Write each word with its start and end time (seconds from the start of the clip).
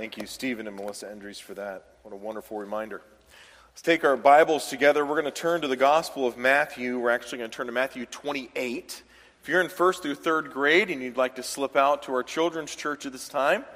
Thank 0.00 0.16
you, 0.16 0.26
Stephen 0.26 0.66
and 0.66 0.76
Melissa 0.76 1.14
Endries, 1.14 1.38
for 1.38 1.52
that. 1.52 1.84
What 2.04 2.14
a 2.14 2.16
wonderful 2.16 2.56
reminder. 2.56 3.02
Let's 3.68 3.82
take 3.82 4.02
our 4.02 4.16
Bibles 4.16 4.70
together. 4.70 5.04
We're 5.04 5.20
going 5.20 5.26
to 5.26 5.30
turn 5.30 5.60
to 5.60 5.68
the 5.68 5.76
Gospel 5.76 6.26
of 6.26 6.38
Matthew. 6.38 6.98
We're 6.98 7.10
actually 7.10 7.36
going 7.36 7.50
to 7.50 7.54
turn 7.54 7.66
to 7.66 7.72
Matthew 7.72 8.06
28. 8.06 9.02
If 9.42 9.46
you're 9.46 9.60
in 9.60 9.68
first 9.68 10.02
through 10.02 10.14
third 10.14 10.52
grade 10.52 10.88
and 10.88 11.02
you'd 11.02 11.18
like 11.18 11.36
to 11.36 11.42
slip 11.42 11.76
out 11.76 12.04
to 12.04 12.14
our 12.14 12.22
children's 12.22 12.74
church 12.74 13.04
at 13.04 13.12
this 13.12 13.28
time, 13.28 13.66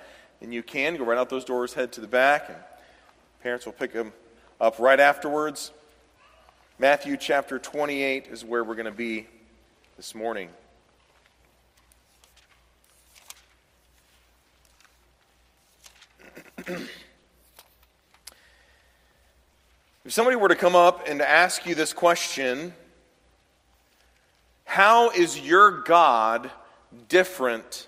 then 0.41 0.51
you 0.51 0.63
can. 0.63 0.97
Go 0.97 1.05
right 1.05 1.19
out 1.19 1.29
those 1.29 1.45
doors, 1.45 1.75
head 1.75 1.93
to 1.93 2.01
the 2.01 2.07
back, 2.07 2.49
and 2.49 2.57
parents 3.43 3.67
will 3.67 3.75
pick 3.75 3.93
them 3.93 4.11
up 4.63 4.79
right 4.79 5.01
afterwards. 5.01 5.73
Matthew 6.79 7.19
chapter 7.19 7.59
28 7.59 8.29
is 8.29 8.47
where 8.47 8.65
we're 8.65 8.77
going 8.77 8.87
to 8.87 8.93
be 8.93 9.27
this 9.99 10.15
morning. 10.15 10.49
If 16.67 16.91
somebody 20.09 20.37
were 20.37 20.49
to 20.49 20.57
come 20.57 20.75
up 20.77 21.09
and 21.09 21.21
ask 21.21 21.67
you 21.67 21.75
this 21.75 21.93
question, 21.93 22.73
how 24.65 25.11
is 25.11 25.39
your 25.39 25.83
God 25.83 26.51
different 27.09 27.87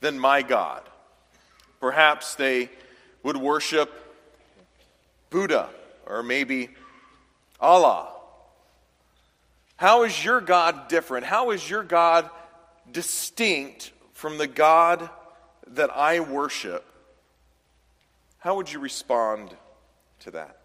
than 0.00 0.18
my 0.18 0.42
God? 0.42 0.82
Perhaps 1.80 2.34
they 2.34 2.70
would 3.22 3.36
worship 3.36 3.92
Buddha 5.30 5.68
or 6.06 6.22
maybe 6.22 6.70
Allah. 7.60 8.08
How 9.76 10.04
is 10.04 10.24
your 10.24 10.40
God 10.40 10.88
different? 10.88 11.26
How 11.26 11.50
is 11.50 11.68
your 11.68 11.82
God 11.82 12.30
distinct 12.90 13.92
from 14.12 14.38
the 14.38 14.46
God 14.46 15.10
that 15.68 15.90
I 15.90 16.20
worship? 16.20 16.84
How 18.38 18.56
would 18.56 18.72
you 18.72 18.78
respond 18.78 19.56
to 20.20 20.30
that? 20.32 20.58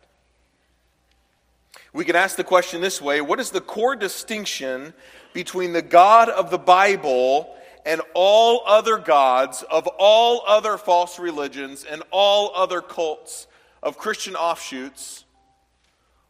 We 1.93 2.05
could 2.05 2.15
ask 2.15 2.37
the 2.37 2.43
question 2.43 2.81
this 2.81 3.01
way 3.01 3.21
What 3.21 3.39
is 3.39 3.51
the 3.51 3.61
core 3.61 3.95
distinction 3.95 4.93
between 5.33 5.73
the 5.73 5.81
God 5.81 6.29
of 6.29 6.49
the 6.49 6.57
Bible 6.57 7.55
and 7.85 8.01
all 8.13 8.63
other 8.65 8.97
gods 8.97 9.63
of 9.63 9.87
all 9.99 10.43
other 10.47 10.77
false 10.77 11.19
religions 11.19 11.83
and 11.83 12.03
all 12.11 12.51
other 12.55 12.81
cults 12.81 13.47
of 13.81 13.97
Christian 13.97 14.35
offshoots? 14.35 15.25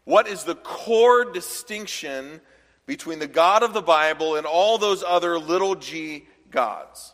What 0.03 0.27
is 0.27 0.43
the 0.43 0.55
core 0.55 1.31
distinction 1.31 2.41
between 2.85 3.19
the 3.19 3.27
God 3.27 3.63
of 3.63 3.73
the 3.73 3.81
Bible 3.81 4.35
and 4.35 4.47
all 4.47 4.77
those 4.77 5.03
other 5.03 5.37
little 5.37 5.75
g 5.75 6.27
gods? 6.49 7.13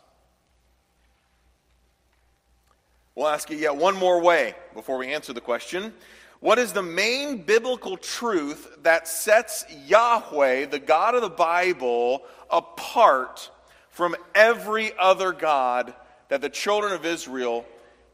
We'll 3.18 3.26
ask 3.26 3.50
it 3.50 3.58
yet 3.58 3.74
one 3.74 3.96
more 3.96 4.22
way 4.22 4.54
before 4.74 4.96
we 4.96 5.12
answer 5.12 5.32
the 5.32 5.40
question. 5.40 5.92
What 6.38 6.60
is 6.60 6.72
the 6.72 6.84
main 6.84 7.42
biblical 7.42 7.96
truth 7.96 8.68
that 8.84 9.08
sets 9.08 9.64
Yahweh, 9.88 10.66
the 10.66 10.78
God 10.78 11.16
of 11.16 11.22
the 11.22 11.28
Bible, 11.28 12.22
apart 12.48 13.50
from 13.90 14.14
every 14.36 14.96
other 14.96 15.32
God 15.32 15.94
that 16.28 16.40
the 16.42 16.48
children 16.48 16.92
of 16.92 17.04
Israel 17.04 17.66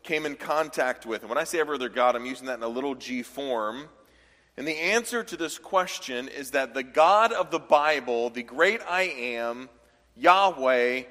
came 0.02 0.24
in 0.24 0.36
contact 0.36 1.04
with? 1.04 1.20
And 1.20 1.28
when 1.28 1.36
I 1.36 1.44
say 1.44 1.60
every 1.60 1.74
other 1.74 1.90
God, 1.90 2.16
I'm 2.16 2.24
using 2.24 2.46
that 2.46 2.56
in 2.56 2.62
a 2.62 2.68
little 2.68 2.94
g 2.94 3.22
form. 3.22 3.90
And 4.56 4.66
the 4.66 4.78
answer 4.78 5.22
to 5.22 5.36
this 5.36 5.58
question 5.58 6.28
is 6.28 6.52
that 6.52 6.72
the 6.72 6.82
God 6.82 7.30
of 7.30 7.50
the 7.50 7.58
Bible, 7.58 8.30
the 8.30 8.42
great 8.42 8.80
I 8.88 9.02
am, 9.02 9.68
Yahweh, 10.16 11.02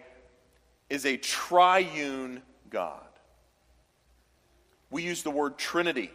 is 0.90 1.06
a 1.06 1.16
triune 1.18 2.42
God 2.72 3.13
we 4.94 5.02
use 5.02 5.24
the 5.24 5.32
word 5.32 5.58
Trinity. 5.58 6.12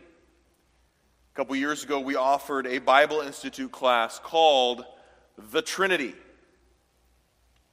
A 1.32 1.36
couple 1.36 1.56
years 1.56 1.82
ago, 1.82 1.98
we 1.98 2.14
offered 2.14 2.64
a 2.64 2.78
Bible 2.78 3.22
Institute 3.22 3.72
class 3.72 4.20
called 4.20 4.84
The 5.50 5.62
Trinity. 5.62 6.14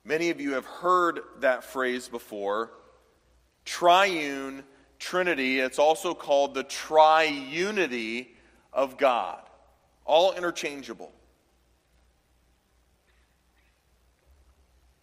Many 0.03 0.31
of 0.31 0.41
you 0.41 0.53
have 0.53 0.65
heard 0.65 1.19
that 1.41 1.63
phrase 1.63 2.07
before. 2.07 2.71
Triune 3.65 4.63
Trinity. 4.97 5.59
It's 5.59 5.77
also 5.77 6.15
called 6.15 6.55
the 6.55 6.63
triunity 6.63 8.29
of 8.73 8.97
God. 8.97 9.41
All 10.05 10.33
interchangeable. 10.33 11.11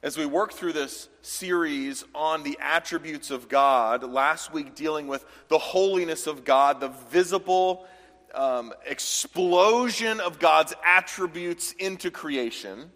As 0.02 0.18
we 0.18 0.26
work 0.26 0.52
through 0.52 0.72
this 0.72 1.08
series 1.20 2.04
on 2.12 2.42
the 2.42 2.58
attributes 2.60 3.30
of 3.30 3.48
God, 3.48 4.02
last 4.02 4.52
week 4.52 4.74
dealing 4.74 5.06
with 5.06 5.24
the 5.46 5.58
holiness 5.58 6.26
of 6.26 6.44
God, 6.44 6.80
the 6.80 6.88
visible 6.88 7.86
um, 8.34 8.72
explosion 8.84 10.18
of 10.18 10.40
God's 10.40 10.74
attributes 10.84 11.70
into 11.78 12.10
creation, 12.10 12.90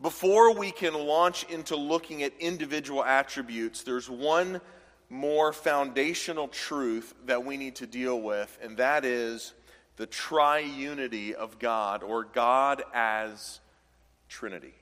before 0.00 0.54
we 0.54 0.70
can 0.70 0.94
launch 0.94 1.44
into 1.50 1.76
looking 1.76 2.22
at 2.22 2.32
individual 2.40 3.04
attributes, 3.04 3.82
there's 3.82 4.08
one 4.08 4.62
more 5.10 5.52
foundational 5.52 6.48
truth 6.48 7.14
that 7.26 7.44
we 7.44 7.58
need 7.58 7.74
to 7.76 7.86
deal 7.86 8.18
with, 8.22 8.58
and 8.62 8.78
that 8.78 9.04
is 9.04 9.52
the 9.96 10.06
triunity 10.06 11.34
of 11.34 11.58
God, 11.58 12.02
or 12.02 12.24
God 12.24 12.82
as 12.94 13.60
Trinity. 14.30 14.72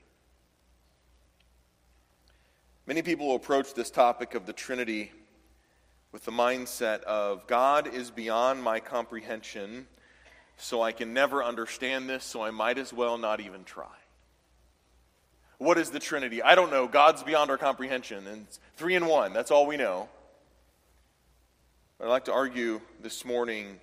Many 2.87 3.01
people 3.01 3.33
approach 3.33 3.73
this 3.73 3.89
topic 3.89 4.35
of 4.35 4.45
the 4.45 4.53
Trinity 4.53 5.11
with 6.11 6.23
the 6.23 6.31
mindset 6.31 7.01
of 7.01 7.47
God 7.47 7.91
is 7.91 8.11
beyond 8.11 8.61
my 8.61 8.79
comprehension, 8.79 9.87
so 10.57 10.83
I 10.83 10.91
can 10.91 11.11
never 11.11 11.43
understand 11.43 12.07
this, 12.07 12.23
so 12.23 12.43
I 12.43 12.51
might 12.51 12.77
as 12.77 12.93
well 12.93 13.17
not 13.17 13.39
even 13.39 13.63
try. 13.63 13.87
What 15.57 15.79
is 15.79 15.89
the 15.89 15.99
Trinity? 15.99 16.43
I 16.43 16.53
don't 16.53 16.69
know. 16.69 16.87
God's 16.87 17.23
beyond 17.23 17.49
our 17.49 17.57
comprehension, 17.57 18.27
and 18.27 18.45
three 18.77 18.93
in 18.93 19.07
one. 19.07 19.33
That's 19.33 19.49
all 19.49 19.65
we 19.65 19.77
know. 19.77 20.07
But 21.97 22.05
I'd 22.05 22.11
like 22.11 22.25
to 22.25 22.33
argue 22.33 22.81
this 23.01 23.25
morning 23.25 23.79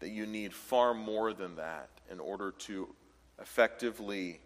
that 0.00 0.10
you 0.10 0.26
need 0.26 0.52
far 0.52 0.92
more 0.92 1.32
than 1.32 1.56
that 1.56 1.88
in 2.12 2.20
order 2.20 2.50
to 2.50 2.94
effectively 3.40 4.40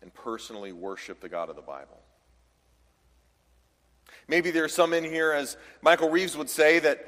and 0.00 0.14
personally 0.14 0.72
worship 0.72 1.20
the 1.20 1.28
God 1.28 1.50
of 1.50 1.56
the 1.56 1.60
Bible. 1.60 1.99
Maybe 4.30 4.52
there 4.52 4.62
are 4.62 4.68
some 4.68 4.94
in 4.94 5.02
here, 5.02 5.32
as 5.32 5.56
Michael 5.82 6.08
Reeves 6.08 6.36
would 6.36 6.48
say, 6.48 6.78
that 6.78 7.04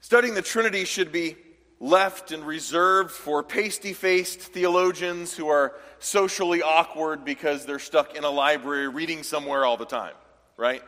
studying 0.00 0.34
the 0.34 0.42
Trinity 0.42 0.84
should 0.84 1.12
be 1.12 1.36
left 1.78 2.32
and 2.32 2.44
reserved 2.44 3.12
for 3.12 3.44
pasty 3.44 3.92
faced 3.92 4.40
theologians 4.40 5.36
who 5.36 5.46
are 5.46 5.76
socially 6.00 6.62
awkward 6.62 7.24
because 7.24 7.64
they're 7.64 7.78
stuck 7.78 8.16
in 8.16 8.24
a 8.24 8.28
library 8.28 8.88
reading 8.88 9.22
somewhere 9.22 9.64
all 9.64 9.76
the 9.76 9.86
time, 9.86 10.14
right? 10.56 10.82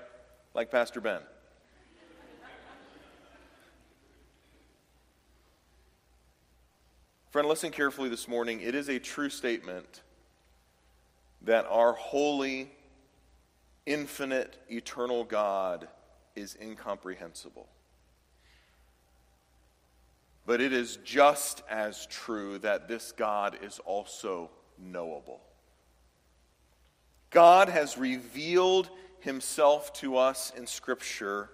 Like 0.54 0.72
Pastor 0.72 1.00
Ben. 1.00 1.20
Friend, 7.30 7.48
listen 7.48 7.70
carefully 7.70 8.08
this 8.08 8.26
morning. 8.26 8.60
It 8.60 8.74
is 8.74 8.88
a 8.88 8.98
true 8.98 9.30
statement 9.30 10.02
that 11.42 11.64
our 11.66 11.92
holy, 11.92 12.72
infinite, 13.86 14.56
eternal 14.68 15.24
God 15.24 15.88
is 16.34 16.56
incomprehensible. 16.60 17.68
But 20.46 20.60
it 20.60 20.72
is 20.72 20.98
just 21.04 21.62
as 21.70 22.06
true 22.06 22.58
that 22.58 22.88
this 22.88 23.12
God 23.12 23.58
is 23.62 23.78
also 23.84 24.50
knowable. 24.78 25.40
God 27.30 27.68
has 27.68 27.96
revealed 27.96 28.90
himself 29.20 29.92
to 29.94 30.16
us 30.16 30.52
in 30.56 30.66
Scripture, 30.66 31.48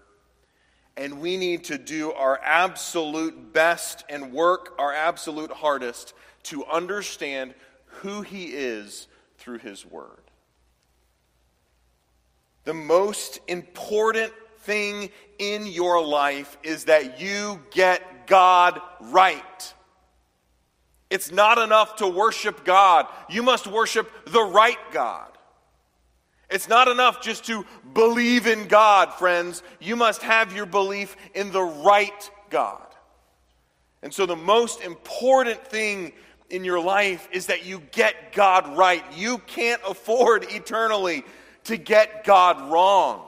and 0.97 1.21
we 1.21 1.37
need 1.37 1.65
to 1.65 1.79
do 1.79 2.13
our 2.13 2.39
absolute 2.43 3.53
best 3.53 4.05
and 4.09 4.33
work 4.33 4.75
our 4.79 4.93
absolute 4.93 5.53
hardest 5.53 6.15
to 6.45 6.65
understand 6.67 7.55
who 7.87 8.23
he 8.23 8.47
is 8.47 9.07
through 9.39 9.59
his 9.59 9.87
word. 9.87 10.30
The 12.65 12.75
most 12.75 13.41
important 13.49 14.33
thing 14.61 15.11
in 15.39 15.67
your 15.67 16.05
life 16.05 16.59
is 16.63 16.85
that 16.85 17.21
you 17.21 17.61
get 17.71 18.27
God 18.27 18.81
right. 19.01 19.75
It's 21.09 21.33
not 21.33 21.59
enough 21.59 21.97
to 21.97 22.07
worship 22.07 22.65
God. 22.65 23.07
You 23.29 23.43
must 23.43 23.67
worship 23.67 24.09
the 24.27 24.43
right 24.43 24.79
God. 24.93 25.27
It's 26.51 26.69
not 26.69 26.89
enough 26.89 27.21
just 27.21 27.45
to 27.47 27.65
believe 27.95 28.47
in 28.47 28.67
God, 28.67 29.13
friends. 29.15 29.63
You 29.81 29.97
must 29.97 30.23
have 30.23 30.55
your 30.55 30.67
belief 30.67 31.17
in 31.35 31.53
the 31.53 31.63
right 31.63 32.31
God. 32.51 32.87
And 34.03 34.13
so, 34.13 34.27
the 34.27 34.37
most 34.37 34.81
important 34.81 35.65
thing 35.67 36.13
in 36.49 36.65
your 36.65 36.81
life 36.81 37.29
is 37.33 37.47
that 37.47 37.65
you 37.65 37.81
get 37.93 38.33
God 38.33 38.77
right. 38.77 39.05
You 39.15 39.39
can't 39.39 39.81
afford 39.87 40.47
eternally 40.51 41.25
to 41.65 41.77
get 41.77 42.25
God 42.25 42.71
wrong. 42.71 43.27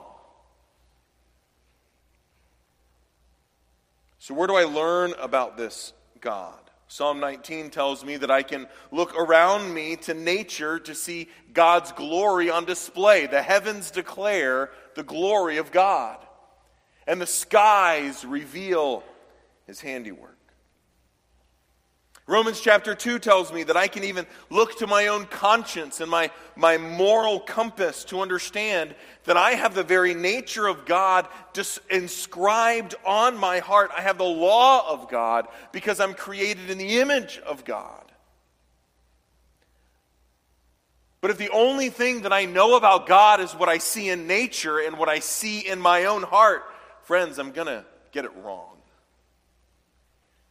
So, 4.19 4.33
where 4.33 4.47
do 4.47 4.55
I 4.55 4.63
learn 4.63 5.13
about 5.19 5.57
this 5.57 5.93
God? 6.21 6.59
Psalm 6.87 7.19
19 7.19 7.71
tells 7.71 8.05
me 8.05 8.17
that 8.17 8.29
I 8.29 8.43
can 8.43 8.67
look 8.91 9.17
around 9.17 9.73
me 9.73 9.95
to 9.97 10.13
nature 10.13 10.77
to 10.79 10.93
see 10.93 11.27
God's 11.53 11.91
glory 11.91 12.49
on 12.49 12.65
display. 12.65 13.25
The 13.25 13.41
heavens 13.41 13.89
declare 13.89 14.69
the 14.95 15.03
glory 15.03 15.57
of 15.57 15.71
God, 15.71 16.17
and 17.07 17.19
the 17.19 17.25
skies 17.25 18.23
reveal 18.23 19.03
his 19.65 19.81
handiwork. 19.81 20.37
Romans 22.25 22.61
chapter 22.61 22.95
2 22.95 23.19
tells 23.19 23.51
me 23.51 23.63
that 23.63 23.75
I 23.75 23.89
can 23.89 24.05
even 24.05 24.25
look 24.49 24.77
to 24.77 24.87
my 24.87 25.07
own 25.07 25.25
conscience 25.25 25.99
and 25.99 26.09
my, 26.09 26.31
my 26.55 26.77
moral 26.77 27.41
compass 27.41 28.05
to 28.05 28.21
understand 28.21 28.95
that 29.25 29.35
I 29.35 29.51
have 29.51 29.75
the 29.75 29.83
very 29.83 30.13
nature 30.13 30.67
of 30.67 30.85
God 30.85 31.27
just 31.51 31.79
inscribed 31.89 32.95
on 33.05 33.35
my 33.35 33.59
heart. 33.59 33.91
I 33.95 34.01
have 34.01 34.17
the 34.17 34.23
law 34.23 34.89
of 34.89 35.09
God 35.09 35.49
because 35.73 35.99
I'm 35.99 36.13
created 36.13 36.69
in 36.69 36.77
the 36.77 36.99
image 36.99 37.39
of 37.39 37.65
God. 37.65 37.99
But 41.19 41.31
if 41.31 41.37
the 41.37 41.49
only 41.49 41.89
thing 41.89 42.21
that 42.21 42.31
I 42.31 42.45
know 42.45 42.77
about 42.77 43.05
God 43.05 43.41
is 43.41 43.53
what 43.53 43.67
I 43.67 43.79
see 43.79 44.09
in 44.09 44.27
nature 44.27 44.79
and 44.79 44.97
what 44.97 45.09
I 45.09 45.19
see 45.19 45.59
in 45.59 45.79
my 45.79 46.05
own 46.05 46.23
heart, 46.23 46.63
friends, 47.01 47.37
I'm 47.37 47.51
going 47.51 47.67
to 47.67 47.83
get 48.13 48.23
it 48.23 48.31
wrong. 48.43 48.77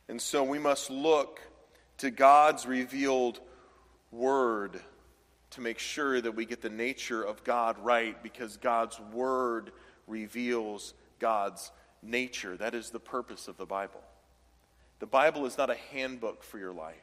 And 0.08 0.20
so 0.20 0.44
we 0.44 0.58
must 0.58 0.90
look 0.90 1.40
to 2.02 2.10
God's 2.10 2.66
revealed 2.66 3.38
word 4.10 4.80
to 5.50 5.60
make 5.60 5.78
sure 5.78 6.20
that 6.20 6.34
we 6.34 6.44
get 6.44 6.60
the 6.60 6.68
nature 6.68 7.22
of 7.22 7.44
God 7.44 7.78
right 7.78 8.20
because 8.24 8.56
God's 8.56 8.98
word 9.12 9.70
reveals 10.08 10.94
God's 11.20 11.70
nature. 12.02 12.56
That 12.56 12.74
is 12.74 12.90
the 12.90 12.98
purpose 12.98 13.46
of 13.46 13.56
the 13.56 13.66
Bible. 13.66 14.02
The 14.98 15.06
Bible 15.06 15.46
is 15.46 15.56
not 15.56 15.70
a 15.70 15.76
handbook 15.92 16.42
for 16.42 16.58
your 16.58 16.72
life. 16.72 16.96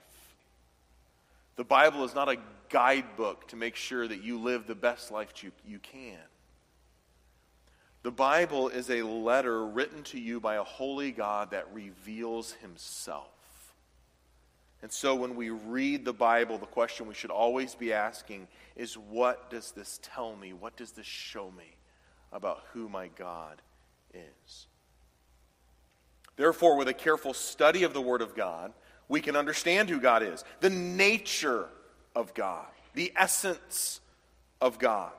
The 1.55 1.63
Bible 1.63 2.03
is 2.03 2.13
not 2.13 2.27
a 2.27 2.35
guidebook 2.67 3.47
to 3.47 3.55
make 3.55 3.77
sure 3.77 4.05
that 4.05 4.21
you 4.21 4.37
live 4.37 4.67
the 4.67 4.75
best 4.75 5.11
life 5.11 5.31
you, 5.41 5.53
you 5.65 5.79
can. 5.79 6.19
The 8.03 8.11
Bible 8.11 8.67
is 8.67 8.89
a 8.89 9.03
letter 9.03 9.65
written 9.65 10.03
to 10.03 10.19
you 10.19 10.41
by 10.41 10.55
a 10.55 10.63
holy 10.63 11.13
God 11.13 11.51
that 11.51 11.73
reveals 11.73 12.51
himself. 12.51 13.38
And 14.81 14.91
so 14.91 15.15
when 15.15 15.35
we 15.35 15.49
read 15.49 16.05
the 16.05 16.13
Bible, 16.13 16.57
the 16.57 16.65
question 16.65 17.07
we 17.07 17.13
should 17.13 17.31
always 17.31 17.75
be 17.75 17.91
asking 17.91 18.47
is 18.75 18.97
what 18.97 19.49
does 19.49 19.71
this 19.71 19.99
tell 20.01 20.35
me? 20.35 20.53
What 20.53 20.77
does 20.77 20.91
this 20.91 21.05
show 21.05 21.51
me 21.51 21.75
about 22.31 22.63
who 22.73 22.87
my 22.87 23.09
God 23.09 23.61
is? 24.13 24.67
Therefore, 26.37 26.77
with 26.77 26.87
a 26.87 26.93
careful 26.93 27.33
study 27.33 27.83
of 27.83 27.93
the 27.93 28.01
Word 28.01 28.21
of 28.21 28.33
God, 28.33 28.71
we 29.09 29.19
can 29.19 29.35
understand 29.35 29.89
who 29.89 29.99
God 29.99 30.23
is, 30.23 30.45
the 30.61 30.69
nature 30.69 31.67
of 32.15 32.33
God, 32.33 32.67
the 32.93 33.11
essence 33.17 33.99
of 34.61 34.79
God. 34.79 35.11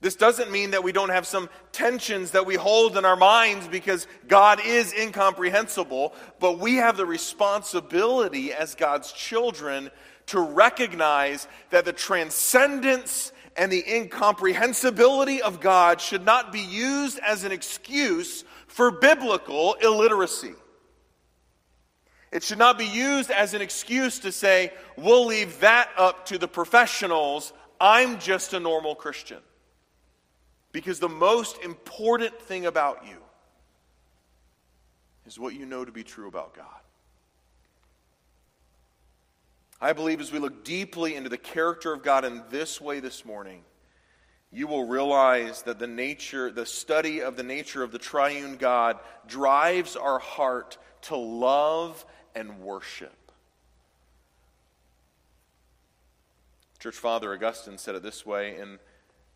This 0.00 0.14
doesn't 0.14 0.52
mean 0.52 0.70
that 0.70 0.84
we 0.84 0.92
don't 0.92 1.08
have 1.08 1.26
some 1.26 1.48
tensions 1.72 2.30
that 2.30 2.46
we 2.46 2.54
hold 2.54 2.96
in 2.96 3.04
our 3.04 3.16
minds 3.16 3.66
because 3.66 4.06
God 4.28 4.60
is 4.64 4.92
incomprehensible, 4.92 6.14
but 6.38 6.60
we 6.60 6.76
have 6.76 6.96
the 6.96 7.06
responsibility 7.06 8.52
as 8.52 8.76
God's 8.76 9.10
children 9.10 9.90
to 10.26 10.40
recognize 10.40 11.48
that 11.70 11.84
the 11.84 11.92
transcendence 11.92 13.32
and 13.56 13.72
the 13.72 13.82
incomprehensibility 13.92 15.42
of 15.42 15.58
God 15.58 16.00
should 16.00 16.24
not 16.24 16.52
be 16.52 16.60
used 16.60 17.18
as 17.18 17.42
an 17.42 17.50
excuse 17.50 18.44
for 18.68 18.92
biblical 18.92 19.74
illiteracy. 19.82 20.54
It 22.30 22.44
should 22.44 22.58
not 22.58 22.78
be 22.78 22.86
used 22.86 23.32
as 23.32 23.54
an 23.54 23.62
excuse 23.62 24.20
to 24.20 24.30
say, 24.30 24.72
we'll 24.96 25.26
leave 25.26 25.58
that 25.60 25.88
up 25.96 26.26
to 26.26 26.38
the 26.38 26.46
professionals. 26.46 27.52
I'm 27.80 28.20
just 28.20 28.52
a 28.52 28.60
normal 28.60 28.94
Christian. 28.94 29.38
Because 30.78 31.00
the 31.00 31.08
most 31.08 31.60
important 31.64 32.40
thing 32.40 32.66
about 32.66 33.04
you 33.04 33.16
is 35.26 35.36
what 35.36 35.52
you 35.54 35.66
know 35.66 35.84
to 35.84 35.90
be 35.90 36.04
true 36.04 36.28
about 36.28 36.54
God. 36.54 36.66
I 39.80 39.92
believe 39.92 40.20
as 40.20 40.30
we 40.30 40.38
look 40.38 40.62
deeply 40.64 41.16
into 41.16 41.30
the 41.30 41.36
character 41.36 41.92
of 41.92 42.04
God 42.04 42.24
in 42.24 42.44
this 42.50 42.80
way 42.80 43.00
this 43.00 43.24
morning, 43.24 43.64
you 44.52 44.68
will 44.68 44.86
realize 44.86 45.62
that 45.62 45.80
the 45.80 45.88
nature, 45.88 46.48
the 46.48 46.64
study 46.64 47.22
of 47.22 47.34
the 47.34 47.42
nature 47.42 47.82
of 47.82 47.90
the 47.90 47.98
triune 47.98 48.54
God 48.54 49.00
drives 49.26 49.96
our 49.96 50.20
heart 50.20 50.78
to 51.02 51.16
love 51.16 52.06
and 52.36 52.60
worship. 52.60 53.32
Church 56.78 56.94
Father 56.94 57.32
Augustine 57.34 57.78
said 57.78 57.96
it 57.96 58.04
this 58.04 58.24
way 58.24 58.56
in 58.60 58.78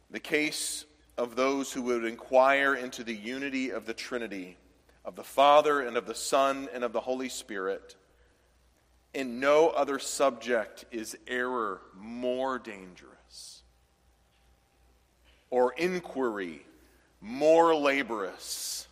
the 0.08 0.20
case 0.20 0.84
of 1.16 1.36
those 1.36 1.72
who 1.72 1.82
would 1.82 2.04
inquire 2.04 2.74
into 2.74 3.04
the 3.04 3.14
unity 3.14 3.70
of 3.70 3.86
the 3.86 3.94
Trinity, 3.94 4.56
of 5.04 5.16
the 5.16 5.24
Father 5.24 5.80
and 5.80 5.96
of 5.96 6.06
the 6.06 6.14
Son 6.14 6.68
and 6.72 6.84
of 6.84 6.92
the 6.92 7.00
Holy 7.00 7.28
Spirit. 7.28 7.96
In 9.14 9.40
no 9.40 9.68
other 9.68 9.98
subject 9.98 10.84
is 10.90 11.16
error 11.26 11.82
more 11.94 12.58
dangerous 12.58 13.62
or 15.50 15.74
inquiry 15.74 16.64
more 17.22 17.74
laborious 17.74 18.88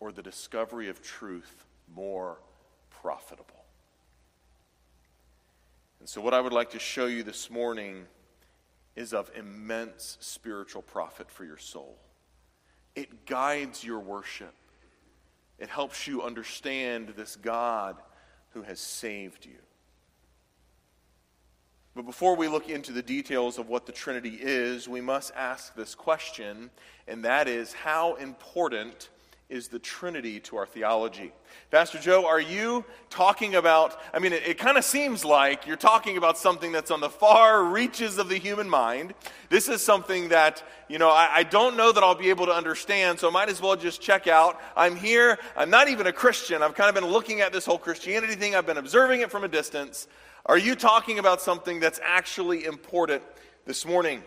or 0.00 0.12
the 0.12 0.22
discovery 0.22 0.88
of 0.88 1.02
truth 1.02 1.64
more 1.94 2.38
profitable. 2.90 3.64
And 5.98 6.08
so, 6.08 6.20
what 6.20 6.34
I 6.34 6.40
would 6.40 6.52
like 6.52 6.70
to 6.70 6.78
show 6.78 7.06
you 7.06 7.22
this 7.22 7.50
morning 7.50 8.04
is 8.96 9.12
of 9.12 9.30
immense 9.36 10.16
spiritual 10.20 10.82
profit 10.82 11.30
for 11.30 11.44
your 11.44 11.58
soul. 11.58 11.96
It 12.94 13.26
guides 13.26 13.84
your 13.84 14.00
worship, 14.00 14.54
it 15.58 15.68
helps 15.68 16.06
you 16.06 16.22
understand 16.22 17.14
this 17.16 17.36
God 17.36 17.96
who 18.50 18.62
has 18.62 18.80
saved 18.80 19.46
you. 19.46 19.58
But 21.94 22.06
before 22.06 22.36
we 22.36 22.48
look 22.48 22.68
into 22.68 22.92
the 22.92 23.02
details 23.02 23.58
of 23.58 23.68
what 23.68 23.84
the 23.84 23.92
Trinity 23.92 24.38
is, 24.40 24.88
we 24.88 25.00
must 25.00 25.32
ask 25.34 25.74
this 25.74 25.94
question, 25.94 26.70
and 27.08 27.24
that 27.24 27.48
is 27.48 27.72
how 27.72 28.14
important 28.14 29.10
is 29.50 29.68
the 29.68 29.78
Trinity 29.78 30.38
to 30.40 30.56
our 30.56 30.66
theology. 30.66 31.32
Pastor 31.70 31.98
Joe, 31.98 32.26
are 32.26 32.40
you 32.40 32.84
talking 33.10 33.56
about? 33.56 34.00
I 34.14 34.20
mean, 34.20 34.32
it, 34.32 34.44
it 34.46 34.58
kind 34.58 34.78
of 34.78 34.84
seems 34.84 35.24
like 35.24 35.66
you're 35.66 35.76
talking 35.76 36.16
about 36.16 36.38
something 36.38 36.70
that's 36.72 36.90
on 36.90 37.00
the 37.00 37.10
far 37.10 37.64
reaches 37.64 38.18
of 38.18 38.28
the 38.28 38.38
human 38.38 38.70
mind. 38.70 39.12
This 39.48 39.68
is 39.68 39.84
something 39.84 40.28
that, 40.28 40.62
you 40.88 40.98
know, 40.98 41.10
I, 41.10 41.28
I 41.32 41.42
don't 41.42 41.76
know 41.76 41.90
that 41.90 42.02
I'll 42.02 42.14
be 42.14 42.30
able 42.30 42.46
to 42.46 42.52
understand, 42.52 43.18
so 43.18 43.28
I 43.28 43.32
might 43.32 43.48
as 43.48 43.60
well 43.60 43.74
just 43.74 44.00
check 44.00 44.28
out. 44.28 44.60
I'm 44.76 44.94
here. 44.94 45.38
I'm 45.56 45.70
not 45.70 45.88
even 45.88 46.06
a 46.06 46.12
Christian. 46.12 46.62
I've 46.62 46.74
kind 46.74 46.88
of 46.88 46.94
been 46.94 47.10
looking 47.10 47.40
at 47.40 47.52
this 47.52 47.66
whole 47.66 47.78
Christianity 47.78 48.36
thing, 48.36 48.54
I've 48.54 48.66
been 48.66 48.78
observing 48.78 49.20
it 49.20 49.30
from 49.30 49.42
a 49.44 49.48
distance. 49.48 50.06
Are 50.46 50.58
you 50.58 50.74
talking 50.74 51.18
about 51.18 51.42
something 51.42 51.80
that's 51.80 52.00
actually 52.02 52.64
important 52.64 53.22
this 53.66 53.84
morning? 53.84 54.22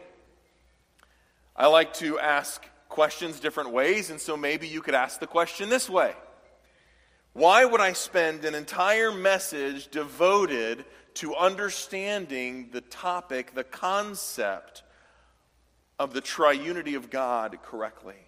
I 1.56 1.68
like 1.68 1.94
to 1.96 2.20
ask 2.20 2.64
questions 2.94 3.40
different 3.40 3.72
ways, 3.72 4.12
and 4.12 4.22
so 4.22 4.38
maybe 4.38 4.68
you 4.68 4.80
could 4.80 4.94
ask 4.94 5.20
the 5.20 5.26
question 5.26 5.68
this 5.68 5.90
way 5.90 6.14
Why 7.34 7.66
would 7.66 7.82
I 7.82 7.94
spend 7.94 8.46
an 8.46 8.54
entire 8.54 9.12
message 9.12 9.88
devoted 9.88 10.86
to 11.16 11.36
understanding 11.36 12.70
the 12.72 12.82
topic, 12.82 13.56
the 13.56 13.64
concept 13.64 14.84
of 15.98 16.14
the 16.14 16.22
triunity 16.22 16.96
of 16.96 17.10
God 17.10 17.58
correctly? 17.64 18.28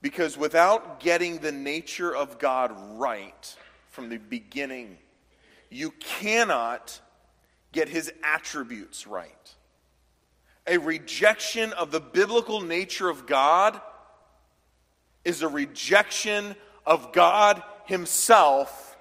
Because 0.00 0.38
without 0.38 1.00
getting 1.00 1.38
the 1.38 1.50
nature 1.50 2.14
of 2.14 2.38
God 2.38 2.72
right 3.00 3.56
from 3.88 4.10
the 4.10 4.18
beginning, 4.18 4.96
you 5.70 5.90
cannot 5.98 7.00
get 7.72 7.88
his 7.88 8.12
attributes 8.22 9.08
right 9.08 9.56
a 10.68 10.78
rejection 10.78 11.72
of 11.72 11.90
the 11.90 12.00
biblical 12.00 12.60
nature 12.60 13.08
of 13.08 13.26
God 13.26 13.80
is 15.24 15.42
a 15.42 15.48
rejection 15.48 16.54
of 16.86 17.12
God 17.12 17.62
Himself 17.86 18.96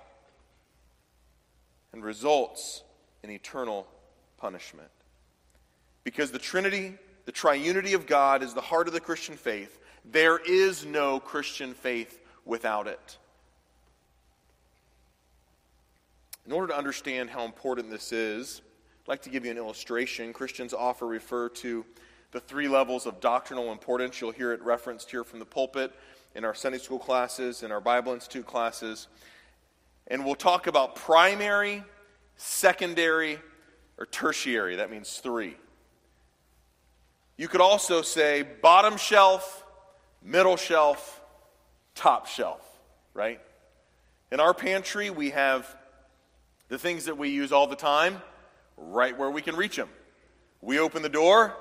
and 1.94 2.04
results 2.04 2.84
in 3.24 3.30
eternal 3.30 3.88
punishment. 4.38 4.90
Because 6.04 6.32
the 6.32 6.40
Trinity, 6.40 6.96
the 7.26 7.32
triunity 7.32 7.94
of 7.94 8.08
God, 8.08 8.44
is 8.44 8.54
the 8.54 8.62
heart 8.62 8.88
of 8.88 8.94
the 8.94 9.00
Christian 9.00 9.36
faith, 9.36 9.80
there 10.06 10.38
is 10.38 10.86
no 10.86 11.20
Christian 11.20 11.74
faith 11.74 12.20
without 12.46 12.88
it. 12.88 13.18
In 16.46 16.54
order 16.54 16.68
to 16.68 16.78
understand 16.78 17.30
how 17.30 17.44
important 17.44 17.90
this 17.90 18.14
is, 18.14 18.62
I'd 19.08 19.12
like 19.12 19.22
to 19.22 19.30
give 19.30 19.46
you 19.46 19.52
an 19.52 19.58
illustration. 19.58 20.34
Christians 20.34 20.74
often 20.74 21.08
refer 21.08 21.48
to 21.48 21.86
the 22.32 22.42
three 22.42 22.68
levels 22.68 23.06
of 23.06 23.22
doctrinal 23.22 23.72
importance. 23.72 24.20
You'll 24.20 24.32
hear 24.32 24.52
it 24.52 24.62
referenced 24.62 25.10
here 25.10 25.24
from 25.24 25.40
the 25.40 25.46
pulpit. 25.46 25.94
in 26.36 26.44
our 26.44 26.54
Sunday 26.54 26.78
school 26.78 27.00
classes, 27.00 27.64
in 27.64 27.72
our 27.72 27.80
Bible 27.80 28.12
Institute 28.14 28.46
classes. 28.46 29.08
And 30.08 30.26
we'll 30.26 30.36
talk 30.36 30.68
about 30.68 30.96
primary, 30.96 31.86
secondary, 32.36 33.40
or 33.98 34.06
tertiary. 34.06 34.76
That 34.76 34.92
means 34.92 35.18
three. 35.20 35.56
You 37.38 37.48
could 37.48 37.62
also 37.62 38.02
say 38.02 38.44
bottom 38.44 38.98
shelf, 38.98 39.64
middle 40.22 40.58
shelf, 40.58 41.22
top 41.96 42.28
shelf, 42.28 42.62
right? 43.14 43.40
In 44.34 44.42
our 44.42 44.54
pantry, 44.54 45.10
we 45.10 45.30
have 45.30 45.78
the 46.68 46.78
things 46.78 47.06
that 47.06 47.18
we 47.18 47.30
use 47.30 47.54
all 47.54 47.68
the 47.68 47.76
time 47.78 48.22
right 48.78 49.18
where 49.18 49.30
we 49.30 49.42
can 49.42 49.56
reach 49.56 49.76
them. 49.76 49.90
We 50.62 50.80
open 50.80 51.02
the 51.02 51.10
door, 51.10 51.56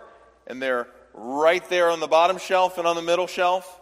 and 0.46 0.60
they're 0.60 0.86
right 1.12 1.66
there 1.68 1.90
on 1.90 2.00
the 2.00 2.06
bottom 2.06 2.38
shelf 2.38 2.78
and 2.78 2.86
on 2.86 2.94
the 2.94 3.02
middle 3.02 3.26
shelf. 3.26 3.80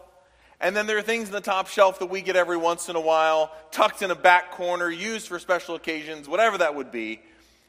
And 0.59 0.75
then 0.75 0.87
there 0.87 0.97
are 0.97 1.03
things 1.03 1.27
in 1.27 1.33
the 1.33 1.41
top 1.41 1.67
shelf 1.67 1.99
that 1.99 2.05
we 2.07 2.21
get 2.21 2.35
every 2.35 2.57
once 2.57 2.87
in 2.87 2.95
a 2.95 3.01
while, 3.01 3.51
tucked 3.71 4.01
in 4.01 4.09
a 4.09 4.15
back 4.15 4.51
corner, 4.51 4.89
used 4.89 5.27
for 5.27 5.37
special 5.37 5.75
occasions, 5.75 6.29
whatever 6.29 6.57
that 6.59 6.75
would 6.75 6.91
be. 6.91 7.21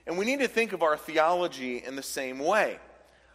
And 0.06 0.16
we 0.16 0.24
need 0.24 0.38
to 0.38 0.48
think 0.48 0.72
of 0.72 0.82
our 0.82 0.96
theology 0.96 1.82
in 1.84 1.96
the 1.96 2.02
same 2.02 2.38
way. 2.38 2.78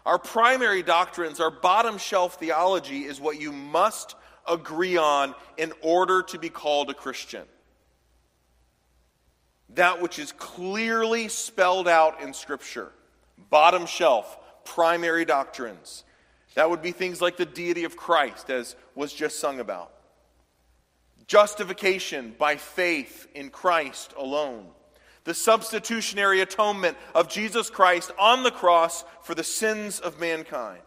Our 0.05 0.17
primary 0.17 0.81
doctrines, 0.81 1.39
our 1.39 1.51
bottom 1.51 1.97
shelf 1.97 2.39
theology, 2.39 3.00
is 3.00 3.19
what 3.19 3.39
you 3.39 3.51
must 3.51 4.15
agree 4.47 4.97
on 4.97 5.35
in 5.57 5.73
order 5.81 6.23
to 6.23 6.39
be 6.39 6.50
called 6.50 6.89
a 6.89 6.93
Christian. 6.93 7.43
That 9.75 10.01
which 10.01 10.19
is 10.19 10.31
clearly 10.33 11.27
spelled 11.27 11.87
out 11.87 12.21
in 12.21 12.33
Scripture. 12.33 12.91
Bottom 13.49 13.85
shelf, 13.85 14.37
primary 14.65 15.25
doctrines. 15.25 16.03
That 16.55 16.69
would 16.69 16.81
be 16.81 16.91
things 16.91 17.21
like 17.21 17.37
the 17.37 17.45
deity 17.45 17.85
of 17.85 17.95
Christ, 17.95 18.49
as 18.49 18.75
was 18.95 19.13
just 19.13 19.39
sung 19.39 19.59
about. 19.59 19.91
Justification 21.27 22.35
by 22.37 22.57
faith 22.57 23.27
in 23.33 23.49
Christ 23.49 24.13
alone. 24.17 24.67
The 25.23 25.33
substitutionary 25.33 26.41
atonement 26.41 26.97
of 27.15 27.29
Jesus 27.29 27.69
Christ 27.69 28.11
on 28.19 28.43
the 28.43 28.51
cross 28.51 29.05
for 29.23 29.35
the 29.35 29.43
sins 29.43 29.99
of 29.99 30.19
mankind. 30.19 30.81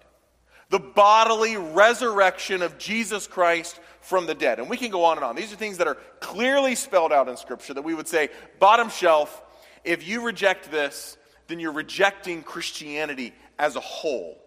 The 0.70 0.80
bodily 0.80 1.56
resurrection 1.56 2.60
of 2.60 2.78
Jesus 2.78 3.26
Christ 3.26 3.78
from 4.04 4.26
the 4.26 4.34
dead. 4.34 4.58
And 4.58 4.68
we 4.68 4.76
can 4.76 4.90
go 4.90 5.04
on 5.04 5.16
and 5.16 5.24
on. 5.24 5.34
These 5.34 5.52
are 5.52 5.56
things 5.56 5.78
that 5.78 5.88
are 5.88 5.96
clearly 6.20 6.74
spelled 6.74 7.12
out 7.12 7.28
in 7.28 7.36
Scripture 7.36 7.74
that 7.74 7.82
we 7.82 7.94
would 7.94 8.06
say, 8.06 8.28
bottom 8.58 8.90
shelf, 8.90 9.42
if 9.82 10.06
you 10.06 10.22
reject 10.22 10.70
this, 10.70 11.16
then 11.48 11.58
you're 11.58 11.72
rejecting 11.72 12.42
Christianity 12.42 13.32
as 13.58 13.76
a 13.76 13.80
whole. 13.80 14.38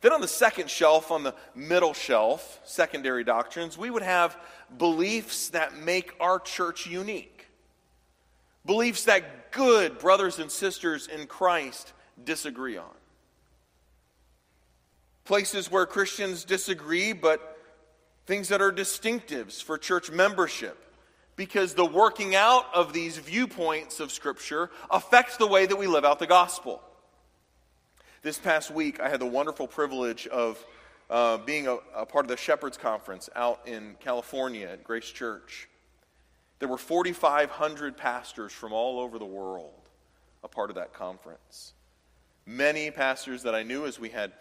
Then 0.00 0.12
on 0.12 0.20
the 0.20 0.28
second 0.28 0.68
shelf, 0.68 1.12
on 1.12 1.22
the 1.22 1.34
middle 1.54 1.94
shelf, 1.94 2.60
secondary 2.64 3.22
doctrines, 3.22 3.78
we 3.78 3.88
would 3.88 4.02
have 4.02 4.36
beliefs 4.76 5.50
that 5.50 5.76
make 5.76 6.12
our 6.18 6.40
church 6.40 6.86
unique. 6.88 7.46
Beliefs 8.66 9.04
that 9.04 9.52
good 9.52 9.98
brothers 9.98 10.40
and 10.40 10.50
sisters 10.50 11.06
in 11.06 11.26
Christ 11.26 11.92
disagree 12.24 12.76
on. 12.76 12.90
Places 15.24 15.70
where 15.70 15.86
Christians 15.86 16.44
disagree, 16.44 17.12
but 17.12 17.51
things 18.26 18.48
that 18.48 18.62
are 18.62 18.72
distinctives 18.72 19.62
for 19.62 19.78
church 19.78 20.10
membership. 20.10 20.78
Because 21.34 21.74
the 21.74 21.84
working 21.84 22.34
out 22.34 22.66
of 22.74 22.92
these 22.92 23.16
viewpoints 23.16 24.00
of 24.00 24.12
Scripture 24.12 24.70
affects 24.90 25.38
the 25.38 25.46
way 25.46 25.64
that 25.64 25.76
we 25.76 25.86
live 25.86 26.04
out 26.04 26.18
the 26.18 26.26
gospel. 26.26 26.82
This 28.20 28.38
past 28.38 28.70
week, 28.70 29.00
I 29.00 29.08
had 29.08 29.18
the 29.18 29.26
wonderful 29.26 29.66
privilege 29.66 30.26
of 30.26 30.62
uh, 31.08 31.38
being 31.38 31.68
a, 31.68 31.78
a 31.96 32.06
part 32.06 32.26
of 32.26 32.28
the 32.28 32.36
Shepherds 32.36 32.76
Conference 32.76 33.30
out 33.34 33.60
in 33.66 33.96
California 34.00 34.68
at 34.68 34.84
Grace 34.84 35.10
Church. 35.10 35.68
There 36.58 36.68
were 36.68 36.78
4,500 36.78 37.96
pastors 37.96 38.52
from 38.52 38.72
all 38.72 39.00
over 39.00 39.18
the 39.18 39.24
world 39.24 39.82
a 40.44 40.48
part 40.48 40.70
of 40.70 40.76
that 40.76 40.92
conference. 40.92 41.72
Many 42.46 42.90
pastors 42.90 43.42
that 43.44 43.54
I 43.54 43.62
knew 43.62 43.86
as 43.86 43.98
we 43.98 44.08
had 44.08 44.32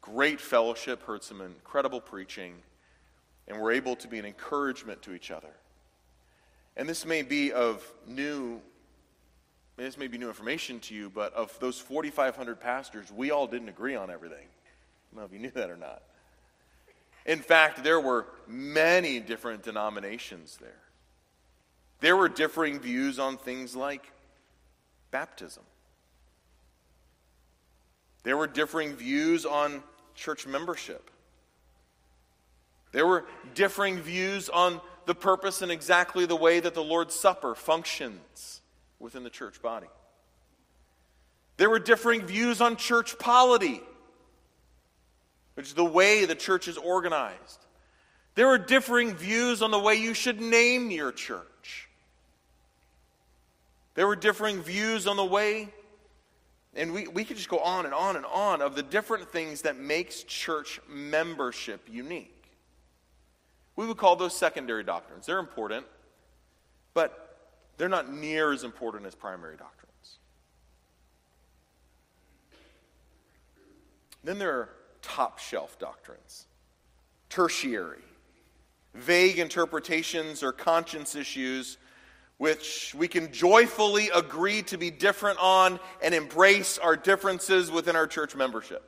great 0.00 0.40
fellowship, 0.40 1.02
heard 1.04 1.22
some 1.22 1.40
incredible 1.40 2.00
preaching, 2.00 2.54
and 3.52 3.60
we're 3.60 3.72
able 3.72 3.94
to 3.96 4.08
be 4.08 4.18
an 4.18 4.24
encouragement 4.24 5.02
to 5.02 5.12
each 5.12 5.30
other. 5.30 5.50
And 6.76 6.88
this 6.88 7.04
may 7.04 7.22
be 7.22 7.52
of 7.52 7.86
new 8.06 8.60
this 9.76 9.96
may 9.96 10.06
be 10.06 10.18
new 10.18 10.28
information 10.28 10.80
to 10.80 10.94
you, 10.94 11.10
but 11.10 11.32
of 11.32 11.58
those 11.58 11.78
4,500 11.78 12.60
pastors, 12.60 13.10
we 13.10 13.30
all 13.30 13.46
didn't 13.46 13.70
agree 13.70 13.96
on 13.96 14.10
everything. 14.10 14.46
I 14.46 15.14
don't 15.14 15.20
know 15.20 15.26
if 15.26 15.32
you 15.32 15.38
knew 15.38 15.50
that 15.50 15.70
or 15.70 15.76
not. 15.76 16.02
In 17.24 17.38
fact, 17.38 17.82
there 17.82 17.98
were 17.98 18.26
many 18.46 19.18
different 19.18 19.62
denominations 19.62 20.58
there. 20.60 20.82
There 22.00 22.16
were 22.16 22.28
differing 22.28 22.80
views 22.80 23.18
on 23.18 23.38
things 23.38 23.74
like 23.74 24.12
baptism. 25.10 25.62
There 28.24 28.36
were 28.36 28.46
differing 28.46 28.94
views 28.94 29.46
on 29.46 29.82
church 30.14 30.46
membership. 30.46 31.10
There 32.92 33.06
were 33.06 33.24
differing 33.54 33.98
views 34.00 34.48
on 34.48 34.80
the 35.06 35.14
purpose 35.14 35.62
and 35.62 35.72
exactly 35.72 36.26
the 36.26 36.36
way 36.36 36.60
that 36.60 36.74
the 36.74 36.84
Lord's 36.84 37.14
Supper 37.14 37.54
functions 37.54 38.60
within 38.98 39.24
the 39.24 39.30
church 39.30 39.60
body. 39.60 39.88
There 41.56 41.68
were 41.68 41.78
differing 41.78 42.24
views 42.26 42.60
on 42.60 42.76
church 42.76 43.18
polity, 43.18 43.80
which 45.54 45.66
is 45.66 45.74
the 45.74 45.84
way 45.84 46.24
the 46.24 46.34
church 46.34 46.68
is 46.68 46.76
organized. 46.76 47.66
There 48.34 48.46
were 48.46 48.58
differing 48.58 49.14
views 49.14 49.60
on 49.62 49.70
the 49.70 49.78
way 49.78 49.96
you 49.96 50.14
should 50.14 50.40
name 50.40 50.90
your 50.90 51.12
church. 51.12 51.88
There 53.94 54.06
were 54.06 54.16
differing 54.16 54.62
views 54.62 55.06
on 55.06 55.16
the 55.16 55.24
way, 55.24 55.68
and 56.74 56.94
we, 56.94 57.06
we 57.08 57.24
could 57.24 57.36
just 57.36 57.50
go 57.50 57.58
on 57.58 57.84
and 57.84 57.94
on 57.94 58.16
and 58.16 58.24
on 58.24 58.62
of 58.62 58.74
the 58.74 58.82
different 58.82 59.30
things 59.30 59.62
that 59.62 59.76
makes 59.76 60.22
church 60.22 60.80
membership 60.88 61.86
unique. 61.90 62.41
We 63.76 63.86
would 63.86 63.96
call 63.96 64.16
those 64.16 64.36
secondary 64.36 64.84
doctrines. 64.84 65.26
They're 65.26 65.38
important, 65.38 65.86
but 66.94 67.38
they're 67.76 67.88
not 67.88 68.12
near 68.12 68.52
as 68.52 68.64
important 68.64 69.06
as 69.06 69.14
primary 69.14 69.56
doctrines. 69.56 70.18
Then 74.24 74.38
there 74.38 74.52
are 74.52 74.68
top 75.00 75.38
shelf 75.38 75.78
doctrines, 75.78 76.46
tertiary, 77.28 78.02
vague 78.94 79.38
interpretations 79.38 80.42
or 80.42 80.52
conscience 80.52 81.14
issues 81.14 81.78
which 82.42 82.92
we 82.98 83.06
can 83.06 83.32
joyfully 83.32 84.10
agree 84.12 84.62
to 84.62 84.76
be 84.76 84.90
different 84.90 85.38
on 85.40 85.78
and 86.02 86.12
embrace 86.12 86.76
our 86.76 86.96
differences 86.96 87.70
within 87.70 87.94
our 87.94 88.06
church 88.08 88.34
membership, 88.34 88.82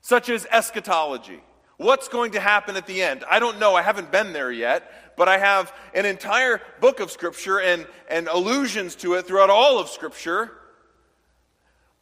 such 0.00 0.28
as 0.28 0.46
eschatology 0.52 1.40
What's 1.80 2.08
going 2.08 2.32
to 2.32 2.40
happen 2.40 2.76
at 2.76 2.86
the 2.86 3.00
end? 3.00 3.24
I 3.30 3.38
don't 3.38 3.58
know. 3.58 3.74
I 3.74 3.80
haven't 3.80 4.12
been 4.12 4.34
there 4.34 4.52
yet, 4.52 5.16
but 5.16 5.30
I 5.30 5.38
have 5.38 5.72
an 5.94 6.04
entire 6.04 6.60
book 6.78 7.00
of 7.00 7.10
Scripture 7.10 7.58
and, 7.58 7.86
and 8.10 8.28
allusions 8.28 8.96
to 8.96 9.14
it 9.14 9.26
throughout 9.26 9.48
all 9.48 9.78
of 9.78 9.88
Scripture. 9.88 10.52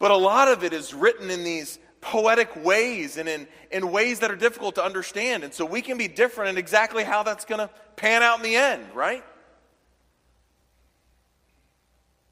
But 0.01 0.11
a 0.11 0.17
lot 0.17 0.49
of 0.49 0.65
it 0.65 0.73
is 0.73 0.93
written 0.93 1.31
in 1.31 1.45
these 1.45 1.79
poetic 2.01 2.65
ways 2.65 3.19
and 3.19 3.29
in, 3.29 3.47
in 3.71 3.93
ways 3.93 4.19
that 4.19 4.33
are 4.33 4.37
difficult 4.37 4.75
to 4.75 4.85
understand. 4.85 5.45
And 5.45 5.55
so 5.55 5.65
we 5.65 5.81
can 5.81 5.97
be 5.97 6.09
different 6.09 6.51
in 6.51 6.59
exactly 6.59 7.05
how 7.05 7.23
that's 7.23 7.45
going 7.45 7.61
to 7.61 7.71
pan 7.95 8.25
out 8.25 8.39
in 8.39 8.43
the 8.43 8.57
end, 8.57 8.85
right? 8.97 9.23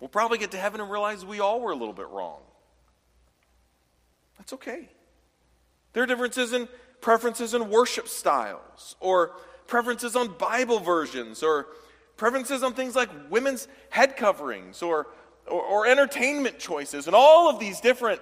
We'll 0.01 0.09
probably 0.09 0.39
get 0.39 0.51
to 0.51 0.59
heaven 0.59 0.81
and 0.81 0.91
realize 0.91 1.25
we 1.25 1.39
all 1.39 1.61
were 1.61 1.71
a 1.71 1.77
little 1.77 1.95
bit 1.95 2.09
wrong. 2.09 2.41
That's 4.37 4.53
okay. 4.55 4.89
There 5.93 6.03
are 6.03 6.07
differences 6.07 6.53
in 6.53 6.69
preferences 7.07 7.55
in 7.55 7.71
worship 7.71 8.09
styles, 8.09 8.97
or 8.99 9.31
preferences 9.69 10.17
on 10.17 10.27
Bible 10.39 10.81
versions, 10.81 11.41
or 11.41 11.69
preferences 12.17 12.65
on 12.65 12.75
things 12.75 12.97
like 12.97 13.09
women's 13.31 13.69
head 13.91 14.17
coverings, 14.17 14.83
or, 14.83 15.07
or, 15.47 15.63
or 15.63 15.87
entertainment 15.87 16.59
choices, 16.59 17.07
and 17.07 17.15
all 17.15 17.49
of 17.49 17.61
these 17.61 17.81
different 17.81 18.21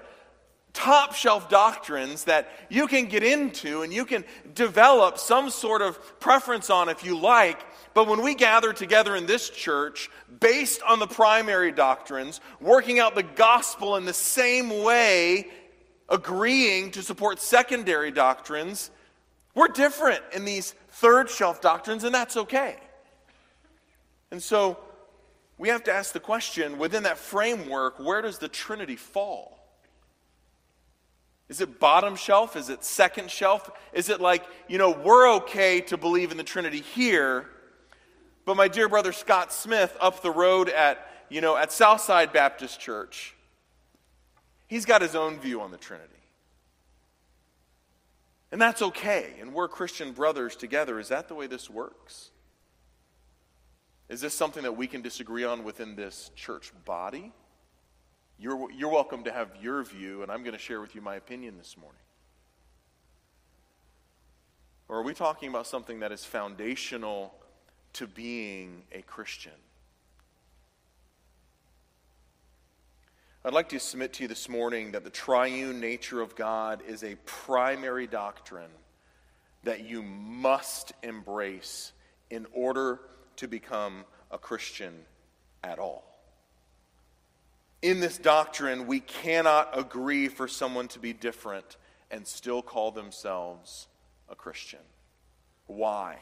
top 0.74 1.14
shelf 1.14 1.48
doctrines 1.48 2.24
that 2.24 2.50
you 2.68 2.86
can 2.86 3.06
get 3.06 3.22
into 3.22 3.80
and 3.80 3.90
you 3.90 4.04
can 4.04 4.22
develop 4.54 5.16
some 5.16 5.48
sort 5.48 5.80
of 5.80 6.20
preference 6.20 6.68
on 6.68 6.90
if 6.90 7.02
you 7.02 7.18
like. 7.18 7.64
But 7.94 8.06
when 8.06 8.20
we 8.20 8.34
gather 8.34 8.74
together 8.74 9.16
in 9.16 9.24
this 9.24 9.48
church, 9.48 10.10
based 10.40 10.82
on 10.82 10.98
the 10.98 11.06
primary 11.06 11.72
doctrines, 11.72 12.42
working 12.60 12.98
out 12.98 13.14
the 13.14 13.22
gospel 13.22 13.96
in 13.96 14.04
the 14.04 14.12
same 14.12 14.82
way 14.82 15.46
agreeing 16.08 16.90
to 16.92 17.02
support 17.02 17.40
secondary 17.40 18.10
doctrines. 18.10 18.90
We're 19.54 19.68
different 19.68 20.22
in 20.32 20.44
these 20.44 20.72
third 20.90 21.30
shelf 21.30 21.60
doctrines, 21.60 22.04
and 22.04 22.14
that's 22.14 22.36
okay. 22.36 22.76
And 24.30 24.42
so 24.42 24.78
we 25.58 25.68
have 25.68 25.84
to 25.84 25.92
ask 25.92 26.12
the 26.12 26.20
question 26.20 26.78
within 26.78 27.04
that 27.04 27.18
framework, 27.18 27.98
where 27.98 28.22
does 28.22 28.38
the 28.38 28.48
Trinity 28.48 28.96
fall? 28.96 29.58
Is 31.48 31.60
it 31.60 31.78
bottom 31.78 32.16
shelf? 32.16 32.56
Is 32.56 32.70
it 32.70 32.84
second 32.84 33.30
shelf? 33.30 33.70
Is 33.92 34.08
it 34.08 34.20
like, 34.20 34.44
you 34.66 34.78
know, 34.78 34.90
we're 34.90 35.30
okay 35.36 35.80
to 35.82 35.96
believe 35.96 36.30
in 36.30 36.36
the 36.36 36.44
Trinity 36.44 36.80
here, 36.80 37.48
but 38.44 38.56
my 38.56 38.66
dear 38.66 38.88
brother 38.88 39.12
Scott 39.12 39.52
Smith 39.52 39.96
up 40.00 40.22
the 40.22 40.30
road 40.30 40.68
at, 40.68 41.06
you 41.28 41.40
know, 41.40 41.56
at 41.56 41.70
Southside 41.70 42.32
Baptist 42.32 42.80
Church, 42.80 43.33
he's 44.74 44.84
got 44.84 45.00
his 45.00 45.14
own 45.14 45.38
view 45.38 45.60
on 45.60 45.70
the 45.70 45.76
Trinity. 45.76 46.10
And 48.50 48.60
that's 48.60 48.82
okay. 48.82 49.34
And 49.40 49.54
we're 49.54 49.68
Christian 49.68 50.10
brothers 50.10 50.56
together. 50.56 50.98
Is 50.98 51.08
that 51.10 51.28
the 51.28 51.34
way 51.36 51.46
this 51.46 51.70
works? 51.70 52.30
Is 54.08 54.20
this 54.20 54.34
something 54.34 54.64
that 54.64 54.76
we 54.76 54.88
can 54.88 55.00
disagree 55.00 55.44
on 55.44 55.62
within 55.62 55.94
this 55.94 56.32
church 56.34 56.72
body? 56.84 57.32
You're, 58.36 58.68
you're 58.72 58.90
welcome 58.90 59.22
to 59.24 59.32
have 59.32 59.50
your 59.62 59.84
view, 59.84 60.22
and 60.22 60.32
I'm 60.32 60.42
going 60.42 60.54
to 60.54 60.58
share 60.58 60.80
with 60.80 60.96
you 60.96 61.00
my 61.00 61.14
opinion 61.14 61.56
this 61.56 61.76
morning. 61.76 62.02
Or 64.88 64.98
are 64.98 65.02
we 65.02 65.14
talking 65.14 65.50
about 65.50 65.68
something 65.68 66.00
that 66.00 66.10
is 66.10 66.24
foundational 66.24 67.32
to 67.92 68.08
being 68.08 68.82
a 68.90 69.02
Christian? 69.02 69.52
I'd 73.46 73.52
like 73.52 73.68
to 73.70 73.78
submit 73.78 74.14
to 74.14 74.22
you 74.22 74.28
this 74.28 74.48
morning 74.48 74.92
that 74.92 75.04
the 75.04 75.10
triune 75.10 75.78
nature 75.78 76.22
of 76.22 76.34
God 76.34 76.80
is 76.88 77.04
a 77.04 77.16
primary 77.26 78.06
doctrine 78.06 78.70
that 79.64 79.84
you 79.84 80.02
must 80.02 80.94
embrace 81.02 81.92
in 82.30 82.46
order 82.54 83.00
to 83.36 83.46
become 83.46 84.06
a 84.30 84.38
Christian 84.38 84.94
at 85.62 85.78
all. 85.78 86.10
In 87.82 88.00
this 88.00 88.16
doctrine, 88.16 88.86
we 88.86 89.00
cannot 89.00 89.78
agree 89.78 90.28
for 90.28 90.48
someone 90.48 90.88
to 90.88 90.98
be 90.98 91.12
different 91.12 91.76
and 92.10 92.26
still 92.26 92.62
call 92.62 92.92
themselves 92.92 93.88
a 94.30 94.34
Christian. 94.34 94.80
Why? 95.66 96.16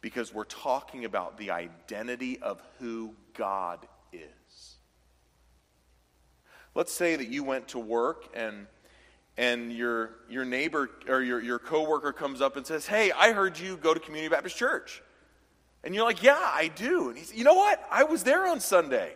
Because 0.00 0.32
we're 0.32 0.44
talking 0.44 1.06
about 1.06 1.38
the 1.38 1.50
identity 1.50 2.38
of 2.40 2.62
who 2.78 3.16
God 3.36 3.80
is. 4.12 4.43
Let's 6.74 6.92
say 6.92 7.16
that 7.16 7.28
you 7.28 7.44
went 7.44 7.68
to 7.68 7.78
work 7.78 8.28
and 8.34 8.66
and 9.36 9.72
your, 9.72 10.10
your 10.28 10.44
neighbor 10.44 10.88
or 11.08 11.20
your, 11.20 11.40
your 11.42 11.58
coworker 11.58 12.12
comes 12.12 12.40
up 12.40 12.56
and 12.56 12.66
says, 12.66 12.86
Hey, 12.86 13.10
I 13.10 13.32
heard 13.32 13.58
you 13.58 13.76
go 13.76 13.92
to 13.92 14.00
Community 14.00 14.32
Baptist 14.32 14.56
Church. 14.56 15.02
And 15.82 15.94
you're 15.94 16.04
like, 16.04 16.22
Yeah, 16.22 16.38
I 16.38 16.68
do. 16.68 17.08
And 17.08 17.18
he's, 17.18 17.34
You 17.34 17.44
know 17.44 17.54
what? 17.54 17.84
I 17.90 18.04
was 18.04 18.22
there 18.22 18.46
on 18.46 18.60
Sunday. 18.60 19.14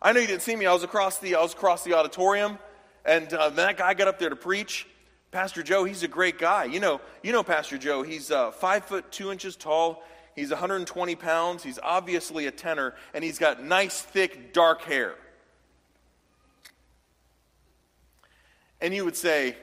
I 0.00 0.12
know 0.12 0.20
you 0.20 0.28
didn't 0.28 0.42
see 0.42 0.54
me. 0.54 0.66
I 0.66 0.72
was 0.72 0.84
across 0.84 1.18
the, 1.18 1.34
I 1.34 1.42
was 1.42 1.54
across 1.54 1.82
the 1.82 1.94
auditorium, 1.94 2.58
and 3.04 3.32
uh, 3.34 3.50
that 3.50 3.78
guy 3.78 3.94
got 3.94 4.06
up 4.06 4.20
there 4.20 4.30
to 4.30 4.36
preach. 4.36 4.86
Pastor 5.32 5.62
Joe, 5.62 5.82
he's 5.82 6.04
a 6.04 6.08
great 6.08 6.38
guy. 6.38 6.64
You 6.64 6.78
know, 6.78 7.00
you 7.24 7.32
know 7.32 7.42
Pastor 7.42 7.78
Joe. 7.78 8.02
He's 8.02 8.30
uh, 8.30 8.52
five 8.52 8.84
foot 8.84 9.10
two 9.10 9.32
inches 9.32 9.56
tall. 9.56 10.04
He's 10.36 10.50
120 10.50 11.16
pounds. 11.16 11.64
He's 11.64 11.80
obviously 11.82 12.46
a 12.46 12.52
tenor, 12.52 12.94
and 13.12 13.24
he's 13.24 13.40
got 13.40 13.62
nice, 13.62 14.00
thick, 14.00 14.52
dark 14.52 14.82
hair. 14.82 15.16
And 18.80 18.94
you 18.94 19.04
would 19.04 19.16
say, 19.16 19.56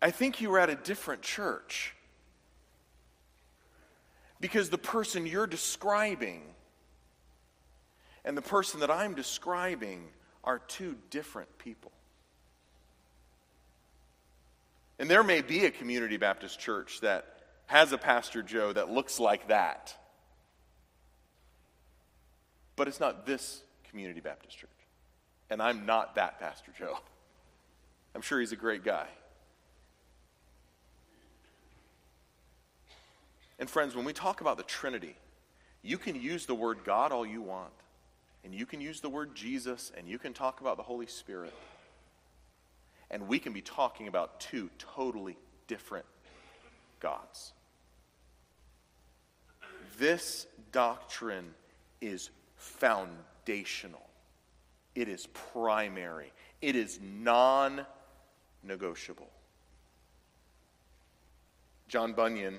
I 0.00 0.10
think 0.10 0.40
you 0.40 0.50
were 0.50 0.58
at 0.58 0.70
a 0.70 0.74
different 0.74 1.22
church. 1.22 1.94
Because 4.40 4.70
the 4.70 4.78
person 4.78 5.26
you're 5.26 5.46
describing 5.46 6.42
and 8.24 8.36
the 8.36 8.42
person 8.42 8.80
that 8.80 8.90
I'm 8.90 9.14
describing 9.14 10.04
are 10.44 10.58
two 10.58 10.96
different 11.10 11.58
people. 11.58 11.92
And 14.98 15.10
there 15.10 15.24
may 15.24 15.42
be 15.42 15.64
a 15.64 15.70
community 15.70 16.16
Baptist 16.16 16.60
church 16.60 17.00
that 17.00 17.26
has 17.66 17.92
a 17.92 17.98
Pastor 17.98 18.42
Joe 18.42 18.72
that 18.72 18.90
looks 18.90 19.18
like 19.18 19.48
that. 19.48 19.96
But 22.76 22.88
it's 22.88 23.00
not 23.00 23.26
this 23.26 23.62
community 23.90 24.20
Baptist 24.20 24.56
church. 24.56 24.70
And 25.50 25.60
I'm 25.60 25.86
not 25.86 26.14
that 26.16 26.38
Pastor 26.38 26.72
Joe. 26.78 26.98
I'm 28.14 28.22
sure 28.22 28.40
he's 28.40 28.52
a 28.52 28.56
great 28.56 28.84
guy. 28.84 29.06
And 33.58 33.70
friends, 33.70 33.94
when 33.94 34.04
we 34.04 34.12
talk 34.12 34.40
about 34.40 34.56
the 34.56 34.64
Trinity, 34.64 35.16
you 35.82 35.98
can 35.98 36.20
use 36.20 36.46
the 36.46 36.54
word 36.54 36.78
God 36.84 37.12
all 37.12 37.24
you 37.24 37.42
want 37.42 37.72
and 38.44 38.54
you 38.54 38.66
can 38.66 38.80
use 38.80 39.00
the 39.00 39.08
word 39.08 39.34
Jesus, 39.34 39.92
and 39.96 40.08
you 40.08 40.18
can 40.18 40.32
talk 40.32 40.60
about 40.60 40.76
the 40.76 40.82
Holy 40.82 41.06
Spirit. 41.06 41.54
And 43.10 43.28
we 43.28 43.38
can 43.38 43.52
be 43.52 43.60
talking 43.60 44.08
about 44.08 44.40
two 44.40 44.68
totally 44.78 45.36
different 45.68 46.06
gods. 46.98 47.52
This 49.98 50.46
doctrine 50.72 51.54
is 52.00 52.30
foundational, 52.56 54.08
it 54.94 55.08
is 55.08 55.26
primary, 55.52 56.32
it 56.60 56.74
is 56.74 56.98
non 57.00 57.86
negotiable. 58.62 59.30
John 61.88 62.12
Bunyan, 62.12 62.58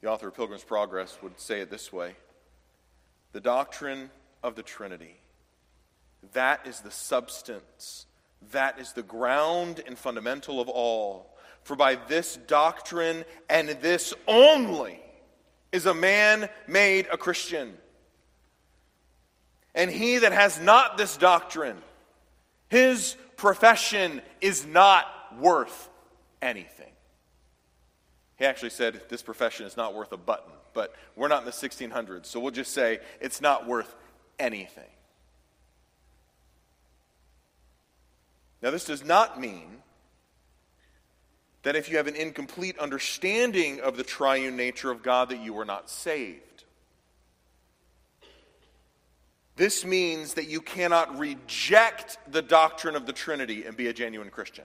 the 0.00 0.10
author 0.10 0.28
of 0.28 0.34
Pilgrim's 0.34 0.64
Progress, 0.64 1.18
would 1.22 1.40
say 1.40 1.60
it 1.60 1.70
this 1.70 1.92
way 1.92 2.14
The 3.32 3.40
doctrine 3.40 4.10
of 4.42 4.54
the 4.56 4.62
Trinity. 4.62 5.20
That 6.32 6.66
is 6.66 6.80
the 6.80 6.90
substance, 6.90 8.06
that 8.52 8.78
is 8.78 8.92
the 8.92 9.02
ground 9.02 9.82
and 9.86 9.98
fundamental 9.98 10.60
of 10.60 10.68
all. 10.68 11.34
For 11.62 11.76
by 11.76 11.94
this 11.94 12.36
doctrine 12.46 13.24
and 13.48 13.70
this 13.80 14.12
only 14.28 15.00
is 15.72 15.86
a 15.86 15.94
man 15.94 16.48
made 16.66 17.08
a 17.10 17.16
Christian. 17.16 17.74
And 19.74 19.90
he 19.90 20.18
that 20.18 20.32
has 20.32 20.60
not 20.60 20.98
this 20.98 21.16
doctrine, 21.16 21.78
his 22.68 23.16
profession 23.36 24.22
is 24.40 24.66
not 24.66 25.06
worth 25.38 25.88
anything. 26.40 26.92
He 28.36 28.44
actually 28.44 28.70
said 28.70 29.00
this 29.08 29.22
profession 29.22 29.66
is 29.66 29.76
not 29.76 29.94
worth 29.94 30.12
a 30.12 30.16
button, 30.16 30.52
but 30.72 30.94
we're 31.16 31.28
not 31.28 31.40
in 31.40 31.46
the 31.46 31.52
1600s, 31.52 32.26
so 32.26 32.40
we'll 32.40 32.50
just 32.50 32.72
say 32.72 32.98
it's 33.20 33.40
not 33.40 33.66
worth 33.66 33.94
anything. 34.38 34.84
Now, 38.62 38.70
this 38.70 38.84
does 38.84 39.04
not 39.04 39.38
mean 39.38 39.82
that 41.64 41.76
if 41.76 41.90
you 41.90 41.96
have 41.96 42.06
an 42.06 42.16
incomplete 42.16 42.78
understanding 42.78 43.80
of 43.80 43.96
the 43.96 44.04
triune 44.04 44.56
nature 44.56 44.90
of 44.90 45.02
God, 45.02 45.30
that 45.30 45.40
you 45.40 45.58
are 45.58 45.64
not 45.64 45.90
saved. 45.90 46.53
This 49.56 49.84
means 49.84 50.34
that 50.34 50.48
you 50.48 50.60
cannot 50.60 51.18
reject 51.18 52.18
the 52.30 52.42
doctrine 52.42 52.96
of 52.96 53.06
the 53.06 53.12
Trinity 53.12 53.64
and 53.64 53.76
be 53.76 53.86
a 53.86 53.92
genuine 53.92 54.30
Christian. 54.30 54.64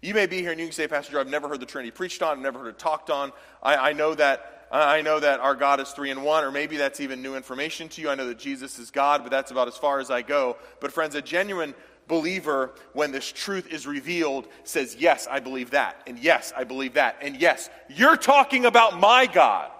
You 0.00 0.14
may 0.14 0.26
be 0.26 0.38
here 0.38 0.52
and 0.52 0.60
you 0.60 0.66
can 0.66 0.72
say, 0.72 0.86
Pastor 0.86 1.12
Joe, 1.12 1.20
I've 1.20 1.28
never 1.28 1.48
heard 1.48 1.60
the 1.60 1.66
Trinity 1.66 1.90
preached 1.90 2.22
on, 2.22 2.36
I've 2.36 2.42
never 2.42 2.60
heard 2.60 2.68
it 2.68 2.78
talked 2.78 3.10
on. 3.10 3.32
I, 3.62 3.90
I 3.90 3.92
know 3.92 4.14
that 4.14 4.58
I 4.70 5.00
know 5.00 5.18
that 5.18 5.40
our 5.40 5.54
God 5.54 5.80
is 5.80 5.90
three 5.90 6.10
in 6.10 6.22
one, 6.22 6.44
or 6.44 6.50
maybe 6.50 6.76
that's 6.76 7.00
even 7.00 7.22
new 7.22 7.36
information 7.36 7.88
to 7.88 8.02
you. 8.02 8.10
I 8.10 8.14
know 8.14 8.26
that 8.26 8.38
Jesus 8.38 8.78
is 8.78 8.90
God, 8.90 9.22
but 9.22 9.30
that's 9.30 9.50
about 9.50 9.66
as 9.66 9.78
far 9.78 9.98
as 9.98 10.10
I 10.10 10.20
go. 10.20 10.58
But, 10.80 10.92
friends, 10.92 11.14
a 11.14 11.22
genuine 11.22 11.74
believer, 12.06 12.74
when 12.92 13.10
this 13.10 13.32
truth 13.32 13.72
is 13.72 13.86
revealed, 13.86 14.46
says, 14.64 14.94
Yes, 14.98 15.26
I 15.30 15.40
believe 15.40 15.70
that, 15.70 16.02
and 16.06 16.18
yes, 16.18 16.52
I 16.54 16.64
believe 16.64 16.94
that, 16.94 17.16
and 17.22 17.40
yes, 17.40 17.70
you're 17.88 18.16
talking 18.16 18.66
about 18.66 19.00
my 19.00 19.24
God. 19.24 19.70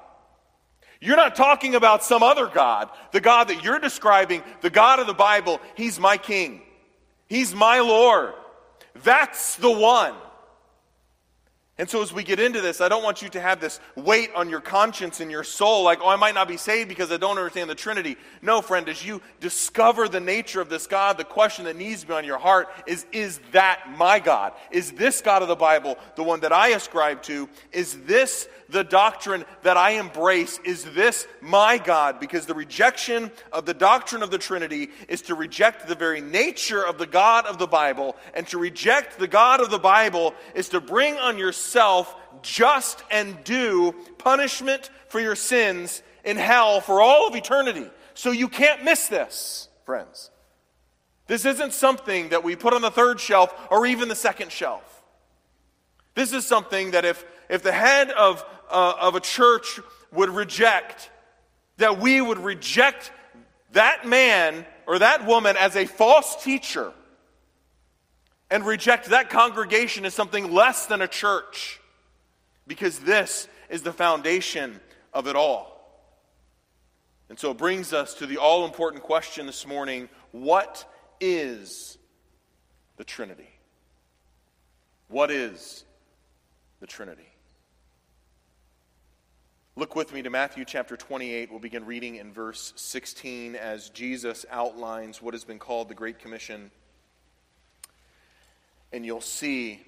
You're 1.00 1.16
not 1.16 1.36
talking 1.36 1.74
about 1.74 2.02
some 2.02 2.22
other 2.22 2.46
God. 2.48 2.90
The 3.12 3.20
God 3.20 3.48
that 3.48 3.62
you're 3.62 3.78
describing, 3.78 4.42
the 4.62 4.70
God 4.70 4.98
of 4.98 5.06
the 5.06 5.14
Bible, 5.14 5.60
He's 5.74 6.00
my 6.00 6.16
King, 6.16 6.62
He's 7.28 7.54
my 7.54 7.80
Lord. 7.80 8.34
That's 9.04 9.56
the 9.56 9.70
one. 9.70 10.14
And 11.80 11.88
so, 11.88 12.02
as 12.02 12.12
we 12.12 12.24
get 12.24 12.40
into 12.40 12.60
this, 12.60 12.80
I 12.80 12.88
don't 12.88 13.04
want 13.04 13.22
you 13.22 13.28
to 13.28 13.40
have 13.40 13.60
this 13.60 13.78
weight 13.94 14.30
on 14.34 14.50
your 14.50 14.60
conscience 14.60 15.20
and 15.20 15.30
your 15.30 15.44
soul, 15.44 15.84
like, 15.84 16.00
oh, 16.02 16.08
I 16.08 16.16
might 16.16 16.34
not 16.34 16.48
be 16.48 16.56
saved 16.56 16.88
because 16.88 17.12
I 17.12 17.18
don't 17.18 17.38
understand 17.38 17.70
the 17.70 17.76
Trinity. 17.76 18.16
No, 18.42 18.60
friend, 18.62 18.88
as 18.88 19.06
you 19.06 19.22
discover 19.38 20.08
the 20.08 20.18
nature 20.18 20.60
of 20.60 20.70
this 20.70 20.88
God, 20.88 21.18
the 21.18 21.24
question 21.24 21.66
that 21.66 21.76
needs 21.76 22.00
to 22.00 22.08
be 22.08 22.14
on 22.14 22.24
your 22.24 22.38
heart 22.38 22.68
is 22.88 23.06
Is 23.12 23.38
that 23.52 23.96
my 23.96 24.18
God? 24.18 24.54
Is 24.72 24.90
this 24.90 25.20
God 25.20 25.42
of 25.42 25.46
the 25.46 25.54
Bible 25.54 25.98
the 26.16 26.24
one 26.24 26.40
that 26.40 26.52
I 26.52 26.70
ascribe 26.70 27.22
to? 27.24 27.48
Is 27.70 27.96
this 28.06 28.48
the 28.70 28.82
doctrine 28.82 29.44
that 29.62 29.76
I 29.76 29.90
embrace? 29.90 30.58
Is 30.64 30.84
this 30.84 31.28
my 31.40 31.78
God? 31.78 32.18
Because 32.18 32.44
the 32.46 32.54
rejection 32.54 33.30
of 33.52 33.66
the 33.66 33.74
doctrine 33.74 34.24
of 34.24 34.32
the 34.32 34.38
Trinity 34.38 34.90
is 35.06 35.22
to 35.22 35.36
reject 35.36 35.86
the 35.86 35.94
very 35.94 36.20
nature 36.20 36.84
of 36.84 36.98
the 36.98 37.06
God 37.06 37.46
of 37.46 37.58
the 37.58 37.68
Bible, 37.68 38.16
and 38.34 38.48
to 38.48 38.58
reject 38.58 39.16
the 39.20 39.28
God 39.28 39.60
of 39.60 39.70
the 39.70 39.78
Bible 39.78 40.34
is 40.56 40.70
to 40.70 40.80
bring 40.80 41.14
on 41.18 41.38
yourself 41.38 41.67
yourself 41.68 42.14
just 42.40 43.02
and 43.10 43.42
due 43.44 43.94
punishment 44.16 44.90
for 45.08 45.20
your 45.20 45.36
sins 45.36 46.02
in 46.24 46.36
hell 46.36 46.80
for 46.80 47.00
all 47.02 47.28
of 47.28 47.34
eternity. 47.34 47.86
So 48.14 48.30
you 48.30 48.48
can't 48.48 48.84
miss 48.84 49.08
this, 49.08 49.68
friends. 49.84 50.30
This 51.26 51.44
isn't 51.44 51.74
something 51.74 52.30
that 52.30 52.42
we 52.42 52.56
put 52.56 52.72
on 52.72 52.80
the 52.80 52.90
third 52.90 53.20
shelf 53.20 53.54
or 53.70 53.86
even 53.86 54.08
the 54.08 54.14
second 54.14 54.50
shelf. 54.50 55.02
This 56.14 56.32
is 56.32 56.46
something 56.46 56.92
that 56.92 57.04
if, 57.04 57.24
if 57.50 57.62
the 57.62 57.72
head 57.72 58.10
of, 58.10 58.44
uh, 58.70 58.94
of 59.00 59.14
a 59.14 59.20
church 59.20 59.78
would 60.10 60.30
reject, 60.30 61.10
that 61.76 62.00
we 62.00 62.20
would 62.20 62.38
reject 62.38 63.12
that 63.72 64.06
man 64.06 64.64
or 64.86 64.98
that 65.00 65.26
woman 65.26 65.56
as 65.58 65.76
a 65.76 65.84
false 65.84 66.42
teacher 66.42 66.92
and 68.50 68.64
reject 68.64 69.06
that 69.10 69.30
congregation 69.30 70.04
as 70.04 70.14
something 70.14 70.52
less 70.52 70.86
than 70.86 71.02
a 71.02 71.08
church 71.08 71.80
because 72.66 72.98
this 73.00 73.48
is 73.68 73.82
the 73.82 73.92
foundation 73.92 74.80
of 75.12 75.26
it 75.26 75.36
all. 75.36 75.74
And 77.28 77.38
so 77.38 77.50
it 77.50 77.58
brings 77.58 77.92
us 77.92 78.14
to 78.14 78.26
the 78.26 78.38
all 78.38 78.64
important 78.64 79.02
question 79.02 79.46
this 79.46 79.66
morning 79.66 80.08
what 80.32 80.84
is 81.20 81.98
the 82.96 83.04
Trinity? 83.04 83.48
What 85.08 85.30
is 85.30 85.84
the 86.80 86.86
Trinity? 86.86 87.28
Look 89.76 89.94
with 89.94 90.12
me 90.12 90.22
to 90.22 90.30
Matthew 90.30 90.64
chapter 90.64 90.96
28. 90.96 91.50
We'll 91.50 91.60
begin 91.60 91.86
reading 91.86 92.16
in 92.16 92.32
verse 92.32 92.72
16 92.76 93.54
as 93.54 93.90
Jesus 93.90 94.44
outlines 94.50 95.22
what 95.22 95.34
has 95.34 95.44
been 95.44 95.58
called 95.58 95.88
the 95.88 95.94
Great 95.94 96.18
Commission. 96.18 96.70
And 98.92 99.04
you'll 99.04 99.20
see 99.20 99.80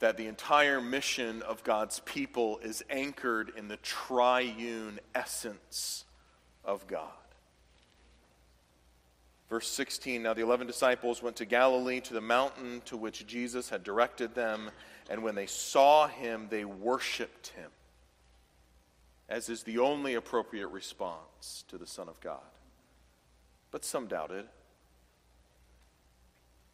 that 0.00 0.16
the 0.16 0.26
entire 0.26 0.80
mission 0.80 1.42
of 1.42 1.62
God's 1.62 2.00
people 2.00 2.58
is 2.58 2.82
anchored 2.90 3.52
in 3.56 3.68
the 3.68 3.76
triune 3.78 4.98
essence 5.14 6.04
of 6.64 6.86
God. 6.86 7.08
Verse 9.48 9.68
16 9.68 10.22
Now 10.22 10.34
the 10.34 10.42
eleven 10.42 10.66
disciples 10.66 11.22
went 11.22 11.36
to 11.36 11.44
Galilee, 11.44 12.00
to 12.00 12.14
the 12.14 12.20
mountain 12.20 12.82
to 12.86 12.96
which 12.96 13.26
Jesus 13.26 13.68
had 13.68 13.84
directed 13.84 14.34
them, 14.34 14.70
and 15.10 15.22
when 15.22 15.34
they 15.34 15.46
saw 15.46 16.08
him, 16.08 16.46
they 16.50 16.64
worshiped 16.64 17.48
him 17.48 17.70
as 19.32 19.48
is 19.48 19.62
the 19.62 19.78
only 19.78 20.14
appropriate 20.14 20.68
response 20.68 21.64
to 21.68 21.78
the 21.78 21.86
Son 21.86 22.06
of 22.06 22.20
God. 22.20 22.40
But 23.70 23.82
some 23.82 24.06
doubted. 24.06 24.44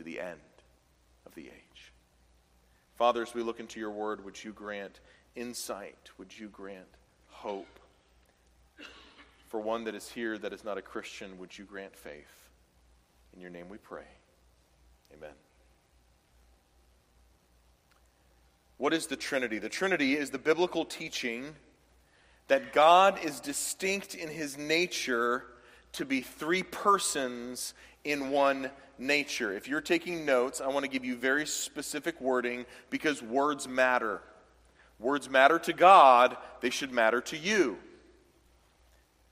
to 0.00 0.04
the 0.04 0.18
end 0.18 0.40
of 1.26 1.34
the 1.34 1.42
age. 1.42 1.92
Father, 2.96 3.20
as 3.20 3.34
we 3.34 3.42
look 3.42 3.60
into 3.60 3.78
your 3.78 3.90
word, 3.90 4.24
would 4.24 4.42
you 4.42 4.50
grant 4.50 4.98
insight? 5.36 6.08
Would 6.16 6.38
you 6.38 6.48
grant 6.48 6.88
hope? 7.28 7.78
For 9.48 9.60
one 9.60 9.84
that 9.84 9.94
is 9.94 10.08
here 10.08 10.38
that 10.38 10.54
is 10.54 10.64
not 10.64 10.78
a 10.78 10.82
Christian, 10.82 11.36
would 11.38 11.58
you 11.58 11.66
grant 11.66 11.94
faith? 11.94 12.48
In 13.34 13.42
your 13.42 13.50
name 13.50 13.68
we 13.68 13.76
pray. 13.76 14.06
Amen. 15.14 15.34
What 18.78 18.94
is 18.94 19.06
the 19.06 19.16
Trinity? 19.16 19.58
The 19.58 19.68
Trinity 19.68 20.16
is 20.16 20.30
the 20.30 20.38
biblical 20.38 20.86
teaching 20.86 21.56
that 22.48 22.72
God 22.72 23.22
is 23.22 23.38
distinct 23.38 24.14
in 24.14 24.30
his 24.30 24.56
nature 24.56 25.44
to 25.92 26.06
be 26.06 26.22
three 26.22 26.62
persons 26.62 27.74
in 28.04 28.30
one 28.30 28.70
nature. 28.98 29.52
If 29.52 29.68
you're 29.68 29.80
taking 29.80 30.24
notes, 30.24 30.60
I 30.60 30.68
want 30.68 30.84
to 30.84 30.90
give 30.90 31.04
you 31.04 31.16
very 31.16 31.46
specific 31.46 32.20
wording 32.20 32.66
because 32.90 33.22
words 33.22 33.66
matter. 33.66 34.20
Words 34.98 35.30
matter 35.30 35.58
to 35.60 35.72
God, 35.72 36.36
they 36.60 36.70
should 36.70 36.92
matter 36.92 37.20
to 37.22 37.36
you. 37.36 37.78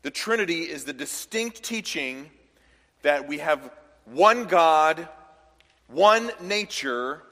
The 0.03 0.11
Trinity 0.11 0.63
is 0.63 0.85
the 0.85 0.93
distinct 0.93 1.63
teaching 1.63 2.31
that 3.03 3.29
we 3.29 3.39
have 3.39 3.71
one 4.07 4.45
God, 4.45 5.09
one 5.89 6.31
nature, 6.41 7.23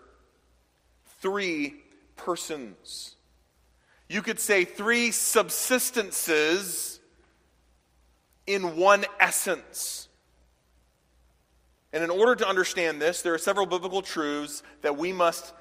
three 1.21 1.77
persons. 2.17 3.15
You 4.09 4.23
could 4.23 4.39
say 4.39 4.65
three 4.65 5.11
subsistences 5.11 6.99
in 8.47 8.77
one 8.77 9.05
essence. 9.19 10.06
And 11.97 12.05
in 12.05 12.11
order 12.11 12.35
to 12.35 12.47
understand 12.47 13.01
this, 13.01 13.23
there 13.23 13.33
are 13.33 13.39
several 13.39 13.65
biblical 13.65 14.03
truths 14.03 14.63
that 14.83 14.99
we 14.99 15.15
must 15.15 15.55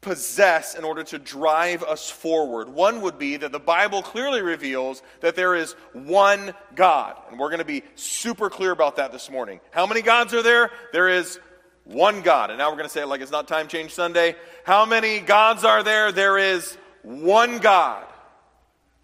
possess 0.00 0.74
in 0.74 0.82
order 0.82 1.04
to 1.04 1.18
drive 1.18 1.82
us 1.82 2.08
forward. 2.08 2.70
One 2.70 3.02
would 3.02 3.18
be 3.18 3.36
that 3.36 3.52
the 3.52 3.58
Bible 3.58 4.00
clearly 4.00 4.40
reveals 4.40 5.02
that 5.20 5.36
there 5.36 5.54
is 5.54 5.72
one 5.92 6.54
God. 6.74 7.18
And 7.28 7.38
we're 7.38 7.50
going 7.50 7.58
to 7.58 7.66
be 7.66 7.82
super 7.96 8.48
clear 8.48 8.70
about 8.70 8.96
that 8.96 9.12
this 9.12 9.30
morning. 9.30 9.60
How 9.70 9.86
many 9.86 10.00
gods 10.00 10.32
are 10.32 10.42
there? 10.42 10.70
There 10.94 11.10
is 11.10 11.38
one 11.84 12.22
God. 12.22 12.48
And 12.48 12.58
now 12.58 12.70
we're 12.70 12.76
going 12.76 12.88
to 12.88 12.90
say 12.90 13.02
it 13.02 13.06
like 13.06 13.20
it's 13.20 13.30
not 13.30 13.46
Time 13.46 13.68
Change 13.68 13.92
Sunday. 13.92 14.36
How 14.64 14.86
many 14.86 15.20
gods 15.20 15.64
are 15.64 15.82
there? 15.82 16.12
There 16.12 16.38
is 16.38 16.78
one 17.02 17.58
God. 17.58 18.06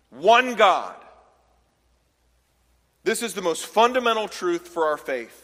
One 0.09 0.55
God. 0.55 0.97
This 3.03 3.23
is 3.23 3.35
the 3.35 3.43
most 3.43 3.67
fundamental 3.67 4.29
truth 4.29 4.67
for 4.67 4.87
our 4.87 4.97
faith. 4.97 5.44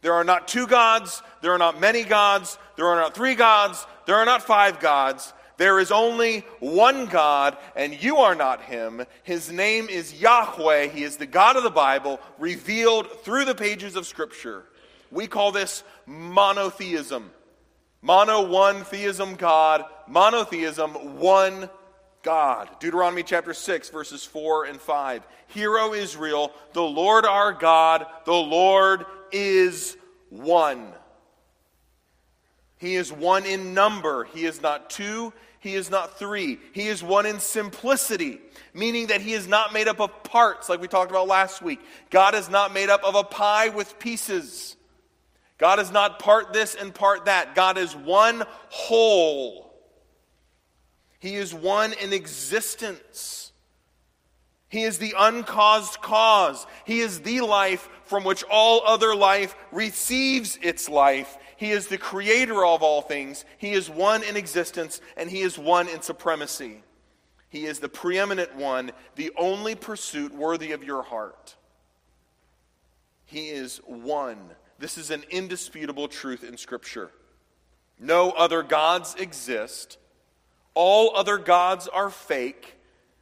There 0.00 0.14
are 0.14 0.24
not 0.24 0.48
two 0.48 0.66
gods, 0.66 1.22
there 1.42 1.52
are 1.52 1.58
not 1.58 1.80
many 1.80 2.04
gods, 2.04 2.58
there 2.76 2.86
are 2.86 2.96
not 2.96 3.14
three 3.14 3.34
gods, 3.34 3.86
there 4.06 4.16
are 4.16 4.24
not 4.24 4.42
five 4.42 4.80
gods. 4.80 5.32
There 5.58 5.80
is 5.80 5.90
only 5.90 6.44
one 6.60 7.06
God, 7.06 7.58
and 7.74 8.00
you 8.00 8.18
are 8.18 8.36
not 8.36 8.62
him. 8.62 9.04
His 9.24 9.50
name 9.50 9.88
is 9.88 10.20
Yahweh. 10.20 10.86
He 10.86 11.02
is 11.02 11.16
the 11.16 11.26
God 11.26 11.56
of 11.56 11.64
the 11.64 11.70
Bible, 11.70 12.20
revealed 12.38 13.10
through 13.22 13.44
the 13.44 13.56
pages 13.56 13.96
of 13.96 14.06
Scripture. 14.06 14.64
We 15.10 15.26
call 15.26 15.50
this 15.50 15.82
monotheism. 16.06 17.32
Mono, 18.02 18.46
one, 18.46 18.84
theism, 18.84 19.34
God. 19.34 19.84
Monotheism, 20.06 21.18
one 21.18 21.68
God. 22.22 22.68
Deuteronomy 22.78 23.24
chapter 23.24 23.52
6, 23.52 23.90
verses 23.90 24.24
4 24.24 24.66
and 24.66 24.80
5. 24.80 25.26
Hear, 25.48 25.76
O 25.76 25.92
Israel, 25.92 26.52
the 26.72 26.82
Lord 26.82 27.24
our 27.24 27.52
God, 27.52 28.06
the 28.24 28.32
Lord 28.32 29.04
is 29.32 29.96
one. 30.30 30.92
He 32.78 32.94
is 32.94 33.12
one 33.12 33.44
in 33.44 33.74
number. 33.74 34.24
He 34.24 34.44
is 34.44 34.62
not 34.62 34.90
two. 34.90 35.32
He 35.60 35.74
is 35.74 35.90
not 35.90 36.18
three. 36.18 36.60
He 36.72 36.86
is 36.86 37.02
one 37.02 37.26
in 37.26 37.40
simplicity, 37.40 38.40
meaning 38.72 39.08
that 39.08 39.20
he 39.20 39.32
is 39.32 39.48
not 39.48 39.72
made 39.72 39.88
up 39.88 40.00
of 40.00 40.22
parts 40.22 40.68
like 40.68 40.80
we 40.80 40.86
talked 40.86 41.10
about 41.10 41.26
last 41.26 41.60
week. 41.60 41.80
God 42.10 42.34
is 42.34 42.48
not 42.48 42.72
made 42.72 42.88
up 42.88 43.02
of 43.02 43.16
a 43.16 43.24
pie 43.24 43.70
with 43.70 43.98
pieces. 43.98 44.76
God 45.58 45.80
is 45.80 45.90
not 45.90 46.20
part 46.20 46.52
this 46.52 46.76
and 46.76 46.94
part 46.94 47.24
that. 47.24 47.56
God 47.56 47.76
is 47.76 47.96
one 47.96 48.44
whole. 48.68 49.74
He 51.18 51.34
is 51.34 51.52
one 51.52 51.92
in 51.94 52.12
existence. 52.12 53.47
He 54.68 54.82
is 54.82 54.98
the 54.98 55.14
uncaused 55.16 56.00
cause. 56.00 56.66
He 56.84 57.00
is 57.00 57.20
the 57.20 57.40
life 57.40 57.88
from 58.04 58.24
which 58.24 58.44
all 58.50 58.82
other 58.84 59.14
life 59.14 59.56
receives 59.72 60.58
its 60.62 60.88
life. 60.88 61.38
He 61.56 61.70
is 61.70 61.86
the 61.86 61.98
creator 61.98 62.64
of 62.64 62.82
all 62.82 63.00
things. 63.00 63.44
He 63.56 63.72
is 63.72 63.88
one 63.88 64.22
in 64.22 64.36
existence, 64.36 65.00
and 65.16 65.30
He 65.30 65.40
is 65.40 65.58
one 65.58 65.88
in 65.88 66.02
supremacy. 66.02 66.82
He 67.48 67.64
is 67.64 67.78
the 67.78 67.88
preeminent 67.88 68.54
one, 68.56 68.92
the 69.16 69.32
only 69.38 69.74
pursuit 69.74 70.34
worthy 70.34 70.72
of 70.72 70.84
your 70.84 71.02
heart. 71.02 71.56
He 73.24 73.48
is 73.48 73.78
one 73.86 74.50
this 74.78 74.96
is 74.96 75.10
an 75.10 75.24
indisputable 75.30 76.08
truth 76.08 76.44
in 76.44 76.56
Scripture. 76.56 77.10
No 77.98 78.30
other 78.30 78.62
gods 78.62 79.16
exist. 79.16 79.98
All 80.74 81.16
other 81.16 81.36
gods 81.36 81.88
are 81.88 82.10
fake. 82.10 82.76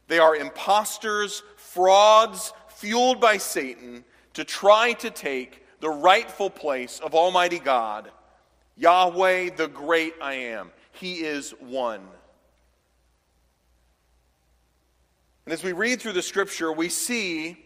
They 0.08 0.18
are 0.18 0.36
impostors, 0.36 1.42
frauds, 1.56 2.52
fueled 2.68 3.20
by 3.20 3.38
Satan 3.38 4.04
to 4.34 4.44
try 4.44 4.92
to 4.94 5.10
take 5.10 5.64
the 5.80 5.88
rightful 5.88 6.50
place 6.50 7.00
of 7.00 7.14
Almighty 7.14 7.58
God, 7.58 8.10
Yahweh, 8.76 9.50
the 9.56 9.68
great 9.68 10.14
I 10.20 10.34
am. 10.34 10.70
He 10.92 11.20
is 11.20 11.50
one. 11.60 12.02
And 15.44 15.52
as 15.52 15.62
we 15.62 15.72
read 15.72 16.00
through 16.00 16.12
the 16.12 16.22
scripture, 16.22 16.72
we 16.72 16.88
see 16.88 17.56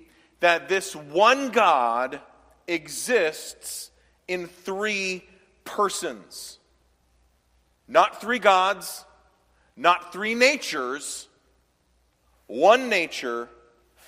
that 0.41 0.69
this 0.69 0.95
one 0.95 1.51
God 1.51 2.21
exists 2.69 3.91
in 4.29 4.47
three 4.47 5.25
persons. 5.65 6.59
Not 7.89 8.21
three 8.21 8.39
gods, 8.39 9.05
not 9.77 10.13
three 10.13 10.35
natures, 10.35 11.29
one 12.51 12.89
nature, 12.89 13.49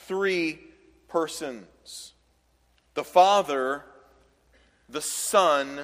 three 0.07 0.59
persons 1.07 2.13
the 2.95 3.05
Father, 3.05 3.85
the 4.89 5.01
Son, 5.01 5.81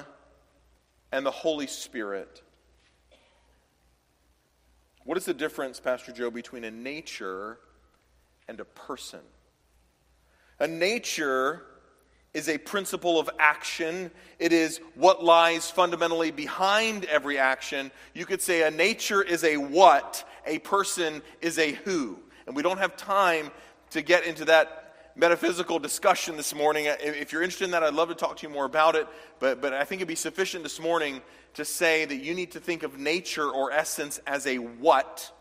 and 1.11 1.25
the 1.25 1.31
Holy 1.31 1.65
Spirit. 1.65 2.43
What 5.05 5.17
is 5.17 5.25
the 5.25 5.33
difference, 5.33 5.79
Pastor 5.79 6.11
Joe, 6.11 6.29
between 6.29 6.65
a 6.65 6.69
nature 6.69 7.57
and 8.47 8.59
a 8.59 8.65
person? 8.65 9.21
A 10.59 10.67
nature 10.67 11.63
is 12.33 12.49
a 12.49 12.57
principle 12.59 13.19
of 13.19 13.29
action. 13.39 14.11
It 14.37 14.53
is 14.53 14.81
what 14.93 15.23
lies 15.23 15.71
fundamentally 15.71 16.29
behind 16.29 17.05
every 17.05 17.39
action. 17.39 17.89
You 18.13 18.25
could 18.25 18.41
say 18.41 18.63
a 18.63 18.69
nature 18.69 19.23
is 19.23 19.43
a 19.43 19.57
what, 19.57 20.27
a 20.45 20.59
person 20.59 21.23
is 21.41 21.57
a 21.57 21.71
who. 21.71 22.19
And 22.49 22.55
we 22.55 22.63
don't 22.63 22.79
have 22.79 22.97
time 22.97 23.51
to 23.91 24.01
get 24.01 24.25
into 24.25 24.43
that 24.45 25.11
metaphysical 25.15 25.77
discussion 25.77 26.35
this 26.35 26.55
morning. 26.55 26.87
If 26.87 27.31
you're 27.31 27.43
interested 27.43 27.65
in 27.65 27.71
that, 27.71 27.83
I'd 27.83 27.93
love 27.93 28.09
to 28.09 28.15
talk 28.15 28.37
to 28.37 28.47
you 28.47 28.51
more 28.51 28.65
about 28.65 28.95
it. 28.95 29.07
But, 29.37 29.61
but 29.61 29.71
I 29.71 29.83
think 29.83 29.99
it'd 29.99 30.07
be 30.07 30.15
sufficient 30.15 30.63
this 30.63 30.79
morning 30.79 31.21
to 31.53 31.63
say 31.63 32.05
that 32.05 32.15
you 32.15 32.33
need 32.33 32.53
to 32.53 32.59
think 32.59 32.81
of 32.81 32.97
nature 32.97 33.47
or 33.47 33.71
essence 33.71 34.19
as 34.25 34.47
a 34.47 34.57
what 34.57 35.31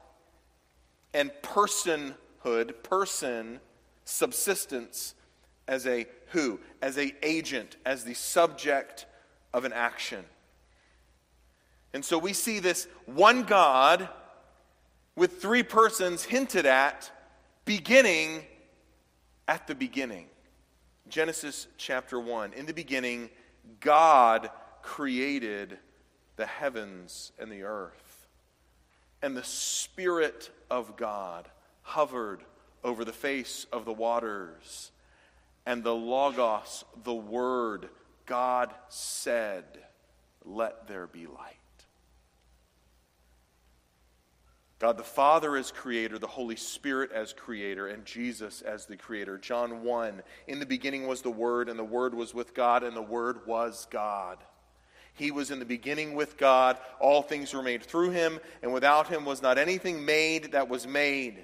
and 1.14 1.30
personhood, 1.42 2.82
person, 2.82 3.60
subsistence 4.04 5.14
as 5.66 5.86
a 5.86 6.04
who, 6.32 6.60
as 6.82 6.98
a 6.98 7.14
agent, 7.22 7.76
as 7.86 8.04
the 8.04 8.12
subject 8.12 9.06
of 9.54 9.64
an 9.64 9.72
action. 9.72 10.26
And 11.94 12.04
so 12.04 12.18
we 12.18 12.34
see 12.34 12.58
this 12.58 12.86
one 13.06 13.44
God 13.44 14.10
with 15.18 15.42
three 15.42 15.64
persons 15.64 16.22
hinted 16.22 16.64
at 16.64 17.10
beginning 17.64 18.40
at 19.48 19.66
the 19.66 19.74
beginning. 19.74 20.26
Genesis 21.08 21.66
chapter 21.76 22.20
1. 22.20 22.52
In 22.52 22.66
the 22.66 22.72
beginning, 22.72 23.28
God 23.80 24.48
created 24.82 25.76
the 26.36 26.46
heavens 26.46 27.32
and 27.38 27.50
the 27.50 27.64
earth. 27.64 28.28
And 29.20 29.36
the 29.36 29.42
Spirit 29.42 30.50
of 30.70 30.96
God 30.96 31.48
hovered 31.82 32.44
over 32.84 33.04
the 33.04 33.12
face 33.12 33.66
of 33.72 33.84
the 33.84 33.92
waters. 33.92 34.92
And 35.66 35.82
the 35.82 35.94
Logos, 35.94 36.84
the 37.02 37.12
Word, 37.12 37.88
God 38.24 38.72
said, 38.88 39.64
Let 40.44 40.86
there 40.86 41.08
be 41.08 41.26
light. 41.26 41.56
God 44.78 44.96
the 44.96 45.02
Father 45.02 45.56
as 45.56 45.72
creator, 45.72 46.18
the 46.18 46.26
Holy 46.28 46.54
Spirit 46.54 47.10
as 47.12 47.32
creator, 47.32 47.88
and 47.88 48.04
Jesus 48.04 48.62
as 48.62 48.86
the 48.86 48.96
creator. 48.96 49.36
John 49.36 49.82
1 49.82 50.22
In 50.46 50.60
the 50.60 50.66
beginning 50.66 51.06
was 51.06 51.22
the 51.22 51.30
Word, 51.30 51.68
and 51.68 51.78
the 51.78 51.84
Word 51.84 52.14
was 52.14 52.32
with 52.32 52.54
God, 52.54 52.84
and 52.84 52.96
the 52.96 53.02
Word 53.02 53.40
was 53.46 53.88
God. 53.90 54.38
He 55.14 55.32
was 55.32 55.50
in 55.50 55.58
the 55.58 55.64
beginning 55.64 56.14
with 56.14 56.36
God. 56.36 56.78
All 57.00 57.22
things 57.22 57.52
were 57.52 57.62
made 57.62 57.82
through 57.82 58.10
him, 58.10 58.38
and 58.62 58.72
without 58.72 59.08
him 59.08 59.24
was 59.24 59.42
not 59.42 59.58
anything 59.58 60.04
made 60.04 60.52
that 60.52 60.68
was 60.68 60.86
made. 60.86 61.42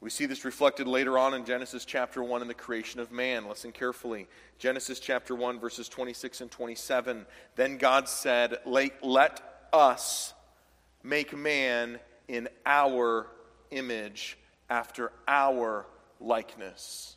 We 0.00 0.08
see 0.08 0.24
this 0.24 0.46
reflected 0.46 0.86
later 0.86 1.18
on 1.18 1.34
in 1.34 1.44
Genesis 1.44 1.84
chapter 1.84 2.22
1 2.22 2.40
in 2.40 2.48
the 2.48 2.54
creation 2.54 3.00
of 3.00 3.12
man. 3.12 3.46
Listen 3.46 3.70
carefully. 3.70 4.28
Genesis 4.58 4.98
chapter 4.98 5.34
1, 5.34 5.60
verses 5.60 5.88
26 5.90 6.40
and 6.40 6.50
27. 6.50 7.26
Then 7.54 7.76
God 7.76 8.08
said, 8.08 8.58
Let 8.64 9.68
us 9.74 10.32
make 11.02 11.36
man 11.36 12.00
in 12.28 12.48
our 12.64 13.26
image, 13.70 14.38
after 14.70 15.12
our 15.28 15.86
likeness. 16.18 17.16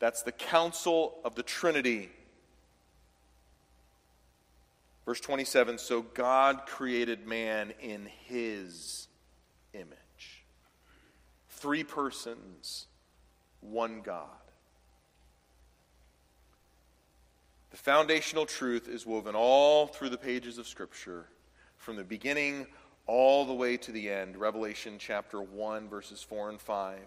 That's 0.00 0.22
the 0.22 0.32
counsel 0.32 1.18
of 1.24 1.36
the 1.36 1.42
Trinity. 1.42 2.10
Verse 5.06 5.20
27 5.20 5.78
So 5.78 6.02
God 6.02 6.62
created 6.66 7.26
man 7.26 7.72
in 7.80 8.06
his 8.26 9.06
image 9.74 10.03
three 11.64 11.82
persons, 11.82 12.88
one 13.62 14.02
God. 14.02 14.28
The 17.70 17.78
foundational 17.78 18.44
truth 18.44 18.86
is 18.86 19.06
woven 19.06 19.34
all 19.34 19.86
through 19.86 20.10
the 20.10 20.18
pages 20.18 20.58
of 20.58 20.68
Scripture, 20.68 21.24
from 21.78 21.96
the 21.96 22.04
beginning 22.04 22.66
all 23.06 23.46
the 23.46 23.54
way 23.54 23.78
to 23.78 23.92
the 23.92 24.10
end. 24.10 24.36
Revelation 24.36 24.96
chapter 24.98 25.40
1, 25.40 25.88
verses 25.88 26.22
4 26.22 26.50
and 26.50 26.60
5. 26.60 26.98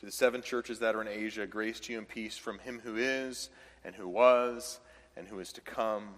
To 0.00 0.04
the 0.04 0.12
seven 0.12 0.42
churches 0.42 0.80
that 0.80 0.94
are 0.94 1.00
in 1.00 1.08
Asia, 1.08 1.46
grace 1.46 1.80
to 1.80 1.92
you 1.94 1.98
and 1.98 2.06
peace 2.06 2.36
from 2.36 2.58
him 2.58 2.82
who 2.84 2.96
is, 2.96 3.48
and 3.86 3.94
who 3.94 4.06
was, 4.06 4.80
and 5.16 5.26
who 5.26 5.40
is 5.40 5.50
to 5.54 5.62
come, 5.62 6.10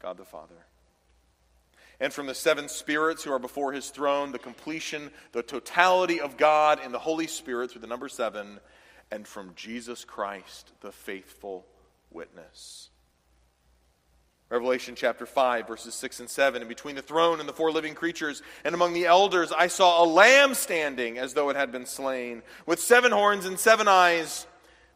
God 0.00 0.16
the 0.16 0.24
Father 0.24 0.65
and 2.00 2.12
from 2.12 2.26
the 2.26 2.34
seven 2.34 2.68
spirits 2.68 3.24
who 3.24 3.32
are 3.32 3.38
before 3.38 3.72
his 3.72 3.90
throne, 3.90 4.32
the 4.32 4.38
completion, 4.38 5.10
the 5.32 5.42
totality 5.42 6.20
of 6.20 6.36
God 6.36 6.80
in 6.84 6.92
the 6.92 6.98
Holy 6.98 7.26
Spirit 7.26 7.70
through 7.70 7.80
the 7.80 7.86
number 7.86 8.08
seven, 8.08 8.60
and 9.10 9.26
from 9.26 9.52
Jesus 9.54 10.04
Christ, 10.04 10.72
the 10.80 10.92
faithful 10.92 11.66
witness. 12.10 12.90
Revelation 14.48 14.94
chapter 14.94 15.26
5, 15.26 15.66
verses 15.66 15.94
6 15.94 16.20
and 16.20 16.30
7. 16.30 16.62
And 16.62 16.68
between 16.68 16.94
the 16.94 17.02
throne 17.02 17.40
and 17.40 17.48
the 17.48 17.52
four 17.52 17.72
living 17.72 17.94
creatures, 17.94 18.42
and 18.64 18.76
among 18.76 18.92
the 18.92 19.06
elders, 19.06 19.50
I 19.50 19.66
saw 19.66 20.04
a 20.04 20.06
lamb 20.06 20.54
standing 20.54 21.18
as 21.18 21.34
though 21.34 21.50
it 21.50 21.56
had 21.56 21.72
been 21.72 21.86
slain, 21.86 22.42
with 22.64 22.78
seven 22.78 23.10
horns 23.10 23.44
and 23.44 23.58
seven 23.58 23.88
eyes 23.88 24.46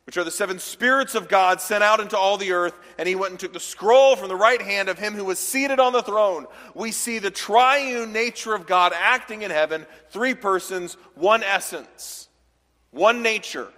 which 0.04 0.16
are 0.16 0.24
the 0.24 0.30
seven 0.30 0.58
spirits 0.58 1.14
of 1.14 1.28
God 1.28 1.60
sent 1.60 1.84
out 1.84 2.00
into 2.00 2.16
all 2.16 2.36
the 2.36 2.52
earth. 2.52 2.74
And 2.98 3.08
he 3.08 3.14
went 3.14 3.30
and 3.32 3.40
took 3.40 3.52
the 3.52 3.60
scroll 3.60 4.16
from 4.16 4.28
the 4.28 4.36
right 4.36 4.60
hand 4.60 4.88
of 4.88 4.98
him 4.98 5.14
who 5.14 5.24
was 5.24 5.38
seated 5.38 5.78
on 5.78 5.92
the 5.92 6.02
throne. 6.02 6.46
We 6.74 6.90
see 6.90 7.18
the 7.18 7.30
triune 7.30 8.12
nature 8.12 8.54
of 8.54 8.66
God 8.66 8.92
acting 8.94 9.42
in 9.42 9.50
heaven 9.50 9.86
three 10.10 10.34
persons, 10.34 10.94
one 11.14 11.42
essence, 11.42 12.28
one 12.90 13.22
nature. 13.22 13.68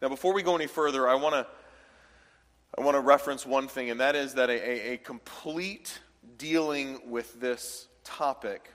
Now, 0.00 0.08
before 0.08 0.32
we 0.32 0.42
go 0.42 0.54
any 0.54 0.66
further, 0.66 1.08
I 1.08 1.14
want 1.14 1.34
to. 1.34 1.46
I 2.76 2.82
want 2.82 2.96
to 2.96 3.00
reference 3.00 3.46
one 3.46 3.68
thing, 3.68 3.90
and 3.90 4.00
that 4.00 4.16
is 4.16 4.34
that 4.34 4.50
a, 4.50 4.52
a, 4.52 4.94
a 4.94 4.96
complete 4.96 5.96
dealing 6.38 6.98
with 7.08 7.40
this 7.40 7.86
topic 8.02 8.68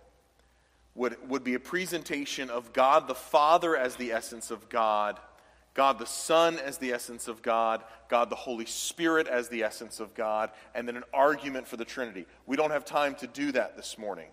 would, 0.95 1.17
would 1.29 1.43
be 1.43 1.55
a 1.55 1.59
presentation 1.59 2.49
of 2.49 2.71
God 2.71 3.07
the 3.09 3.15
Father 3.15 3.75
as 3.75 3.97
the 3.97 4.13
essence 4.13 4.51
of 4.51 4.69
God 4.69 5.19
God 5.73 5.99
the 5.99 6.05
Son 6.05 6.57
as 6.59 6.77
the 6.77 6.91
essence 6.91 7.27
of 7.27 7.41
God, 7.41 7.83
God 8.09 8.29
the 8.29 8.35
Holy 8.35 8.65
Spirit 8.65 9.27
as 9.27 9.49
the 9.49 9.63
essence 9.63 9.99
of 9.99 10.13
God, 10.13 10.51
and 10.75 10.87
then 10.87 10.97
an 10.97 11.03
argument 11.13 11.67
for 11.67 11.77
the 11.77 11.85
Trinity. 11.85 12.25
We 12.45 12.57
don't 12.57 12.71
have 12.71 12.85
time 12.85 13.15
to 13.15 13.27
do 13.27 13.51
that 13.51 13.75
this 13.77 13.97
morning. 13.97 14.27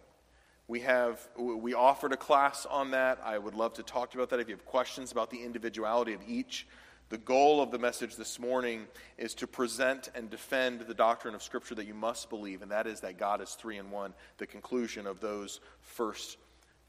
We 0.69 0.81
have 0.81 1.21
we 1.39 1.75
offered 1.75 2.13
a 2.13 2.17
class 2.17 2.67
on 2.67 2.91
that. 2.91 3.21
I 3.25 3.39
would 3.39 3.55
love 3.55 3.75
to 3.75 3.83
talk 3.83 4.15
about 4.15 4.31
that 4.31 4.41
if 4.41 4.49
you 4.49 4.55
have 4.55 4.65
questions 4.65 5.13
about 5.13 5.31
the 5.31 5.43
individuality 5.43 6.13
of 6.13 6.21
each. 6.27 6.67
The 7.09 7.19
goal 7.19 7.63
of 7.63 7.71
the 7.71 7.79
message 7.79 8.17
this 8.17 8.41
morning 8.41 8.89
is 9.17 9.33
to 9.35 9.47
present 9.47 10.11
and 10.17 10.29
defend 10.29 10.81
the 10.81 10.95
doctrine 10.95 11.37
of 11.37 11.43
Scripture 11.43 11.77
that 11.77 11.87
you 11.87 11.95
must 11.95 12.29
believe, 12.29 12.63
and 12.63 12.73
that 12.73 12.89
is 12.89 12.99
that 13.03 13.17
God 13.17 13.41
is 13.41 13.51
three 13.51 13.79
in 13.79 13.93
one, 13.93 14.13
the 14.39 14.47
conclusion 14.47 15.07
of 15.07 15.21
those 15.21 15.61
first 15.83 16.37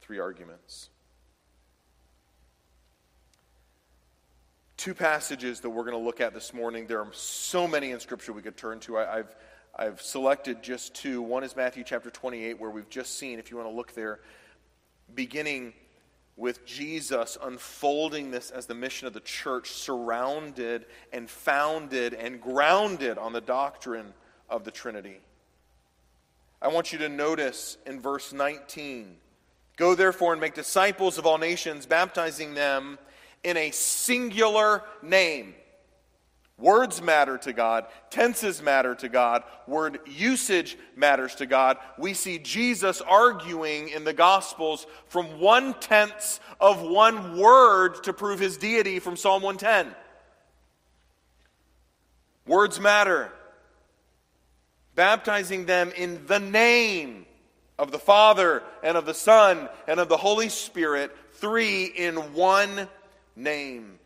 three 0.01 0.17
arguments. 0.17 0.89
Two 4.77 4.93
passages 4.93 5.59
that 5.61 5.69
we're 5.71 5.83
going 5.83 5.97
to 5.97 6.05
look 6.05 6.21
at 6.21 6.33
this 6.35 6.53
morning. 6.53 6.85
There 6.85 6.99
are 6.99 7.07
so 7.11 7.67
many 7.67 7.91
in 7.91 7.99
Scripture 7.99 8.31
we 8.31 8.43
could 8.43 8.55
turn 8.55 8.79
to. 8.81 8.99
I, 8.99 9.17
have 9.17 9.35
I've 9.75 10.01
selected 10.01 10.61
just 10.61 10.93
two. 10.93 11.21
One 11.21 11.43
is 11.43 11.55
Matthew 11.55 11.83
chapter 11.83 12.11
28, 12.11 12.59
where 12.59 12.69
we've 12.69 12.89
just 12.89 13.17
seen, 13.17 13.39
if 13.39 13.49
you 13.49 13.57
want 13.57 13.67
to 13.67 13.75
look 13.75 13.93
there, 13.93 14.19
beginning 15.13 15.73
with 16.35 16.63
Jesus 16.65 17.39
unfolding 17.41 18.29
this 18.29 18.51
as 18.51 18.67
the 18.67 18.75
mission 18.75 19.07
of 19.07 19.13
the 19.13 19.19
church, 19.19 19.71
surrounded 19.71 20.85
and 21.11 21.27
founded 21.27 22.13
and 22.13 22.39
grounded 22.39 23.17
on 23.17 23.33
the 23.33 23.41
doctrine 23.41 24.13
of 24.47 24.63
the 24.63 24.71
Trinity. 24.71 25.19
I 26.61 26.67
want 26.67 26.93
you 26.93 26.99
to 26.99 27.09
notice 27.09 27.77
in 27.85 27.99
verse 27.99 28.31
19 28.31 29.17
Go 29.75 29.93
therefore 29.93 30.31
and 30.31 30.41
make 30.41 30.55
disciples 30.55 31.19
of 31.19 31.27
all 31.27 31.37
nations, 31.37 31.85
baptizing 31.85 32.55
them 32.55 32.97
in 33.47 33.55
a 33.55 33.71
singular 33.71 34.83
name. 35.01 35.55
Words 36.59 37.01
matter 37.01 37.37
to 37.37 37.53
God, 37.53 37.85
tenses 38.09 38.61
matter 38.61 38.93
to 38.95 39.07
God, 39.07 39.43
word 39.67 39.99
usage 40.05 40.77
matters 40.97 41.35
to 41.35 41.45
God. 41.45 41.77
We 41.97 42.13
see 42.13 42.39
Jesus 42.39 42.99
arguing 42.99 43.87
in 43.87 44.03
the 44.03 44.11
Gospels 44.11 44.85
from 45.07 45.39
one 45.39 45.75
tenth 45.75 46.41
of 46.59 46.81
one 46.81 47.37
word 47.37 48.03
to 48.03 48.11
prove 48.11 48.39
his 48.39 48.57
deity 48.57 48.99
from 48.99 49.15
Psalm 49.15 49.43
110. 49.43 49.95
Words 52.47 52.81
matter. 52.81 53.31
Baptizing 54.93 55.67
them 55.67 55.93
in 55.95 56.25
the 56.25 56.39
name 56.39 57.27
of 57.79 57.91
the 57.91 57.99
Father 57.99 58.61
and 58.83 58.97
of 58.97 59.05
the 59.05 59.13
Son 59.13 59.69
and 59.87 60.01
of 60.01 60.09
the 60.09 60.17
Holy 60.17 60.49
Spirit, 60.49 61.15
three 61.35 61.85
in 61.85 62.33
one 62.33 62.89
name. 63.37 63.99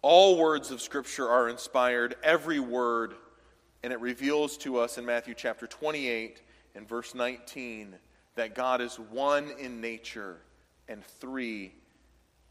All 0.00 0.38
words 0.38 0.70
of 0.70 0.80
Scripture 0.80 1.28
are 1.28 1.48
inspired, 1.48 2.14
every 2.22 2.60
word, 2.60 3.14
and 3.82 3.92
it 3.92 4.00
reveals 4.00 4.56
to 4.58 4.78
us 4.78 4.98
in 4.98 5.04
Matthew 5.04 5.34
chapter 5.34 5.66
28 5.66 6.40
and 6.76 6.88
verse 6.88 7.14
19 7.14 7.96
that 8.36 8.54
God 8.54 8.80
is 8.80 8.96
one 8.96 9.50
in 9.58 9.80
nature 9.80 10.36
and 10.88 11.04
three 11.04 11.72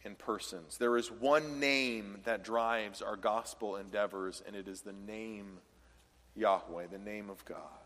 in 0.03 0.15
persons. 0.15 0.77
There 0.77 0.97
is 0.97 1.09
one 1.09 1.59
name 1.59 2.17
that 2.25 2.43
drives 2.43 3.01
our 3.01 3.15
gospel 3.15 3.77
endeavors, 3.77 4.43
and 4.45 4.55
it 4.55 4.67
is 4.67 4.81
the 4.81 4.93
name 4.93 5.59
Yahweh, 6.35 6.88
the 6.91 6.97
name 6.97 7.29
of 7.29 7.45
God. 7.45 7.85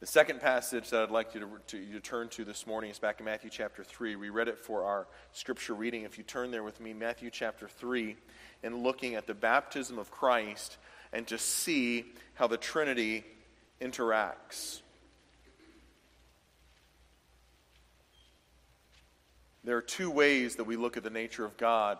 The 0.00 0.06
second 0.06 0.40
passage 0.40 0.88
that 0.90 1.02
I'd 1.02 1.10
like 1.10 1.34
you 1.34 1.40
to, 1.40 1.48
to, 1.66 1.78
you 1.78 1.92
to, 1.92 2.00
turn 2.00 2.30
to 2.30 2.42
this 2.42 2.66
morning 2.66 2.90
is 2.90 2.98
back 2.98 3.20
in 3.20 3.26
Matthew 3.26 3.50
chapter 3.50 3.84
3. 3.84 4.16
We 4.16 4.30
read 4.30 4.48
it 4.48 4.58
for 4.58 4.82
our 4.82 5.06
scripture 5.32 5.74
reading. 5.74 6.04
If 6.04 6.16
you 6.16 6.24
turn 6.24 6.50
there 6.50 6.62
with 6.62 6.80
me, 6.80 6.94
Matthew 6.94 7.28
chapter 7.28 7.68
3, 7.68 8.16
and 8.62 8.82
looking 8.82 9.14
at 9.14 9.26
the 9.26 9.34
baptism 9.34 9.98
of 9.98 10.10
Christ 10.10 10.78
and 11.12 11.26
to 11.26 11.36
see 11.36 12.06
how 12.32 12.46
the 12.46 12.56
Trinity 12.56 13.24
interacts. 13.78 14.80
There 19.64 19.76
are 19.76 19.82
two 19.82 20.10
ways 20.10 20.56
that 20.56 20.64
we 20.64 20.76
look 20.76 20.96
at 20.96 21.02
the 21.02 21.10
nature 21.10 21.44
of 21.44 21.58
God 21.58 21.98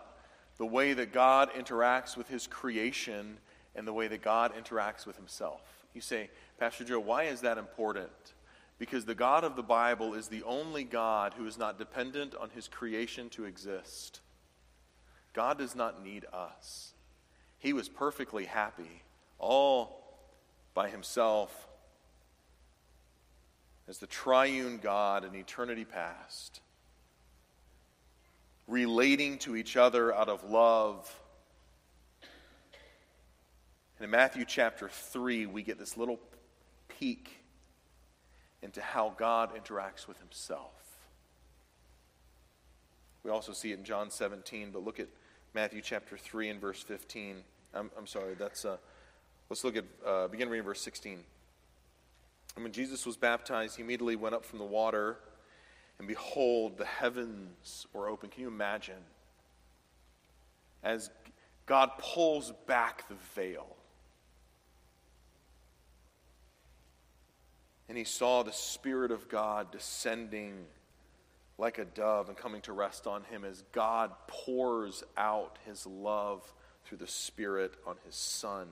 the 0.57 0.65
way 0.65 0.95
that 0.95 1.13
God 1.13 1.51
interacts 1.53 2.17
with 2.17 2.29
his 2.29 2.47
creation 2.47 3.37
and 3.75 3.87
the 3.87 3.93
way 3.93 4.09
that 4.09 4.23
God 4.23 4.53
interacts 4.55 5.07
with 5.07 5.17
himself. 5.17 5.80
You 5.95 6.01
say, 6.01 6.31
Pastor 6.59 6.85
Joe, 6.85 7.01
why 7.01 7.25
is 7.25 7.41
that 7.41 7.59
important? 7.59 8.11
Because 8.79 9.05
the 9.05 9.15
God 9.15 9.45
of 9.45 9.57
the 9.57 9.63
Bible 9.63 10.15
is 10.15 10.29
the 10.29 10.43
only 10.45 10.85
God 10.85 11.35
who 11.35 11.47
is 11.47 11.59
not 11.59 11.79
dependent 11.79 12.35
on 12.35 12.51
his 12.51 12.69
creation 12.69 13.29
to 13.31 13.45
exist. 13.45 14.21
God 15.33 15.59
does 15.59 15.77
not 15.77 16.03
need 16.03 16.25
us. 16.33 16.93
He 17.59 17.73
was 17.73 17.89
perfectly 17.89 18.47
happy 18.47 19.03
all 19.39 20.01
by 20.75 20.89
himself 20.89 21.69
as 23.89 23.99
the 23.99 24.07
triune 24.07 24.79
God 24.79 25.25
in 25.25 25.35
eternity 25.35 25.85
past, 25.85 26.61
relating 28.67 29.39
to 29.39 29.57
each 29.57 29.77
other 29.77 30.15
out 30.15 30.29
of 30.29 30.45
love 30.45 31.13
and 34.01 34.07
in 34.07 34.11
Matthew 34.11 34.47
chapter 34.47 34.89
3, 34.89 35.45
we 35.45 35.63
get 35.63 35.79
this 35.79 35.99
little 35.99 36.19
peek 36.89 37.43
into 38.63 38.81
how 38.81 39.13
God 39.19 39.51
interacts 39.55 40.09
with 40.09 40.19
himself. 40.19 40.73
We 43.23 43.31
also 43.31 43.53
see 43.53 43.73
it 43.73 43.79
in 43.79 43.85
John 43.85 44.11
17, 44.11 44.71
but 44.73 44.83
look 44.83 45.01
at 45.01 45.09
Matthew 45.53 45.83
chapter 45.83 46.17
3 46.17 46.49
and 46.49 46.59
verse 46.59 46.81
15. 46.81 47.43
I'm, 47.75 47.91
I'm 47.99 48.07
sorry, 48.07 48.33
that's, 48.33 48.65
uh, 48.65 48.79
let's 49.51 49.65
look 49.65 49.77
at, 49.77 49.85
uh, 50.07 50.29
begin 50.29 50.49
reading 50.49 50.65
verse 50.65 50.81
16. 50.81 51.19
And 52.55 52.65
when 52.65 52.73
Jesus 52.73 53.05
was 53.05 53.19
baptized, 53.19 53.77
he 53.77 53.83
immediately 53.83 54.17
went 54.17 54.35
up 54.35 54.47
from 54.47 54.61
the 54.61 54.65
water, 54.65 55.19
and 55.99 56.09
behold, 56.09 56.79
the 56.79 56.87
heavens 56.87 57.87
were 57.93 58.09
open. 58.09 58.31
Can 58.31 58.41
you 58.41 58.49
imagine? 58.49 59.05
As 60.83 61.11
God 61.67 61.91
pulls 61.99 62.55
back 62.67 63.07
the 63.11 63.17
veil 63.35 63.77
and 67.91 67.99
he 67.99 68.05
saw 68.05 68.45
the 68.45 68.53
Spirit 68.53 69.11
of 69.11 69.29
God 69.29 69.73
descending 69.73 70.55
like 71.59 71.79
a 71.79 71.85
dove 71.85 72.29
and 72.29 72.39
coming 72.39 72.61
to 72.61 72.73
rest 72.73 73.09
on 73.09 73.25
him 73.25 73.45
as 73.45 73.65
God 73.73 74.13
pours 74.29 75.03
out 75.17 75.59
his 75.67 75.85
love 75.89 76.55
through 76.85 76.99
the 76.99 77.09
Spirit 77.09 77.75
on 77.85 77.97
his 78.07 78.15
Son. 78.15 78.69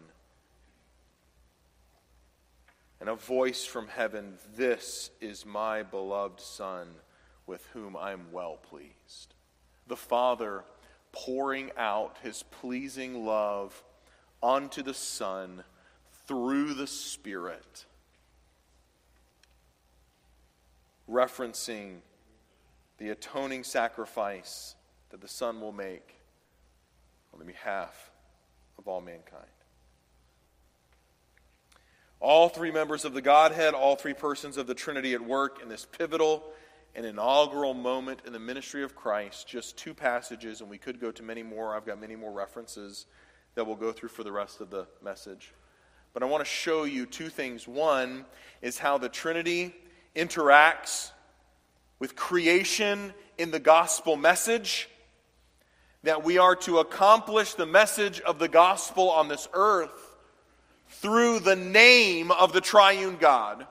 And 3.01 3.09
a 3.09 3.17
voice 3.17 3.65
from 3.65 3.89
heaven 3.89 4.35
This 4.57 5.11
is 5.21 5.45
my 5.45 5.83
beloved 5.83 6.41
Son, 6.41 6.87
with 7.45 7.67
whom 7.73 7.97
I 7.97 8.13
am 8.13 8.31
well 8.31 8.57
pleased. 8.71 9.35
The 9.89 9.97
Father 9.97 10.63
pouring 11.11 11.73
out 11.77 12.19
his 12.23 12.45
pleasing 12.45 13.27
love 13.27 13.83
onto 14.41 14.85
the 14.85 14.95
Son 14.95 15.65
through 16.29 16.75
the 16.75 16.87
Spirit 16.87 17.85
referencing 21.09 21.99
the 22.99 23.11
atoning 23.11 23.65
sacrifice 23.65 24.75
that 25.11 25.21
the 25.21 25.29
Son 25.29 25.61
will 25.61 25.73
make 25.73 26.17
on 27.33 27.39
the 27.39 27.45
behalf 27.45 28.11
of 28.79 28.87
all 28.89 29.01
mankind. 29.01 29.45
All 32.21 32.49
three 32.49 32.73
members 32.73 33.05
of 33.05 33.15
the 33.15 33.23
Godhead, 33.23 33.75
all 33.75 33.95
three 33.95 34.15
persons 34.15 34.57
of 34.57 34.67
the 34.67 34.75
Trinity 34.75 35.15
at 35.15 35.21
work 35.21 35.63
in 35.63 35.69
this 35.69 35.87
pivotal 35.87 36.43
and 36.97 37.07
inaugural 37.07 37.75
moment 37.75 38.23
in 38.27 38.33
the 38.33 38.41
ministry 38.41 38.83
of 38.83 38.97
Christ. 38.97 39.47
Just 39.47 39.77
two 39.77 39.95
passages, 39.95 40.61
and 40.61 40.69
we 40.69 40.79
could 40.79 41.01
go 41.01 41.13
to 41.13 41.23
many 41.23 41.45
more. 41.45 41.77
I've 41.77 41.87
got 41.87 42.01
many 42.01 42.17
more 42.17 42.33
references 42.33 43.07
that 43.55 43.65
we'll 43.65 43.77
go 43.77 43.93
through 43.93 44.09
for 44.09 44.25
the 44.25 44.33
rest 44.33 44.61
of 44.61 44.71
the 44.71 44.89
message. 45.03 45.53
But 46.13 46.25
I 46.25 46.27
want 46.27 46.41
to 46.41 46.51
show 46.51 46.85
you 46.85 47.07
two 47.07 47.29
things. 47.29 47.69
One 47.69 48.25
is 48.63 48.79
how 48.79 48.99
the 48.99 49.09
Trinity 49.09 49.77
interacts 50.19 51.13
with 51.99 52.17
creation 52.17 53.15
in 53.39 53.51
the 53.51 53.61
gospel 53.61 54.17
message, 54.17 54.89
that 56.03 56.25
we 56.25 56.39
are 56.39 56.57
to 56.57 56.79
accomplish 56.79 57.55
the 57.55 57.67
message 57.67 58.21
of 58.21 58.39
the 58.39 58.49
gospel 58.49 59.11
on 59.11 59.29
this 59.29 59.49
earth 59.53 60.17
through 60.89 61.39
the 61.39 61.57
name 61.57 62.31
of 62.31 62.53
the 62.53 62.61
triune 62.61 63.17
God. 63.17 63.67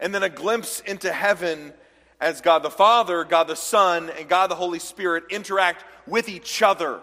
And 0.00 0.14
then 0.14 0.22
a 0.22 0.28
glimpse 0.28 0.80
into 0.80 1.12
heaven 1.12 1.72
as 2.20 2.40
God 2.40 2.62
the 2.62 2.70
Father, 2.70 3.24
God 3.24 3.48
the 3.48 3.56
Son, 3.56 4.10
and 4.18 4.28
God 4.28 4.48
the 4.48 4.56
Holy 4.56 4.78
Spirit 4.78 5.24
interact 5.30 5.84
with 6.06 6.28
each 6.28 6.62
other. 6.62 7.00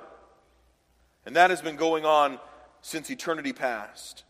And 1.25 1.36
that 1.36 1.49
has 1.49 1.62
been 1.62 1.75
going 1.75 2.05
on 2.05 2.39
since 2.81 3.10
eternity 3.10 3.53
past. 3.53 4.23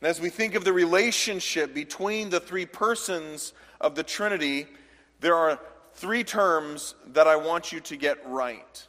And 0.00 0.08
as 0.08 0.20
we 0.20 0.28
think 0.28 0.54
of 0.54 0.64
the 0.64 0.72
relationship 0.72 1.74
between 1.74 2.30
the 2.30 2.40
three 2.40 2.66
persons 2.66 3.52
of 3.80 3.94
the 3.94 4.02
Trinity, 4.02 4.66
there 5.20 5.34
are 5.36 5.60
three 5.94 6.24
terms 6.24 6.94
that 7.08 7.26
I 7.26 7.36
want 7.36 7.72
you 7.72 7.80
to 7.80 7.96
get 7.96 8.18
right. 8.28 8.86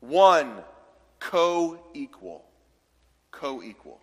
One, 0.00 0.52
co 1.20 1.78
equal. 1.94 2.44
Co 3.30 3.62
equal. 3.62 4.00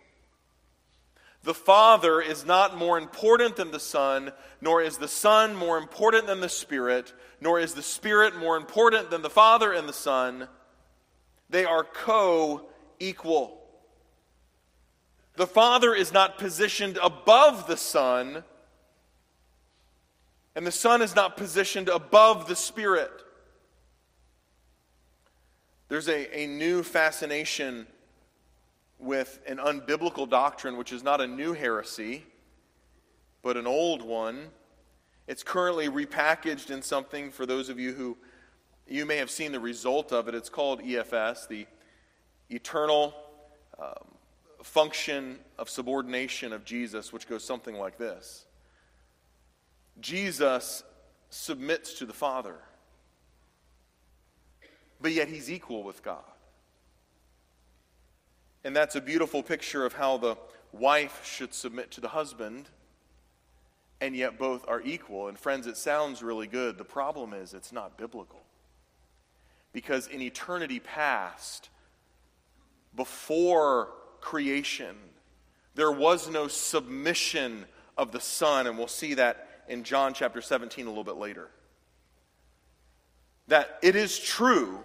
The 1.44 1.54
Father 1.54 2.20
is 2.20 2.46
not 2.46 2.76
more 2.76 2.98
important 2.98 3.56
than 3.56 3.72
the 3.72 3.80
Son, 3.80 4.32
nor 4.60 4.80
is 4.80 4.98
the 4.98 5.08
Son 5.08 5.56
more 5.56 5.76
important 5.76 6.28
than 6.28 6.40
the 6.40 6.48
Spirit, 6.48 7.12
nor 7.40 7.58
is 7.58 7.74
the 7.74 7.82
Spirit 7.82 8.36
more 8.36 8.56
important 8.56 9.10
than 9.10 9.22
the 9.22 9.30
Father 9.30 9.72
and 9.72 9.88
the 9.88 9.92
Son. 9.92 10.46
They 11.50 11.64
are 11.64 11.82
co 11.82 12.68
equal. 13.00 13.61
The 15.36 15.46
Father 15.46 15.94
is 15.94 16.12
not 16.12 16.36
positioned 16.36 16.98
above 17.02 17.66
the 17.66 17.76
Son, 17.76 18.44
and 20.54 20.66
the 20.66 20.72
Son 20.72 21.00
is 21.00 21.16
not 21.16 21.36
positioned 21.36 21.88
above 21.88 22.48
the 22.48 22.56
Spirit. 22.56 23.10
There's 25.88 26.08
a, 26.08 26.38
a 26.38 26.46
new 26.46 26.82
fascination 26.82 27.86
with 28.98 29.40
an 29.46 29.56
unbiblical 29.56 30.28
doctrine, 30.28 30.76
which 30.76 30.92
is 30.92 31.02
not 31.02 31.20
a 31.20 31.26
new 31.26 31.54
heresy, 31.54 32.24
but 33.42 33.56
an 33.56 33.66
old 33.66 34.02
one. 34.02 34.48
It's 35.26 35.42
currently 35.42 35.88
repackaged 35.88 36.70
in 36.70 36.82
something 36.82 37.30
for 37.30 37.46
those 37.46 37.68
of 37.68 37.80
you 37.80 37.92
who 37.92 38.16
you 38.86 39.06
may 39.06 39.16
have 39.16 39.30
seen 39.30 39.52
the 39.52 39.60
result 39.60 40.12
of 40.12 40.28
it. 40.28 40.34
It's 40.34 40.48
called 40.48 40.82
EFS, 40.82 41.48
the 41.48 41.66
Eternal 42.50 43.14
um, 43.80 44.11
function 44.64 45.38
of 45.58 45.68
subordination 45.68 46.52
of 46.52 46.64
Jesus, 46.64 47.12
which 47.12 47.28
goes 47.28 47.44
something 47.44 47.76
like 47.76 47.98
this 47.98 48.46
Jesus 50.00 50.82
submits 51.30 51.94
to 51.94 52.06
the 52.06 52.12
Father, 52.12 52.56
but 55.00 55.12
yet 55.12 55.28
he's 55.28 55.50
equal 55.50 55.82
with 55.82 56.02
God. 56.02 56.22
And 58.64 58.76
that's 58.76 58.94
a 58.94 59.00
beautiful 59.00 59.42
picture 59.42 59.84
of 59.84 59.94
how 59.94 60.18
the 60.18 60.36
wife 60.72 61.22
should 61.24 61.52
submit 61.52 61.90
to 61.92 62.00
the 62.00 62.08
husband, 62.08 62.68
and 64.00 64.14
yet 64.14 64.38
both 64.38 64.64
are 64.68 64.80
equal. 64.82 65.28
And 65.28 65.38
friends, 65.38 65.66
it 65.66 65.76
sounds 65.76 66.22
really 66.22 66.46
good. 66.46 66.78
The 66.78 66.84
problem 66.84 67.34
is 67.34 67.54
it's 67.54 67.72
not 67.72 67.98
biblical. 67.98 68.40
Because 69.72 70.06
in 70.06 70.20
eternity 70.20 70.78
past, 70.78 71.70
before 72.94 73.88
creation, 74.22 74.96
there 75.74 75.92
was 75.92 76.30
no 76.30 76.48
submission 76.48 77.66
of 77.98 78.12
the 78.12 78.20
Son, 78.20 78.66
and 78.66 78.78
we'll 78.78 78.88
see 78.88 79.14
that 79.14 79.48
in 79.68 79.84
John 79.84 80.14
chapter 80.14 80.40
17 80.40 80.86
a 80.86 80.88
little 80.88 81.04
bit 81.04 81.16
later. 81.16 81.48
That 83.48 83.78
it 83.82 83.96
is 83.96 84.18
true, 84.18 84.80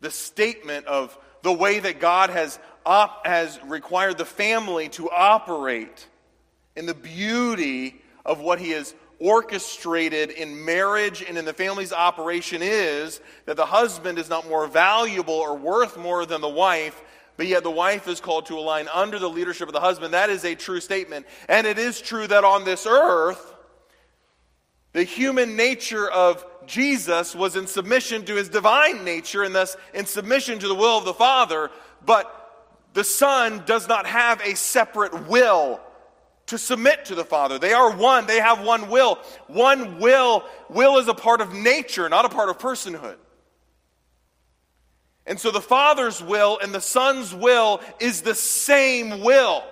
the 0.00 0.10
statement 0.10 0.86
of 0.86 1.18
the 1.42 1.52
way 1.52 1.78
that 1.80 2.00
God 2.00 2.30
has, 2.30 2.58
op- 2.84 3.26
has 3.26 3.58
required 3.64 4.18
the 4.18 4.24
family 4.24 4.88
to 4.90 5.10
operate 5.10 6.06
in 6.76 6.86
the 6.86 6.94
beauty 6.94 8.00
of 8.24 8.40
what 8.40 8.60
He 8.60 8.70
has 8.70 8.94
orchestrated 9.18 10.30
in 10.30 10.64
marriage 10.64 11.24
and 11.26 11.38
in 11.38 11.44
the 11.44 11.52
family's 11.52 11.92
operation 11.92 12.60
is 12.62 13.20
that 13.46 13.56
the 13.56 13.64
husband 13.64 14.18
is 14.18 14.28
not 14.28 14.46
more 14.48 14.66
valuable 14.66 15.34
or 15.34 15.56
worth 15.56 15.96
more 15.96 16.26
than 16.26 16.40
the 16.40 16.48
wife, 16.48 17.00
but 17.36 17.46
yet 17.46 17.62
the 17.62 17.70
wife 17.70 18.08
is 18.08 18.20
called 18.20 18.46
to 18.46 18.58
align 18.58 18.88
under 18.92 19.18
the 19.18 19.28
leadership 19.28 19.68
of 19.68 19.74
the 19.74 19.80
husband. 19.80 20.14
That 20.14 20.30
is 20.30 20.44
a 20.44 20.54
true 20.54 20.80
statement. 20.80 21.26
And 21.48 21.66
it 21.66 21.78
is 21.78 22.00
true 22.00 22.26
that 22.26 22.44
on 22.44 22.64
this 22.64 22.86
earth, 22.86 23.54
the 24.92 25.04
human 25.04 25.56
nature 25.56 26.10
of 26.10 26.44
Jesus 26.66 27.34
was 27.34 27.54
in 27.56 27.66
submission 27.66 28.24
to 28.24 28.34
his 28.34 28.48
divine 28.48 29.04
nature 29.04 29.42
and 29.42 29.54
thus 29.54 29.76
in 29.92 30.06
submission 30.06 30.58
to 30.58 30.68
the 30.68 30.74
will 30.74 30.98
of 30.98 31.04
the 31.04 31.14
Father, 31.14 31.70
but 32.04 32.32
the 32.94 33.04
Son 33.04 33.62
does 33.66 33.88
not 33.88 34.06
have 34.06 34.40
a 34.40 34.56
separate 34.56 35.28
will 35.28 35.80
to 36.46 36.56
submit 36.56 37.04
to 37.06 37.14
the 37.14 37.24
Father. 37.24 37.58
They 37.58 37.74
are 37.74 37.94
one, 37.94 38.26
they 38.26 38.40
have 38.40 38.64
one 38.64 38.88
will. 38.88 39.18
One 39.48 39.98
will, 39.98 40.44
will 40.70 40.96
is 40.98 41.08
a 41.08 41.14
part 41.14 41.40
of 41.40 41.52
nature, 41.52 42.08
not 42.08 42.24
a 42.24 42.28
part 42.28 42.48
of 42.48 42.58
personhood. 42.58 43.16
And 45.26 45.40
so 45.40 45.50
the 45.50 45.60
Father's 45.60 46.22
will 46.22 46.58
and 46.62 46.72
the 46.74 46.80
Son's 46.80 47.34
will 47.34 47.80
is 47.98 48.22
the 48.22 48.34
same 48.34 49.22
will. 49.22 49.64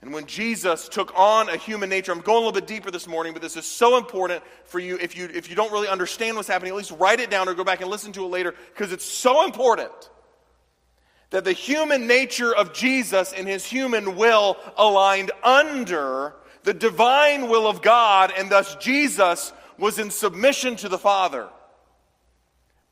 And 0.00 0.12
when 0.12 0.26
Jesus 0.26 0.88
took 0.88 1.18
on 1.18 1.48
a 1.48 1.56
human 1.56 1.88
nature, 1.88 2.12
I'm 2.12 2.20
going 2.20 2.36
a 2.36 2.46
little 2.46 2.52
bit 2.52 2.66
deeper 2.66 2.90
this 2.90 3.08
morning, 3.08 3.32
but 3.32 3.40
this 3.40 3.56
is 3.56 3.64
so 3.64 3.96
important 3.96 4.44
for 4.64 4.78
you. 4.78 4.98
If 5.00 5.16
you, 5.16 5.30
if 5.32 5.48
you 5.48 5.56
don't 5.56 5.72
really 5.72 5.88
understand 5.88 6.36
what's 6.36 6.46
happening, 6.46 6.72
at 6.72 6.76
least 6.76 6.92
write 6.98 7.20
it 7.20 7.30
down 7.30 7.48
or 7.48 7.54
go 7.54 7.64
back 7.64 7.80
and 7.80 7.90
listen 7.90 8.12
to 8.12 8.24
it 8.24 8.28
later 8.28 8.54
because 8.74 8.92
it's 8.92 9.04
so 9.04 9.46
important 9.46 10.10
that 11.30 11.44
the 11.44 11.52
human 11.52 12.06
nature 12.06 12.54
of 12.54 12.74
Jesus 12.74 13.32
and 13.32 13.48
his 13.48 13.64
human 13.64 14.14
will 14.14 14.58
aligned 14.76 15.32
under 15.42 16.34
the 16.64 16.74
divine 16.74 17.48
will 17.48 17.66
of 17.66 17.82
God, 17.82 18.32
and 18.36 18.50
thus 18.50 18.76
Jesus 18.76 19.52
was 19.78 19.98
in 19.98 20.10
submission 20.10 20.76
to 20.76 20.88
the 20.88 20.98
Father. 20.98 21.48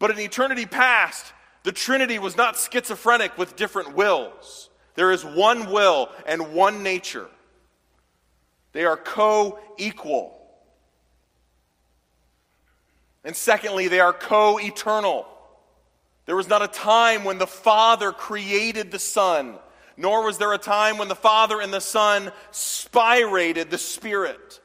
But 0.02 0.10
in 0.10 0.18
eternity 0.18 0.66
past, 0.66 1.32
the 1.62 1.70
Trinity 1.70 2.18
was 2.18 2.36
not 2.36 2.56
schizophrenic 2.56 3.38
with 3.38 3.54
different 3.54 3.94
wills. 3.94 4.68
There 4.96 5.12
is 5.12 5.24
one 5.24 5.70
will 5.70 6.08
and 6.26 6.54
one 6.54 6.82
nature. 6.82 7.28
They 8.72 8.84
are 8.84 8.96
co 8.96 9.60
equal. 9.78 10.36
And 13.22 13.36
secondly, 13.36 13.86
they 13.86 14.00
are 14.00 14.12
co 14.12 14.58
eternal. 14.58 15.24
There 16.26 16.34
was 16.34 16.48
not 16.48 16.62
a 16.62 16.68
time 16.68 17.22
when 17.22 17.38
the 17.38 17.46
Father 17.46 18.10
created 18.10 18.90
the 18.90 18.98
Son, 18.98 19.54
nor 19.96 20.24
was 20.24 20.36
there 20.36 20.52
a 20.52 20.58
time 20.58 20.98
when 20.98 21.06
the 21.06 21.14
Father 21.14 21.60
and 21.60 21.72
the 21.72 21.80
Son 21.80 22.32
spirated 22.50 23.70
the 23.70 23.78
Spirit. 23.78 24.60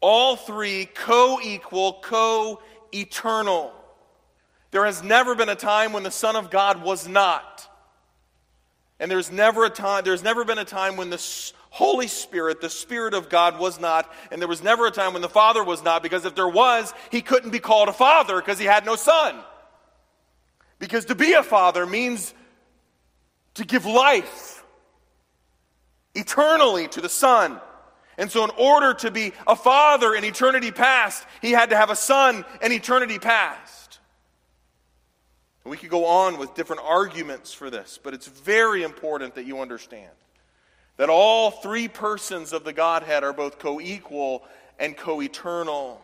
All 0.00 0.36
three 0.36 0.86
co 0.86 1.38
equal, 1.42 2.00
co 2.00 2.62
eternal. 2.92 3.72
There 4.70 4.84
has 4.84 5.02
never 5.02 5.34
been 5.34 5.48
a 5.48 5.54
time 5.54 5.92
when 5.92 6.02
the 6.02 6.10
Son 6.10 6.36
of 6.36 6.50
God 6.50 6.82
was 6.82 7.06
not. 7.06 7.68
And 8.98 9.10
there's 9.10 9.32
never 9.32 9.64
a 9.64 9.70
time, 9.70 10.04
there's 10.04 10.22
never 10.22 10.44
been 10.44 10.58
a 10.58 10.64
time 10.64 10.96
when 10.96 11.10
the 11.10 11.22
Holy 11.70 12.06
Spirit, 12.06 12.60
the 12.60 12.70
Spirit 12.70 13.14
of 13.14 13.28
God, 13.28 13.58
was 13.58 13.80
not. 13.80 14.10
And 14.30 14.40
there 14.40 14.48
was 14.48 14.62
never 14.62 14.86
a 14.86 14.90
time 14.90 15.12
when 15.12 15.22
the 15.22 15.28
Father 15.28 15.64
was 15.64 15.82
not, 15.82 16.02
because 16.02 16.24
if 16.24 16.34
there 16.34 16.48
was, 16.48 16.92
he 17.10 17.20
couldn't 17.20 17.50
be 17.50 17.58
called 17.58 17.88
a 17.88 17.92
father 17.92 18.36
because 18.36 18.58
he 18.58 18.66
had 18.66 18.86
no 18.86 18.94
son. 18.94 19.38
Because 20.78 21.06
to 21.06 21.14
be 21.14 21.32
a 21.32 21.42
father 21.42 21.86
means 21.86 22.34
to 23.54 23.64
give 23.64 23.86
life 23.86 24.64
eternally 26.14 26.88
to 26.88 27.00
the 27.00 27.08
Son. 27.08 27.60
And 28.18 28.30
so, 28.30 28.44
in 28.44 28.50
order 28.58 28.92
to 28.94 29.10
be 29.10 29.32
a 29.46 29.56
father 29.56 30.14
in 30.14 30.24
eternity 30.24 30.70
past, 30.70 31.24
he 31.40 31.52
had 31.52 31.70
to 31.70 31.76
have 31.76 31.90
a 31.90 31.96
son 31.96 32.44
in 32.60 32.72
eternity 32.72 33.18
past. 33.18 33.98
We 35.64 35.76
could 35.76 35.90
go 35.90 36.06
on 36.06 36.38
with 36.38 36.54
different 36.54 36.82
arguments 36.84 37.52
for 37.52 37.70
this, 37.70 37.98
but 38.02 38.14
it's 38.14 38.26
very 38.26 38.82
important 38.82 39.36
that 39.36 39.46
you 39.46 39.60
understand 39.60 40.10
that 40.96 41.08
all 41.08 41.50
three 41.50 41.88
persons 41.88 42.52
of 42.52 42.64
the 42.64 42.72
Godhead 42.72 43.24
are 43.24 43.32
both 43.32 43.58
co 43.58 43.80
equal 43.80 44.42
and 44.78 44.96
co 44.96 45.22
eternal. 45.22 46.02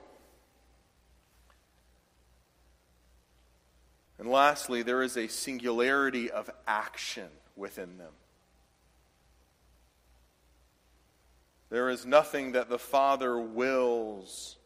And 4.19 4.29
lastly, 4.29 4.83
there 4.83 5.03
is 5.03 5.17
a 5.17 5.29
singularity 5.29 6.31
of 6.31 6.51
action 6.67 7.29
within 7.55 7.99
them. 7.99 8.13
There 11.71 11.89
is 11.89 12.07
nothing 12.07 12.53
that 12.53 12.69
the 12.69 12.79
Father 12.79 13.39
wills 13.39 14.57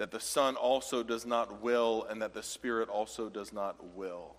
that 0.00 0.10
the 0.10 0.18
Son 0.18 0.56
also 0.56 1.02
does 1.02 1.26
not 1.26 1.60
will, 1.60 2.06
and 2.08 2.22
that 2.22 2.32
the 2.32 2.42
Spirit 2.42 2.88
also 2.88 3.28
does 3.28 3.52
not 3.52 3.94
will. 3.94 4.34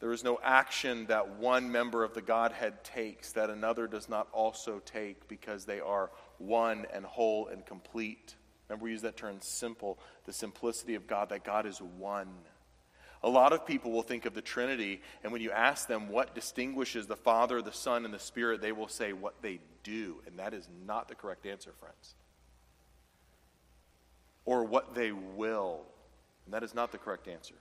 There 0.00 0.10
is 0.10 0.24
no 0.24 0.40
action 0.42 1.04
that 1.08 1.36
one 1.36 1.70
member 1.70 2.02
of 2.02 2.14
the 2.14 2.22
Godhead 2.22 2.82
takes 2.82 3.32
that 3.32 3.50
another 3.50 3.86
does 3.86 4.08
not 4.08 4.28
also 4.32 4.80
take 4.86 5.28
because 5.28 5.66
they 5.66 5.80
are 5.80 6.10
one 6.38 6.86
and 6.94 7.04
whole 7.04 7.48
and 7.48 7.64
complete. 7.66 8.36
Remember, 8.70 8.84
we 8.84 8.92
use 8.92 9.02
that 9.02 9.18
term 9.18 9.36
simple, 9.40 9.98
the 10.24 10.32
simplicity 10.32 10.94
of 10.94 11.06
God, 11.06 11.28
that 11.28 11.44
God 11.44 11.66
is 11.66 11.82
one. 11.82 12.28
A 13.24 13.28
lot 13.28 13.54
of 13.54 13.64
people 13.64 13.90
will 13.90 14.02
think 14.02 14.26
of 14.26 14.34
the 14.34 14.42
Trinity, 14.42 15.00
and 15.22 15.32
when 15.32 15.40
you 15.40 15.50
ask 15.50 15.88
them 15.88 16.10
what 16.10 16.34
distinguishes 16.34 17.06
the 17.06 17.16
Father, 17.16 17.62
the 17.62 17.72
Son, 17.72 18.04
and 18.04 18.12
the 18.12 18.18
Spirit, 18.18 18.60
they 18.60 18.70
will 18.70 18.86
say 18.86 19.14
what 19.14 19.40
they 19.40 19.60
do. 19.82 20.20
And 20.26 20.38
that 20.38 20.52
is 20.52 20.68
not 20.86 21.08
the 21.08 21.14
correct 21.14 21.46
answer, 21.46 21.72
friends. 21.80 22.14
Or 24.44 24.64
what 24.64 24.94
they 24.94 25.10
will. 25.10 25.86
And 26.44 26.52
that 26.52 26.62
is 26.62 26.74
not 26.74 26.92
the 26.92 26.98
correct 26.98 27.26
answer. 27.26 27.54